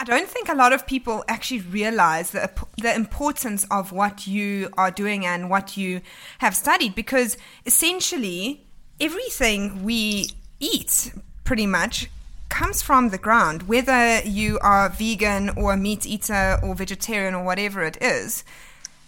I 0.00 0.04
don't 0.04 0.26
think 0.26 0.48
a 0.48 0.54
lot 0.54 0.72
of 0.72 0.86
people 0.86 1.22
actually 1.28 1.60
realize 1.60 2.30
the, 2.30 2.50
the 2.78 2.94
importance 2.94 3.66
of 3.70 3.92
what 3.92 4.26
you 4.26 4.70
are 4.78 4.90
doing 4.90 5.26
and 5.26 5.50
what 5.50 5.76
you 5.76 6.00
have 6.38 6.56
studied 6.56 6.94
because 6.94 7.36
essentially 7.66 8.66
everything 8.98 9.84
we 9.84 10.30
eat 10.58 11.12
pretty 11.44 11.66
much 11.66 12.08
comes 12.48 12.80
from 12.80 13.10
the 13.10 13.18
ground, 13.18 13.64
whether 13.64 14.22
you 14.22 14.58
are 14.62 14.88
vegan 14.88 15.50
or 15.50 15.74
a 15.74 15.76
meat 15.76 16.06
eater 16.06 16.58
or 16.62 16.74
vegetarian 16.74 17.34
or 17.34 17.44
whatever 17.44 17.82
it 17.82 17.98
is. 18.00 18.42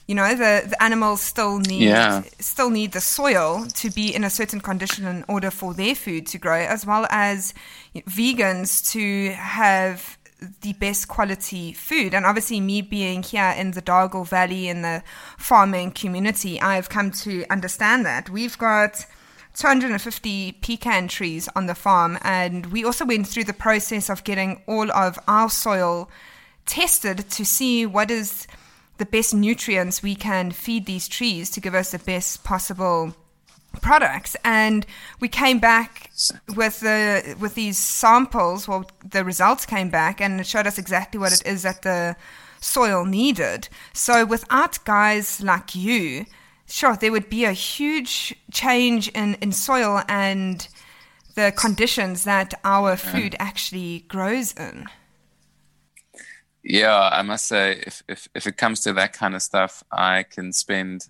You 0.07 0.14
know, 0.16 0.34
the, 0.34 0.66
the 0.68 0.82
animals 0.82 1.22
still 1.22 1.59
need 1.59 1.84
yeah. 1.84 2.22
still 2.38 2.68
need 2.68 2.93
the 2.93 3.01
soil 3.01 3.66
to 3.76 3.90
be 3.90 4.14
in 4.14 4.24
a 4.24 4.30
certain 4.30 4.61
condition 4.61 5.07
in 5.07 5.24
order 5.26 5.51
for 5.51 5.72
their 5.72 5.95
food 5.95 6.26
to 6.26 6.38
grow, 6.38 6.59
as 6.59 6.84
well 6.84 7.07
as 7.09 7.55
vegans 7.95 8.93
to 8.93 9.30
have 9.32 10.18
the 10.61 10.72
best 10.74 11.09
quality 11.09 11.72
food. 11.72 12.14
And 12.14 12.26
obviously, 12.26 12.61
me 12.61 12.82
being 12.82 13.22
here 13.22 13.55
in 13.57 13.72
the 13.72 13.82
Dargle 13.82 14.26
Valley 14.26 14.68
in 14.68 14.82
the 14.82 15.03
farming 15.38 15.93
community, 15.93 16.61
I've 16.61 16.88
come 16.88 17.11
to 17.22 17.45
understand 17.51 18.07
that. 18.07 18.30
We've 18.30 18.57
got 18.59 19.07
250 19.55 20.53
pecan 20.62 21.09
trees 21.09 21.49
on 21.55 21.66
the 21.66 21.74
farm, 21.74 22.18
and 22.22 22.66
we 22.66 22.84
also 22.84 23.05
went 23.05 23.26
through 23.26 23.45
the 23.45 23.53
process 23.53 24.09
of 24.09 24.24
getting 24.24 24.62
all 24.66 24.90
of 24.93 25.18
our 25.28 25.51
soil 25.51 26.11
tested 26.66 27.30
to 27.30 27.45
see 27.45 27.84
what 27.84 28.11
is 28.11 28.47
the 28.99 29.07
best 29.07 29.34
nutrients 29.34 30.03
we 30.03 30.14
can 30.14 30.51
feed 30.51 30.86
these 30.86 31.09
trees 31.09 31.51
to 31.51 31.61
give 31.61 31.74
us 31.74 31.90
the 31.90 31.99
best 31.99 32.45
possible 32.45 33.14
products 33.80 34.36
and 34.44 34.86
we 35.20 35.28
came 35.28 35.58
back 35.58 36.10
with 36.54 36.80
the 36.80 37.36
with 37.40 37.54
these 37.54 37.78
samples 37.78 38.68
well 38.68 38.84
the 39.08 39.24
results 39.24 39.64
came 39.64 39.88
back 39.88 40.20
and 40.20 40.40
it 40.40 40.46
showed 40.46 40.66
us 40.66 40.78
exactly 40.78 41.18
what 41.18 41.32
it 41.32 41.44
is 41.46 41.62
that 41.62 41.82
the 41.82 42.14
soil 42.62 43.04
needed. 43.04 43.68
So 43.92 44.24
without 44.24 44.84
guys 44.84 45.42
like 45.42 45.74
you 45.74 46.26
sure 46.66 46.96
there 46.96 47.12
would 47.12 47.28
be 47.28 47.44
a 47.44 47.52
huge 47.52 48.34
change 48.50 49.08
in 49.08 49.34
in 49.34 49.52
soil 49.52 50.02
and 50.08 50.66
the 51.34 51.52
conditions 51.56 52.24
that 52.24 52.54
our 52.64 52.96
mm-hmm. 52.96 53.10
food 53.10 53.36
actually 53.38 54.04
grows 54.08 54.52
in. 54.54 54.86
Yeah 56.62 57.10
i 57.12 57.22
must 57.22 57.46
say 57.46 57.82
if 57.84 58.02
if 58.08 58.28
if 58.34 58.46
it 58.46 58.56
comes 58.56 58.80
to 58.82 58.92
that 58.92 59.12
kind 59.12 59.34
of 59.34 59.42
stuff 59.42 59.82
i 59.90 60.22
can 60.22 60.52
spend 60.52 61.08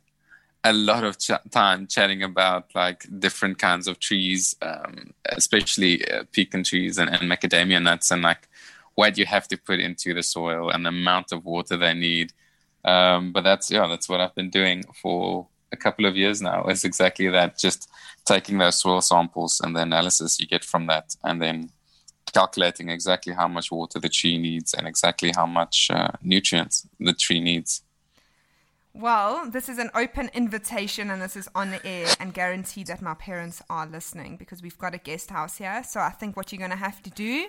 a 0.64 0.72
lot 0.72 1.04
of 1.04 1.18
ch- 1.18 1.30
time 1.50 1.86
chatting 1.86 2.22
about 2.22 2.74
like 2.74 3.06
different 3.18 3.58
kinds 3.58 3.88
of 3.88 3.98
trees, 3.98 4.54
um, 4.62 5.12
especially 5.26 6.08
uh, 6.08 6.24
pecan 6.32 6.62
trees 6.62 6.98
and, 6.98 7.10
and, 7.10 7.30
macadamia 7.30 7.82
nuts, 7.82 8.10
and 8.10 8.22
like 8.22 8.48
what 8.94 9.18
you 9.18 9.26
have 9.26 9.48
to 9.48 9.56
put 9.56 9.80
into 9.80 10.14
the 10.14 10.22
soil 10.22 10.70
and 10.70 10.84
the 10.84 10.90
amount 10.90 11.32
of 11.32 11.44
water 11.44 11.76
they 11.76 11.94
need. 11.94 12.32
Um, 12.84 13.32
but 13.32 13.42
that's 13.42 13.70
yeah, 13.70 13.86
that's 13.88 14.08
what 14.08 14.20
I've 14.20 14.34
been 14.34 14.50
doing 14.50 14.84
for 15.00 15.48
a 15.72 15.76
couple 15.76 16.06
of 16.06 16.16
years 16.16 16.40
now. 16.40 16.64
Is 16.66 16.84
exactly 16.84 17.28
that, 17.28 17.58
just 17.58 17.88
taking 18.24 18.58
those 18.58 18.78
soil 18.78 19.00
samples 19.00 19.60
and 19.62 19.74
the 19.74 19.82
analysis 19.82 20.38
you 20.40 20.46
get 20.46 20.64
from 20.64 20.86
that, 20.86 21.16
and 21.24 21.42
then 21.42 21.70
calculating 22.32 22.88
exactly 22.88 23.32
how 23.32 23.48
much 23.48 23.70
water 23.70 23.98
the 23.98 24.08
tree 24.08 24.38
needs 24.38 24.74
and 24.74 24.86
exactly 24.86 25.32
how 25.34 25.46
much 25.46 25.90
uh, 25.90 26.08
nutrients 26.22 26.86
the 27.00 27.12
tree 27.12 27.40
needs. 27.40 27.82
Well, 28.95 29.49
this 29.49 29.70
is 29.70 29.78
an 29.78 29.90
open 29.95 30.30
invitation 30.34 31.11
and 31.11 31.22
this 31.22 31.34
is 31.34 31.49
on 31.55 31.70
the 31.70 31.84
air 31.86 32.09
and 32.20 32.34
guaranteed 32.34 32.88
that 32.88 33.01
my 33.01 33.14
parents 33.14 33.62
are 33.70 33.86
listening 33.86 34.36
because 34.36 34.61
we've 34.61 34.76
got 34.76 34.95
a 34.95 34.99
guest 34.99 35.30
house 35.30 35.57
here. 35.57 35.82
So 35.82 35.99
I 35.99 36.11
think 36.11 36.36
what 36.36 36.53
you're 36.53 36.59
going 36.59 36.72
to 36.72 36.76
have 36.76 37.03
to 37.05 37.11
do 37.11 37.47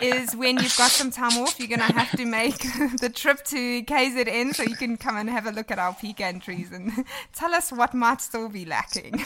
is 0.00 0.34
when 0.34 0.56
you've 0.56 0.76
got 0.78 0.90
some 0.90 1.10
time 1.10 1.36
off, 1.42 1.58
you're 1.58 1.68
going 1.68 1.86
to 1.86 1.92
have 1.92 2.10
to 2.12 2.24
make 2.24 2.58
the 3.00 3.10
trip 3.14 3.44
to 3.46 3.82
KZN 3.82 4.54
so 4.54 4.62
you 4.62 4.76
can 4.76 4.96
come 4.96 5.18
and 5.18 5.28
have 5.28 5.46
a 5.46 5.50
look 5.50 5.70
at 5.70 5.78
our 5.78 5.92
pecan 5.92 6.40
trees 6.40 6.72
and 6.72 6.90
tell 7.34 7.54
us 7.54 7.70
what 7.70 7.92
might 7.92 8.22
still 8.22 8.48
be 8.48 8.64
lacking. 8.64 9.22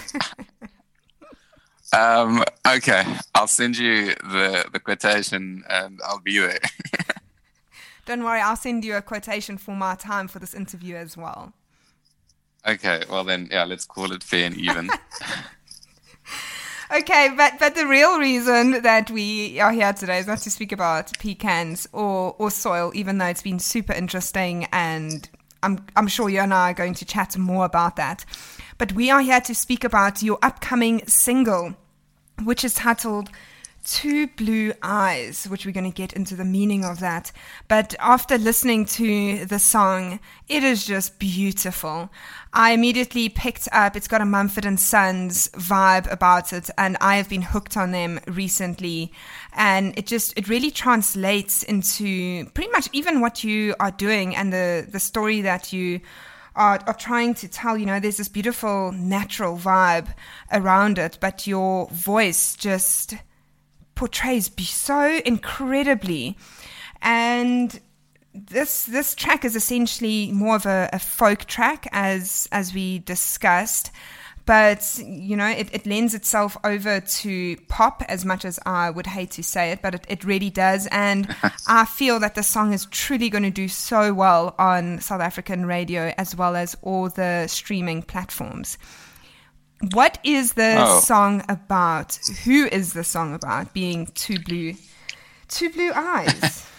um, 1.92 2.42
okay, 2.66 3.04
I'll 3.36 3.46
send 3.46 3.78
you 3.78 4.06
the, 4.06 4.68
the 4.72 4.80
quotation 4.80 5.62
and 5.70 6.00
I'll 6.04 6.20
be 6.20 6.38
there. 6.38 6.58
Don't 8.04 8.24
worry, 8.24 8.40
I'll 8.40 8.56
send 8.56 8.84
you 8.84 8.96
a 8.96 9.02
quotation 9.02 9.58
for 9.58 9.74
my 9.76 9.94
time 9.94 10.28
for 10.28 10.38
this 10.38 10.54
interview 10.54 10.96
as 10.96 11.16
well. 11.16 11.52
Okay, 12.66 13.02
well 13.10 13.24
then, 13.24 13.48
yeah, 13.50 13.64
let's 13.64 13.84
call 13.84 14.12
it 14.12 14.22
fair 14.22 14.46
and 14.46 14.56
even. 14.56 14.90
okay, 16.96 17.30
but 17.36 17.54
but 17.58 17.74
the 17.74 17.86
real 17.86 18.18
reason 18.18 18.82
that 18.82 19.10
we 19.10 19.60
are 19.60 19.72
here 19.72 19.92
today 19.92 20.18
is 20.18 20.26
not 20.26 20.38
to 20.38 20.50
speak 20.50 20.72
about 20.72 21.16
pecans 21.18 21.88
or 21.92 22.34
or 22.38 22.50
soil, 22.50 22.92
even 22.94 23.18
though 23.18 23.26
it's 23.26 23.42
been 23.42 23.58
super 23.58 23.92
interesting, 23.92 24.66
and 24.72 25.28
I'm 25.62 25.84
I'm 25.96 26.08
sure 26.08 26.28
you 26.28 26.40
and 26.40 26.54
I 26.54 26.70
are 26.70 26.74
going 26.74 26.94
to 26.94 27.04
chat 27.04 27.36
more 27.36 27.64
about 27.64 27.96
that. 27.96 28.24
But 28.78 28.92
we 28.92 29.10
are 29.10 29.20
here 29.20 29.40
to 29.40 29.54
speak 29.54 29.84
about 29.84 30.22
your 30.22 30.38
upcoming 30.42 31.06
single, 31.06 31.74
which 32.42 32.64
is 32.64 32.74
titled 32.74 33.30
two 33.84 34.28
blue 34.28 34.72
eyes, 34.82 35.46
which 35.48 35.66
we're 35.66 35.72
going 35.72 35.90
to 35.90 35.96
get 35.96 36.12
into 36.12 36.36
the 36.36 36.44
meaning 36.44 36.84
of 36.84 37.00
that. 37.00 37.32
But 37.68 37.94
after 37.98 38.38
listening 38.38 38.86
to 38.86 39.44
the 39.44 39.58
song, 39.58 40.20
it 40.48 40.62
is 40.62 40.86
just 40.86 41.18
beautiful. 41.18 42.10
I 42.52 42.72
immediately 42.72 43.28
picked 43.28 43.68
up, 43.72 43.96
it's 43.96 44.08
got 44.08 44.20
a 44.20 44.26
Mumford 44.26 44.64
and 44.64 44.78
Sons 44.78 45.48
vibe 45.54 46.10
about 46.12 46.52
it, 46.52 46.70
and 46.78 46.96
I 47.00 47.16
have 47.16 47.28
been 47.28 47.42
hooked 47.42 47.76
on 47.76 47.90
them 47.90 48.20
recently. 48.26 49.12
And 49.52 49.98
it 49.98 50.06
just, 50.06 50.36
it 50.36 50.48
really 50.48 50.70
translates 50.70 51.62
into 51.62 52.46
pretty 52.50 52.70
much 52.70 52.88
even 52.92 53.20
what 53.20 53.42
you 53.42 53.74
are 53.80 53.90
doing 53.90 54.36
and 54.36 54.52
the, 54.52 54.86
the 54.88 55.00
story 55.00 55.40
that 55.42 55.72
you 55.72 56.00
are, 56.54 56.78
are 56.86 56.94
trying 56.94 57.34
to 57.34 57.48
tell. 57.48 57.76
You 57.76 57.86
know, 57.86 57.98
there's 57.98 58.18
this 58.18 58.28
beautiful 58.28 58.92
natural 58.92 59.56
vibe 59.56 60.14
around 60.52 60.98
it, 60.98 61.18
but 61.20 61.46
your 61.46 61.88
voice 61.88 62.54
just, 62.54 63.14
portrays 64.02 64.50
so 64.58 65.20
incredibly. 65.24 66.36
And 67.02 67.80
this 68.34 68.84
this 68.86 69.14
track 69.14 69.44
is 69.44 69.54
essentially 69.54 70.32
more 70.32 70.56
of 70.56 70.66
a, 70.66 70.90
a 70.92 70.98
folk 70.98 71.44
track 71.44 71.86
as 71.92 72.48
as 72.50 72.74
we 72.74 72.98
discussed. 72.98 73.92
But 74.44 74.98
you 75.06 75.36
know 75.36 75.46
it, 75.46 75.72
it 75.72 75.86
lends 75.86 76.14
itself 76.14 76.56
over 76.64 76.98
to 76.98 77.56
pop 77.68 78.02
as 78.08 78.24
much 78.24 78.44
as 78.44 78.58
i 78.66 78.90
would 78.90 79.06
hate 79.06 79.30
to 79.38 79.42
say 79.44 79.70
it 79.70 79.80
but 79.82 79.94
it, 79.94 80.04
it 80.08 80.24
really 80.24 80.50
does. 80.50 80.88
And 80.88 81.32
i 81.68 81.84
feel 81.84 82.18
that 82.18 82.34
the 82.34 82.42
song 82.42 82.72
is 82.72 82.86
truly 82.86 83.30
going 83.30 83.44
to 83.44 83.50
do 83.50 83.68
so 83.68 84.12
well 84.12 84.56
on 84.58 85.00
south 85.00 85.20
african 85.20 85.64
radio 85.66 86.12
as 86.18 86.34
well 86.34 86.56
as 86.56 86.76
all 86.82 87.08
the 87.08 87.46
streaming 87.46 88.02
platforms 88.02 88.78
what 89.90 90.18
is 90.24 90.52
the 90.54 90.76
Oh. 90.78 91.00
song 91.00 91.42
about 91.48 92.16
who 92.44 92.66
is 92.66 92.92
the 92.92 93.04
song 93.04 93.34
about 93.34 93.72
being 93.74 94.06
two 94.14 94.38
blue 94.38 94.74
two 95.48 95.70
blue 95.70 95.92
eyes 95.94 96.66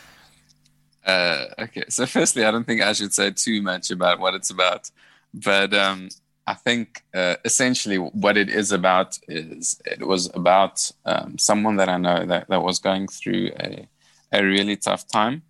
Uh, 1.05 1.47
okay, 1.59 1.83
so 1.89 2.05
firstly, 2.05 2.45
I 2.45 2.51
don't 2.51 2.65
think 2.65 2.81
I 2.81 2.93
should 2.93 3.13
say 3.13 3.29
too 3.31 3.61
much 3.61 3.91
about 3.91 4.19
what 4.21 4.33
it's 4.35 4.49
about, 4.49 4.89
but 5.33 5.73
um, 5.73 6.07
I 6.47 6.53
think 6.53 7.03
uh, 7.13 7.35
essentially 7.43 7.97
what 7.97 8.37
it 8.37 8.49
is 8.49 8.71
about 8.71 9.19
is 9.27 9.81
it 9.85 10.07
was 10.07 10.29
about 10.33 10.89
um, 11.05 11.37
someone 11.37 11.75
that 11.75 11.89
I 11.89 11.97
know 11.97 12.25
that, 12.25 12.47
that 12.47 12.63
was 12.63 12.79
going 12.79 13.09
through 13.09 13.51
a, 13.59 13.85
a 14.31 14.43
really 14.45 14.77
tough 14.77 15.05
time. 15.05 15.41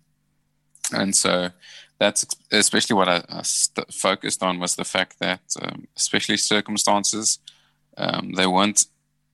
And 0.92 1.14
so 1.14 1.50
that's 2.04 2.24
especially 2.52 2.96
what 3.00 3.08
I, 3.08 3.18
I 3.38 3.42
st- 3.42 3.92
focused 3.92 4.42
on 4.42 4.60
was 4.64 4.74
the 4.76 4.84
fact 4.96 5.14
that, 5.20 5.44
um, 5.62 5.78
especially 5.96 6.36
circumstances, 6.36 7.38
um, 7.96 8.32
they 8.38 8.46
weren't 8.46 8.84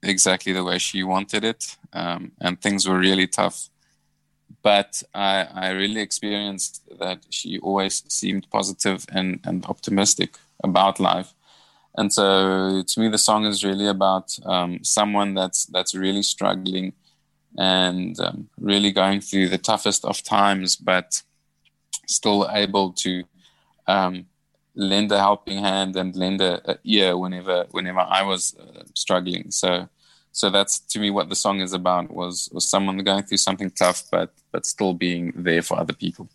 exactly 0.03 0.53
the 0.53 0.65
way 0.65 0.79
she 0.79 1.03
wanted 1.03 1.43
it, 1.45 1.77
um, 1.93 2.33
and 2.41 2.61
things 2.61 2.89
were 2.89 2.99
really 2.99 3.27
tough 3.27 3.71
but 4.63 5.03
I, 5.15 5.47
I 5.55 5.71
really 5.71 6.01
experienced 6.01 6.83
that 6.99 7.25
she 7.31 7.59
always 7.59 8.03
seemed 8.09 8.51
positive 8.51 9.07
and, 9.13 9.41
and 9.45 9.65
optimistic 9.67 10.37
about 10.63 11.01
life. 11.01 11.35
And 11.97 12.13
so 12.13 12.83
to 12.87 13.01
me, 13.01 13.09
the 13.09 13.19
song 13.19 13.47
is 13.47 13.65
really 13.65 13.87
about 13.87 14.37
um, 14.45 14.85
someone 14.85 15.35
that's 15.35 15.67
that's 15.67 15.95
really 15.95 16.23
struggling 16.23 16.93
and 17.59 18.19
um, 18.21 18.49
really 18.61 18.93
going 18.93 19.21
through 19.21 19.49
the 19.49 19.59
toughest 19.59 20.05
of 20.05 20.23
times, 20.23 20.77
but 20.77 21.23
still 22.15 22.49
able 22.51 22.93
to 22.93 23.25
um, 23.87 24.27
lend 24.75 25.13
a 25.13 25.19
helping 25.19 25.59
hand 25.59 25.97
and 25.97 26.15
lend 26.17 26.41
a, 26.41 26.73
a 26.73 26.79
ear 26.85 27.17
whenever 27.17 27.67
whenever 27.71 28.01
I 28.01 28.23
was 28.23 28.55
uh, 28.57 28.85
struggling. 28.95 29.51
So 29.51 29.89
so 30.33 30.51
that's 30.51 30.79
to 30.79 31.01
me 31.01 31.11
what 31.11 31.29
the 31.29 31.37
song 31.37 31.61
is 31.61 31.73
about 31.73 32.11
was 32.11 32.49
was 32.53 32.69
someone 32.69 32.99
going 32.99 33.25
through 33.25 33.39
something 33.39 33.71
tough 33.71 34.05
but 34.11 34.33
but 34.53 34.65
still 34.67 34.95
being 34.95 35.33
there 35.35 35.63
for 35.63 35.79
other 35.79 35.93
people 35.93 36.29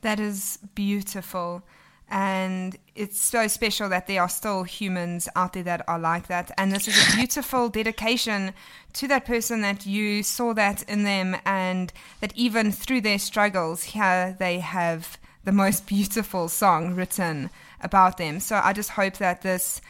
That 0.00 0.20
is 0.20 0.58
beautiful. 0.74 1.62
And 2.08 2.76
it's 2.94 3.20
so 3.20 3.48
special 3.48 3.88
that 3.88 4.06
there 4.06 4.22
are 4.22 4.28
still 4.28 4.62
humans 4.62 5.28
out 5.34 5.54
there 5.54 5.64
that 5.64 5.84
are 5.88 5.98
like 5.98 6.28
that. 6.28 6.52
And 6.56 6.70
this 6.70 6.86
is 6.86 6.96
a 6.96 7.16
beautiful 7.16 7.68
dedication 7.68 8.54
to 8.94 9.08
that 9.08 9.24
person 9.24 9.60
that 9.62 9.86
you 9.86 10.22
saw 10.22 10.54
that 10.54 10.82
in 10.88 11.02
them, 11.02 11.36
and 11.44 11.92
that 12.20 12.32
even 12.36 12.70
through 12.70 13.00
their 13.00 13.18
struggles, 13.18 13.82
here 13.82 14.36
they 14.38 14.60
have 14.60 15.18
the 15.44 15.52
most 15.52 15.86
beautiful 15.86 16.48
song 16.48 16.94
written 16.94 17.50
about 17.80 18.18
them. 18.18 18.40
So 18.40 18.60
I 18.62 18.72
just 18.72 18.90
hope 18.90 19.16
that 19.18 19.42
this 19.42 19.80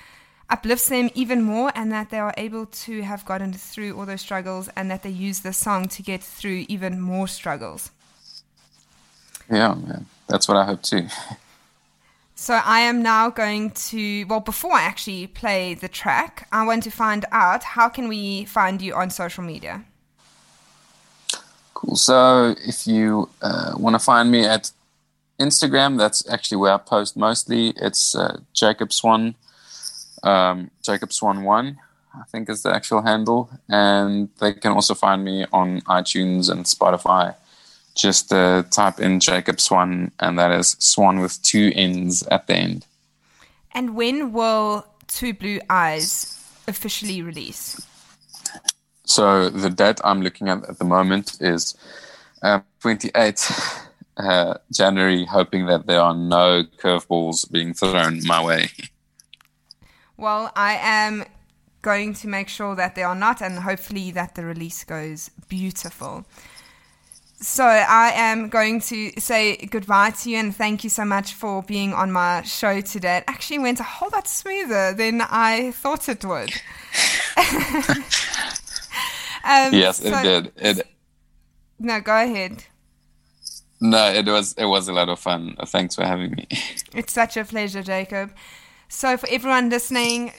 uplifts 0.48 0.88
them 0.88 1.10
even 1.14 1.42
more 1.42 1.72
and 1.74 1.90
that 1.92 2.10
they 2.10 2.18
are 2.18 2.34
able 2.36 2.66
to 2.66 3.02
have 3.02 3.24
gotten 3.24 3.52
through 3.52 3.98
all 3.98 4.06
those 4.06 4.20
struggles 4.20 4.68
and 4.76 4.90
that 4.90 5.02
they 5.02 5.10
use 5.10 5.40
this 5.40 5.58
song 5.58 5.88
to 5.88 6.02
get 6.02 6.22
through 6.22 6.64
even 6.68 7.00
more 7.00 7.26
struggles. 7.26 7.90
yeah 9.50 9.74
man 9.74 10.06
that's 10.28 10.46
what 10.48 10.56
i 10.56 10.64
hope 10.64 10.82
too 10.82 11.06
So 12.38 12.54
I 12.54 12.80
am 12.80 13.02
now 13.02 13.30
going 13.30 13.70
to 13.90 14.24
well 14.26 14.40
before 14.40 14.74
I 14.74 14.82
actually 14.82 15.26
play 15.26 15.74
the 15.74 15.88
track, 15.88 16.46
I 16.52 16.64
want 16.66 16.82
to 16.84 16.90
find 16.90 17.24
out 17.32 17.64
how 17.64 17.88
can 17.88 18.08
we 18.08 18.44
find 18.44 18.80
you 18.80 18.94
on 18.94 19.10
social 19.10 19.42
media? 19.42 19.84
cool. 21.76 21.96
So 21.96 22.54
if 22.64 22.86
you 22.86 23.28
uh, 23.42 23.72
want 23.76 23.94
to 23.94 24.00
find 24.00 24.30
me 24.30 24.44
at 24.44 24.72
instagram 25.38 25.98
that's 25.98 26.26
actually 26.30 26.56
where 26.56 26.72
i 26.72 26.78
post 26.78 27.16
mostly. 27.16 27.74
It's 27.76 28.14
uh, 28.14 28.40
jacob 28.54 28.90
swann 28.92 29.34
um, 30.22 30.70
jacob 30.82 31.12
swann 31.12 31.44
1 31.44 31.78
i 32.14 32.22
think 32.30 32.48
is 32.48 32.62
the 32.62 32.74
actual 32.74 33.02
handle. 33.02 33.50
And 33.68 34.30
they 34.40 34.54
can 34.54 34.72
also 34.72 34.94
find 34.94 35.22
me 35.24 35.46
on 35.52 35.82
itunes 35.82 36.50
and 36.50 36.64
spotify 36.64 37.34
just 37.96 38.32
uh, 38.32 38.62
type 38.70 39.00
in 39.00 39.18
Jacob 39.20 39.60
Swann, 39.60 40.12
and 40.20 40.38
that 40.38 40.52
is 40.52 40.76
Swann 40.78 41.18
with 41.18 41.42
two 41.42 41.72
N's 41.74 42.22
at 42.28 42.46
the 42.46 42.54
end. 42.54 42.86
And 43.72 43.96
when 43.96 44.32
will 44.32 44.86
Two 45.08 45.34
Blue 45.34 45.60
Eyes 45.68 46.38
officially 46.68 47.22
release? 47.22 47.84
So 49.04 49.48
the 49.48 49.70
date 49.70 50.00
I'm 50.04 50.20
looking 50.20 50.48
at 50.48 50.68
at 50.68 50.78
the 50.78 50.84
moment 50.84 51.38
is 51.40 51.76
uh, 52.42 52.60
28 52.80 53.50
uh, 54.16 54.54
January, 54.72 55.24
hoping 55.24 55.66
that 55.66 55.86
there 55.86 56.00
are 56.00 56.14
no 56.14 56.64
curveballs 56.78 57.50
being 57.50 57.72
thrown 57.72 58.24
my 58.26 58.44
way. 58.44 58.68
Well, 60.16 60.52
I 60.56 60.74
am 60.80 61.24
going 61.82 62.14
to 62.14 62.28
make 62.28 62.48
sure 62.48 62.74
that 62.74 62.94
they 62.94 63.02
are 63.02 63.14
not, 63.14 63.40
and 63.40 63.58
hopefully 63.60 64.10
that 64.10 64.34
the 64.34 64.44
release 64.44 64.82
goes 64.84 65.30
beautiful. 65.48 66.26
So 67.38 67.64
I 67.64 68.12
am 68.14 68.48
going 68.48 68.80
to 68.82 69.12
say 69.20 69.56
goodbye 69.66 70.10
to 70.22 70.30
you 70.30 70.38
and 70.38 70.56
thank 70.56 70.84
you 70.84 70.90
so 70.90 71.04
much 71.04 71.34
for 71.34 71.62
being 71.62 71.92
on 71.92 72.10
my 72.10 72.40
show 72.42 72.80
today. 72.80 73.18
It 73.18 73.24
actually 73.28 73.58
went 73.58 73.78
a 73.78 73.82
whole 73.82 74.08
lot 74.10 74.26
smoother 74.26 74.94
than 74.94 75.20
I 75.20 75.72
thought 75.72 76.08
it 76.08 76.24
would. 76.24 76.50
um, 79.44 79.74
yes, 79.74 79.98
so- 79.98 80.18
it 80.18 80.22
did. 80.22 80.52
It 80.56 80.86
No, 81.78 82.00
go 82.00 82.16
ahead. 82.16 82.64
no, 83.82 84.06
it 84.10 84.26
was 84.26 84.54
it 84.56 84.64
was 84.64 84.88
a 84.88 84.94
lot 84.94 85.10
of 85.10 85.18
fun. 85.18 85.56
Thanks 85.66 85.94
for 85.94 86.04
having 86.04 86.30
me. 86.32 86.46
It's 86.94 87.12
such 87.12 87.36
a 87.36 87.44
pleasure, 87.44 87.82
Jacob. 87.82 88.30
So, 88.88 89.18
for 89.18 89.28
everyone 89.30 89.68
listening, 89.68 90.32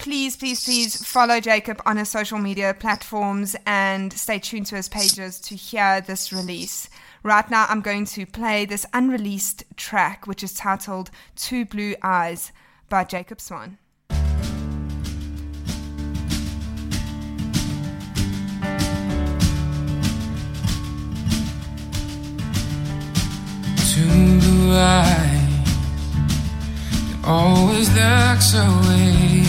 please, 0.00 0.34
please, 0.34 0.64
please 0.64 1.04
follow 1.04 1.40
Jacob 1.40 1.80
on 1.84 1.98
his 1.98 2.08
social 2.08 2.38
media 2.38 2.72
platforms 2.72 3.54
and 3.66 4.10
stay 4.12 4.38
tuned 4.38 4.64
to 4.66 4.74
his 4.74 4.88
pages 4.88 5.38
to 5.38 5.54
hear 5.54 6.00
this 6.00 6.32
release. 6.32 6.88
Right 7.22 7.48
now, 7.50 7.66
I'm 7.68 7.82
going 7.82 8.06
to 8.06 8.24
play 8.24 8.64
this 8.64 8.86
unreleased 8.94 9.62
track, 9.76 10.26
which 10.26 10.42
is 10.42 10.54
titled 10.54 11.10
Two 11.36 11.66
Blue 11.66 11.94
Eyes 12.02 12.50
by 12.88 13.04
Jacob 13.04 13.42
Swann. 13.42 13.76
Two 23.92 24.40
blue 24.40 24.72
eyes, 24.72 25.50
you 27.10 27.16
always 27.26 27.94
look 27.94 28.40
so 28.40 28.62
away. 28.62 29.39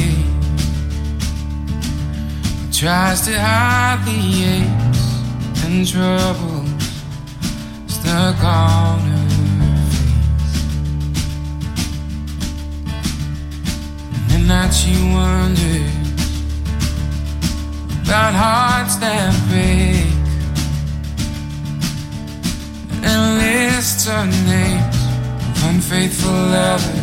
Tries 2.81 3.21
to 3.27 3.39
hide 3.39 4.01
the 4.07 4.19
aches 4.57 5.01
and 5.63 5.87
troubles 5.87 6.67
stuck 7.85 8.43
on 8.43 8.99
her 9.01 9.27
face. 9.29 10.01
And 14.33 14.33
at 14.33 14.41
night 14.47 14.73
she 14.73 14.93
wonders 15.13 15.93
about 18.01 18.33
hearts 18.33 18.95
that 18.95 19.31
break 19.47 20.09
and 23.03 23.21
lists 23.37 24.07
her 24.07 24.25
names 24.25 24.97
of 25.49 25.69
unfaithful 25.69 26.31
lovers 26.31 26.97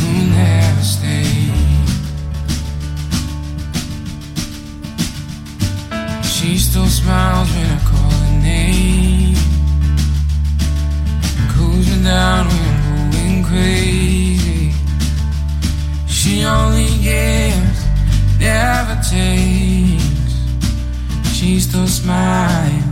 who 0.00 0.10
never 0.34 0.82
stay. 0.82 1.33
She 6.44 6.58
still 6.58 6.86
smiles 6.88 7.50
when 7.52 7.70
I 7.70 7.78
call 7.88 8.10
her 8.10 8.40
name. 8.42 9.34
Cools 11.54 11.88
me 11.88 12.04
down 12.04 12.46
when 12.48 12.66
I'm 12.84 13.10
going 13.12 13.44
crazy. 13.44 14.74
She 16.06 16.44
only 16.44 16.90
gives, 17.02 17.86
never 18.38 18.94
takes. 19.08 20.34
She 21.32 21.60
still 21.60 21.88
smiles 21.88 22.84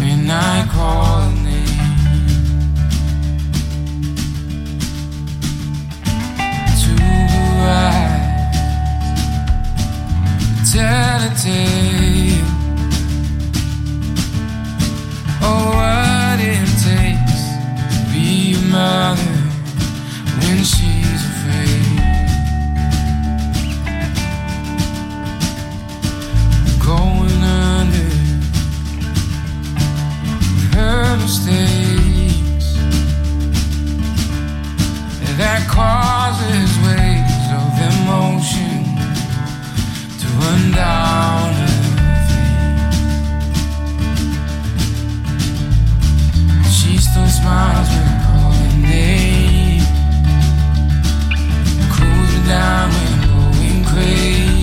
when 0.00 0.28
I 0.28 0.66
call 0.66 1.20
her 1.20 1.34
name. 1.44 1.66
Two 6.82 7.04
eyes 7.62 8.05
eternity. 10.74 12.42
Oh, 15.40 15.70
what 15.76 16.40
it 16.40 16.66
takes 16.82 17.40
to 17.92 17.98
be 18.12 18.54
a 18.54 18.62
mother 18.72 19.36
when 20.40 20.58
she's 20.64 21.22
afraid. 21.32 22.00
Going 26.84 27.42
under 27.42 28.10
her 30.74 31.16
mistakes 31.18 32.66
that 35.38 35.60
causes 35.68 36.70
waves 36.86 37.46
of 37.52 37.70
emotion. 38.00 38.65
She 46.70 46.98
still 46.98 47.26
smiles 47.26 47.88
when 47.88 48.06
I 48.06 48.16
call 48.24 48.52
her 48.52 48.76
name. 48.80 49.82
Cools 51.90 52.30
me 52.32 52.40
down 52.46 52.90
when 52.90 53.08
I'm 53.12 53.22
going 53.28 53.84
crazy. 53.84 54.55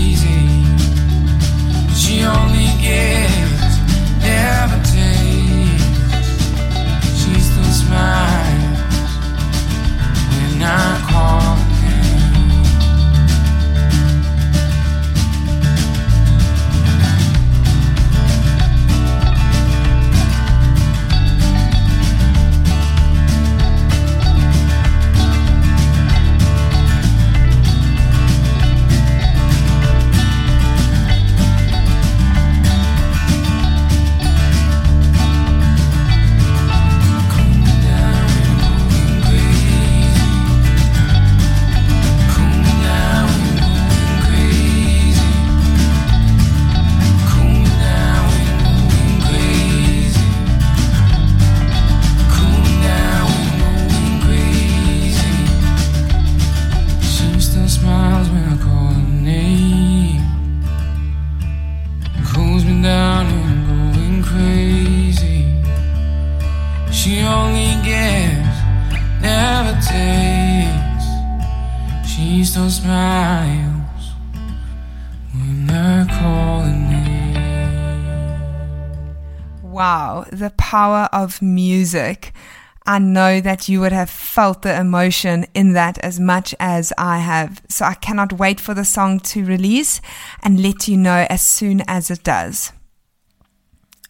I 82.93 82.99
know 82.99 83.41
that 83.41 83.67
you 83.67 83.79
would 83.79 83.91
have 83.91 84.11
felt 84.11 84.61
the 84.61 84.79
emotion 84.79 85.47
in 85.55 85.73
that 85.73 85.97
as 86.05 86.19
much 86.19 86.53
as 86.59 86.93
I 86.95 87.17
have. 87.17 87.59
So 87.67 87.85
I 87.85 87.95
cannot 87.95 88.33
wait 88.33 88.59
for 88.59 88.75
the 88.75 88.85
song 88.85 89.19
to 89.31 89.43
release 89.43 89.99
and 90.43 90.61
let 90.61 90.87
you 90.87 90.95
know 90.97 91.25
as 91.27 91.41
soon 91.41 91.81
as 91.87 92.11
it 92.11 92.23
does. 92.23 92.71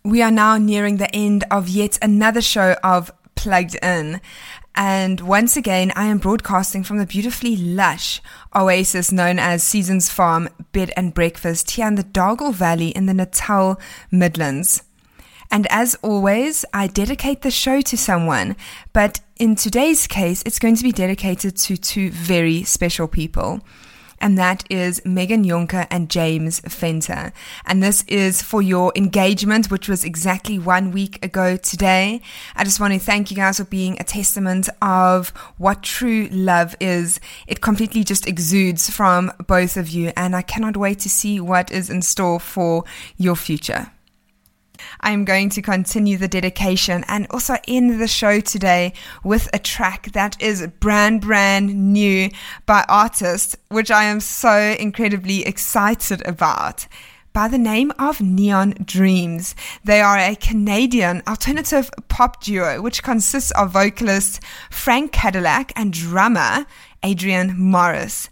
We 0.04 0.22
are 0.22 0.32
now 0.32 0.58
nearing 0.58 0.98
the 0.98 1.16
end 1.16 1.46
of 1.50 1.70
yet 1.70 1.98
another 2.02 2.42
show 2.42 2.76
of 2.84 3.10
Plugged 3.36 3.76
In. 3.82 4.20
And 4.76 5.22
once 5.22 5.56
again, 5.56 5.94
I 5.96 6.08
am 6.08 6.18
broadcasting 6.18 6.84
from 6.84 6.98
the 6.98 7.06
beautifully 7.06 7.56
lush 7.56 8.22
oasis 8.54 9.14
known 9.14 9.40
as 9.40 9.64
Seasons 9.64 10.10
Farm 10.10 10.50
Bed 10.74 10.92
and 10.98 11.14
Breakfast 11.14 11.72
here 11.72 11.88
in 11.88 11.96
the 11.96 12.04
Dargle 12.04 12.54
Valley 12.54 12.90
in 12.90 13.06
the 13.06 13.14
Natal 13.14 13.80
Midlands. 14.12 14.84
And 15.52 15.68
as 15.70 15.96
always, 16.02 16.66
I 16.74 16.88
dedicate 16.88 17.42
the 17.42 17.52
show 17.52 17.82
to 17.82 17.98
someone, 17.98 18.56
but 18.92 19.22
in 19.38 19.56
today's 19.56 20.08
case, 20.08 20.44
it's 20.46 20.60
going 20.60 20.76
to 20.76 20.84
be 20.84 20.92
dedicated 20.92 21.58
to 21.58 21.78
two 21.78 22.12
very 22.12 22.64
special 22.64 23.08
people. 23.08 23.62
And 24.24 24.38
that 24.38 24.64
is 24.70 25.02
Megan 25.04 25.44
Jonker 25.44 25.86
and 25.92 26.10
James 26.10 26.62
Fenter. 26.62 27.34
And 27.66 27.84
this 27.84 28.06
is 28.08 28.42
for 28.42 28.62
your 28.62 28.94
engagement, 28.96 29.70
which 29.70 29.90
was 29.90 30.06
exactly 30.06 30.58
one 30.58 30.92
week 30.92 31.24
ago 31.26 31.58
today. 31.58 32.22
I 32.56 32.64
just 32.64 32.80
want 32.80 32.94
to 32.94 33.00
thank 33.02 33.32
you 33.32 33.36
guys 33.36 33.58
for 33.58 33.66
being 33.66 33.98
a 34.00 34.06
testament 34.06 34.70
of 34.82 35.32
what 35.58 35.84
true 35.84 36.30
love 36.32 36.74
is. 36.80 37.20
It 37.48 37.60
completely 37.60 38.06
just 38.06 38.26
exudes 38.26 38.90
from 38.90 39.30
both 39.46 39.76
of 39.76 39.90
you. 39.90 40.14
And 40.16 40.38
I 40.38 40.42
cannot 40.42 40.78
wait 40.78 41.00
to 41.00 41.10
see 41.10 41.42
what 41.42 41.70
is 41.70 41.90
in 41.90 42.02
store 42.02 42.40
for 42.40 42.86
your 43.18 43.36
future. 43.36 43.92
I'm 45.02 45.26
going 45.26 45.50
to 45.50 45.62
continue 45.62 46.18
the 46.18 46.28
dedication 46.28 47.04
and 47.08 47.28
also 47.30 47.58
end 47.68 48.02
the 48.02 48.08
show 48.08 48.40
today 48.40 48.94
with 49.24 49.50
a 49.54 49.60
track 49.60 50.12
that 50.14 50.42
is 50.42 50.66
brand, 50.80 51.22
brand 51.22 51.94
new 51.94 52.30
by 52.66 52.86
artists, 52.88 53.56
which 53.70 53.92
I 53.92 54.06
am 54.06 54.20
so 54.20 54.76
incredibly 54.80 55.46
excited 55.46 56.26
about. 56.28 56.88
By 57.34 57.48
the 57.48 57.58
name 57.58 57.92
of 57.98 58.22
Neon 58.22 58.76
Dreams. 58.86 59.56
They 59.84 60.02
are 60.02 60.20
a 60.20 60.36
Canadian 60.36 61.24
alternative 61.28 61.90
pop 62.08 62.44
duo 62.44 62.80
which 62.80 63.02
consists 63.02 63.50
of 63.52 63.72
vocalist 63.72 64.40
Frank 64.70 65.12
Kadillac 65.14 65.72
and 65.76 65.92
drummer 65.92 66.68
Adrian 67.02 67.60
Morris. 67.60 68.30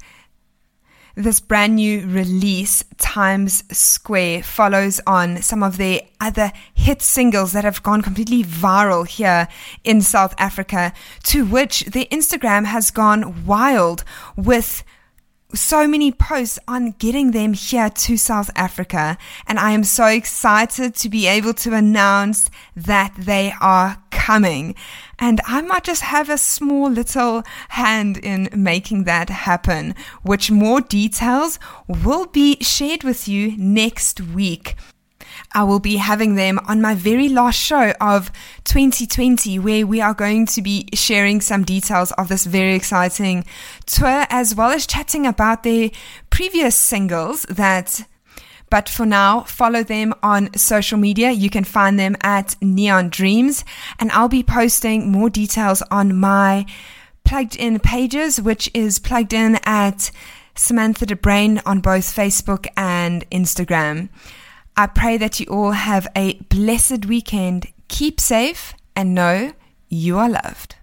This 1.15 1.39
brand 1.39 1.75
new 1.75 2.07
release, 2.07 2.83
Times 2.97 3.63
Square, 3.75 4.43
follows 4.43 5.01
on 5.05 5.41
some 5.41 5.61
of 5.61 5.77
their 5.77 6.01
other 6.19 6.51
hit 6.73 7.01
singles 7.01 7.51
that 7.51 7.65
have 7.65 7.83
gone 7.83 8.01
completely 8.01 8.43
viral 8.43 9.05
here 9.05 9.47
in 9.83 10.01
South 10.01 10.33
Africa, 10.37 10.93
to 11.23 11.45
which 11.45 11.85
their 11.85 12.05
Instagram 12.05 12.65
has 12.65 12.91
gone 12.91 13.45
wild 13.45 14.03
with 14.37 14.83
so 15.53 15.85
many 15.85 16.13
posts 16.13 16.59
on 16.67 16.91
getting 16.91 17.31
them 17.31 17.53
here 17.53 17.89
to 17.89 18.15
South 18.15 18.49
Africa. 18.55 19.17
And 19.47 19.59
I 19.59 19.71
am 19.71 19.83
so 19.83 20.05
excited 20.05 20.95
to 20.95 21.09
be 21.09 21.27
able 21.27 21.53
to 21.55 21.73
announce 21.73 22.49
that 22.75 23.13
they 23.17 23.53
are 23.59 24.01
coming. 24.11 24.75
And 25.21 25.39
I 25.45 25.61
might 25.61 25.83
just 25.83 26.01
have 26.01 26.31
a 26.31 26.37
small 26.37 26.89
little 26.89 27.43
hand 27.69 28.17
in 28.17 28.49
making 28.55 29.03
that 29.03 29.29
happen, 29.29 29.93
which 30.23 30.49
more 30.49 30.81
details 30.81 31.59
will 31.87 32.25
be 32.25 32.57
shared 32.59 33.03
with 33.03 33.27
you 33.27 33.55
next 33.55 34.19
week. 34.19 34.75
I 35.53 35.63
will 35.63 35.79
be 35.79 35.97
having 35.97 36.35
them 36.35 36.59
on 36.67 36.81
my 36.81 36.95
very 36.95 37.29
last 37.29 37.59
show 37.59 37.93
of 38.01 38.31
2020, 38.63 39.59
where 39.59 39.85
we 39.85 40.01
are 40.01 40.15
going 40.15 40.47
to 40.47 40.61
be 40.61 40.87
sharing 40.93 41.39
some 41.39 41.63
details 41.63 42.11
of 42.13 42.27
this 42.27 42.45
very 42.45 42.73
exciting 42.73 43.45
tour, 43.85 44.25
as 44.29 44.55
well 44.55 44.71
as 44.71 44.87
chatting 44.87 45.27
about 45.27 45.61
their 45.61 45.91
previous 46.31 46.75
singles 46.75 47.43
that 47.43 48.05
but 48.71 48.89
for 48.89 49.05
now, 49.05 49.41
follow 49.41 49.83
them 49.83 50.15
on 50.23 50.51
social 50.55 50.97
media. 50.97 51.29
You 51.29 51.49
can 51.51 51.65
find 51.65 51.99
them 51.99 52.15
at 52.21 52.55
Neon 52.61 53.09
Dreams, 53.09 53.63
and 53.99 54.09
I'll 54.11 54.29
be 54.29 54.41
posting 54.41 55.11
more 55.11 55.29
details 55.29 55.83
on 55.91 56.15
my 56.15 56.65
plugged 57.25 57.57
in 57.57 57.79
pages, 57.79 58.41
which 58.41 58.71
is 58.73 58.97
plugged 58.97 59.33
in 59.33 59.59
at 59.65 60.09
Samantha 60.55 61.05
de 61.05 61.15
Bruin 61.15 61.61
on 61.65 61.81
both 61.81 62.05
Facebook 62.05 62.65
and 62.77 63.29
Instagram. 63.29 64.09
I 64.77 64.87
pray 64.87 65.17
that 65.17 65.39
you 65.39 65.47
all 65.47 65.71
have 65.71 66.07
a 66.15 66.35
blessed 66.49 67.05
weekend. 67.05 67.67
Keep 67.89 68.21
safe 68.21 68.73
and 68.95 69.13
know 69.13 69.51
you 69.89 70.17
are 70.17 70.29
loved. 70.29 70.77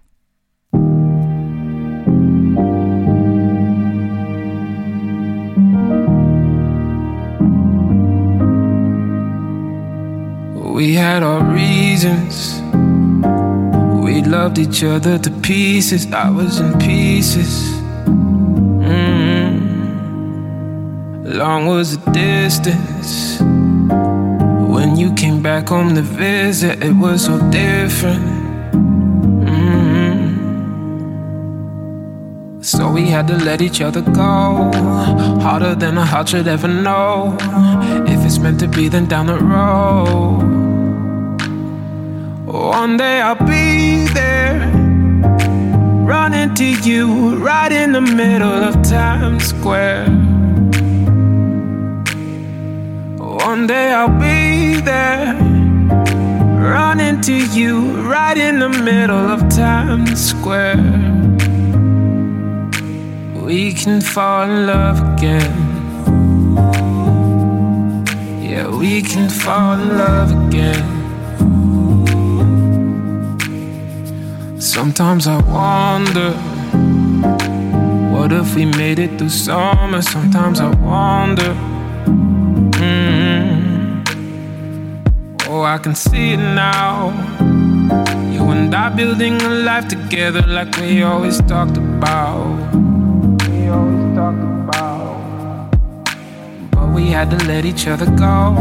We 10.79 10.95
had 10.95 11.25
our 11.25 11.43
reasons. 11.43 12.63
We 14.01 14.23
loved 14.23 14.59
each 14.59 14.85
other 14.85 15.19
to 15.19 15.31
pieces. 15.41 16.07
I 16.13 16.31
was 16.31 16.61
in 16.61 16.79
pieces. 16.79 17.73
Mm. 18.87 19.65
Long 21.35 21.67
was 21.67 21.99
the 21.99 22.11
distance. 22.13 23.41
When 24.73 24.95
you 24.95 25.13
came 25.15 25.43
back 25.43 25.71
home 25.71 25.97
to 25.97 26.03
visit, 26.03 26.81
it 26.81 26.93
was 26.93 27.25
so 27.25 27.39
different. 27.51 28.23
Mm. 29.51 30.29
So 32.65 32.89
we 32.89 33.09
had 33.09 33.27
to 33.27 33.37
let 33.37 33.61
each 33.61 33.81
other 33.81 34.03
go. 34.03 34.71
Harder 35.43 35.75
than 35.75 35.99
a 35.99 36.05
heart 36.07 36.29
should 36.29 36.47
ever 36.47 36.69
know. 36.69 37.37
If 38.07 38.25
it's 38.25 38.39
meant 38.39 38.61
to 38.61 38.69
be, 38.69 38.87
then 38.89 39.07
down 39.07 39.27
the 39.27 39.39
road. 39.41 40.58
One 42.49 42.97
day 42.97 43.21
I'll 43.21 43.35
be 43.35 44.07
there, 44.15 44.59
running 46.07 46.55
to 46.55 46.65
you 46.65 47.37
right 47.37 47.71
in 47.71 47.93
the 47.93 48.01
middle 48.01 48.49
of 48.49 48.83
Times 48.83 49.49
Square. 49.49 50.07
One 53.19 53.67
day 53.67 53.93
I'll 53.93 54.19
be 54.19 54.81
there, 54.81 55.35
running 56.59 57.21
to 57.21 57.35
you 57.35 58.01
right 58.09 58.39
in 58.39 58.61
the 58.61 58.71
middle 58.71 59.31
of 59.31 59.41
Times 59.51 60.31
Square. 60.31 60.79
We 63.45 63.75
can 63.75 64.01
fall 64.01 64.45
in 64.45 64.67
love 64.67 65.01
again. 65.13 65.53
Yeah, 68.43 68.69
we 68.75 69.03
can 69.03 69.29
fall 69.29 69.79
in 69.79 69.99
love 69.99 70.47
again. 70.47 70.98
Sometimes 74.61 75.29
I 75.29 75.41
wonder, 75.43 76.33
what 78.11 78.33
if 78.33 78.57
we 78.57 78.65
made 78.65 78.99
it 78.99 79.17
through 79.17 79.29
summer? 79.29 80.03
Sometimes 80.03 80.59
I 80.59 80.69
wonder. 80.75 81.55
Mm. 82.77 84.03
Oh, 85.47 85.63
I 85.63 85.79
can 85.79 85.95
see 85.95 86.33
it 86.33 86.39
now. 86.39 87.11
You 88.33 88.43
and 88.51 88.75
I 88.75 88.89
building 88.89 89.41
a 89.43 89.49
life 89.49 89.87
together 89.87 90.43
like 90.43 90.77
we 90.79 91.05
always 91.05 91.41
talked 91.43 91.77
about. 91.77 92.75
We 93.49 93.69
always 93.69 94.17
talked 94.17 94.43
about. 94.43 95.71
But 96.73 96.89
we 96.97 97.11
had 97.11 97.31
to 97.31 97.37
let 97.47 97.65
each 97.65 97.87
other 97.87 98.07
go. 98.07 98.57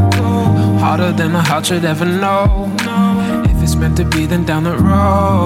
Harder 0.80 1.12
than 1.12 1.34
a 1.34 1.42
heart 1.42 1.66
should 1.66 1.86
ever 1.86 2.06
know. 2.06 2.72
It's 3.70 3.76
meant 3.76 3.98
to 3.98 4.06
be, 4.06 4.26
then 4.26 4.46
down 4.46 4.64
the 4.64 4.78
road. 4.78 5.44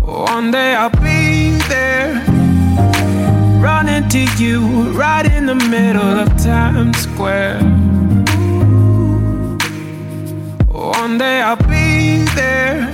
One 0.00 0.52
day 0.52 0.76
I'll 0.76 0.90
be 0.90 1.58
there, 1.66 2.22
running 3.60 4.08
to 4.10 4.20
you 4.40 4.60
right 4.92 5.26
in 5.26 5.46
the 5.46 5.56
middle 5.56 6.20
of 6.20 6.28
Times 6.40 6.98
Square. 6.98 7.58
One 10.68 11.18
day 11.18 11.40
I'll 11.40 11.56
be 11.56 12.26
there, 12.36 12.88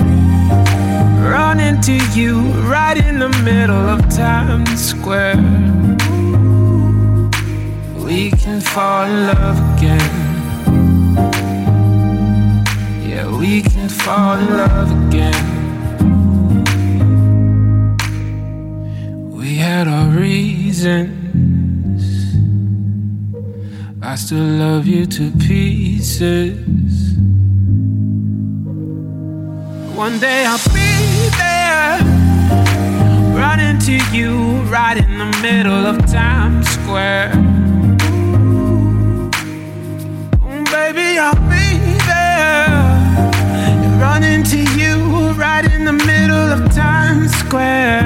running 1.31 1.83
to 1.83 1.93
you 2.19 2.41
right 2.73 2.97
in 2.97 3.19
the 3.19 3.29
middle 3.45 3.87
of 3.95 4.01
Times 4.09 4.83
Square. 4.83 5.37
We 8.03 8.31
can 8.31 8.63
fall 8.63 9.05
in 9.05 9.27
love 9.27 9.77
again. 9.77 10.29
Yeah, 13.19 13.37
we 13.37 13.63
can 13.63 13.89
fall 13.89 14.39
in 14.39 14.47
love 14.47 14.91
again. 15.09 15.35
We 19.33 19.57
had 19.57 19.89
our 19.89 20.07
reasons. 20.07 22.05
I 24.01 24.15
still 24.15 24.39
love 24.39 24.87
you 24.87 25.05
to 25.07 25.33
pieces. 25.33 27.17
One 29.97 30.21
day 30.21 30.45
I'll 30.47 30.69
be 30.73 31.29
there, 31.43 31.99
running 33.35 33.81
to 33.81 33.97
you 34.17 34.63
right 34.71 34.97
in 34.97 35.19
the 35.19 35.37
middle 35.43 35.87
of 35.87 36.07
Times 36.07 36.69
Square. 36.69 37.33
Oh, 40.41 40.63
baby, 40.71 41.19
I'll 41.19 41.35
be 41.51 41.67
there, 42.07 42.88
running 44.21 44.43
to 44.43 44.59
you 44.77 44.97
right 45.35 45.65
in 45.73 45.85
the 45.85 45.93
middle 45.93 46.47
of 46.55 46.75
Times 46.75 47.31
Square. 47.35 48.03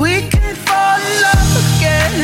We 0.00 0.28
can 0.30 0.54
fall 0.66 0.98
in 1.08 1.14
love 1.26 1.52
again. 1.66 2.14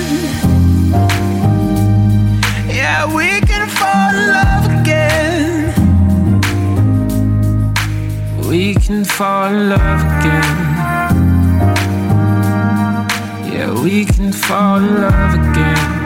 Yeah, 2.74 3.14
we 3.14 3.28
can 3.42 3.68
fall 3.68 4.14
in 4.20 4.28
love 4.38 4.64
again. 4.80 5.74
We 8.48 8.74
can 8.74 9.04
fall 9.04 9.52
in 9.52 9.68
love 9.68 10.00
again. 10.16 10.56
Yeah, 13.52 13.82
we 13.82 14.06
can 14.06 14.32
fall 14.32 14.78
in 14.78 14.94
love 15.02 15.34
again. 15.34 15.97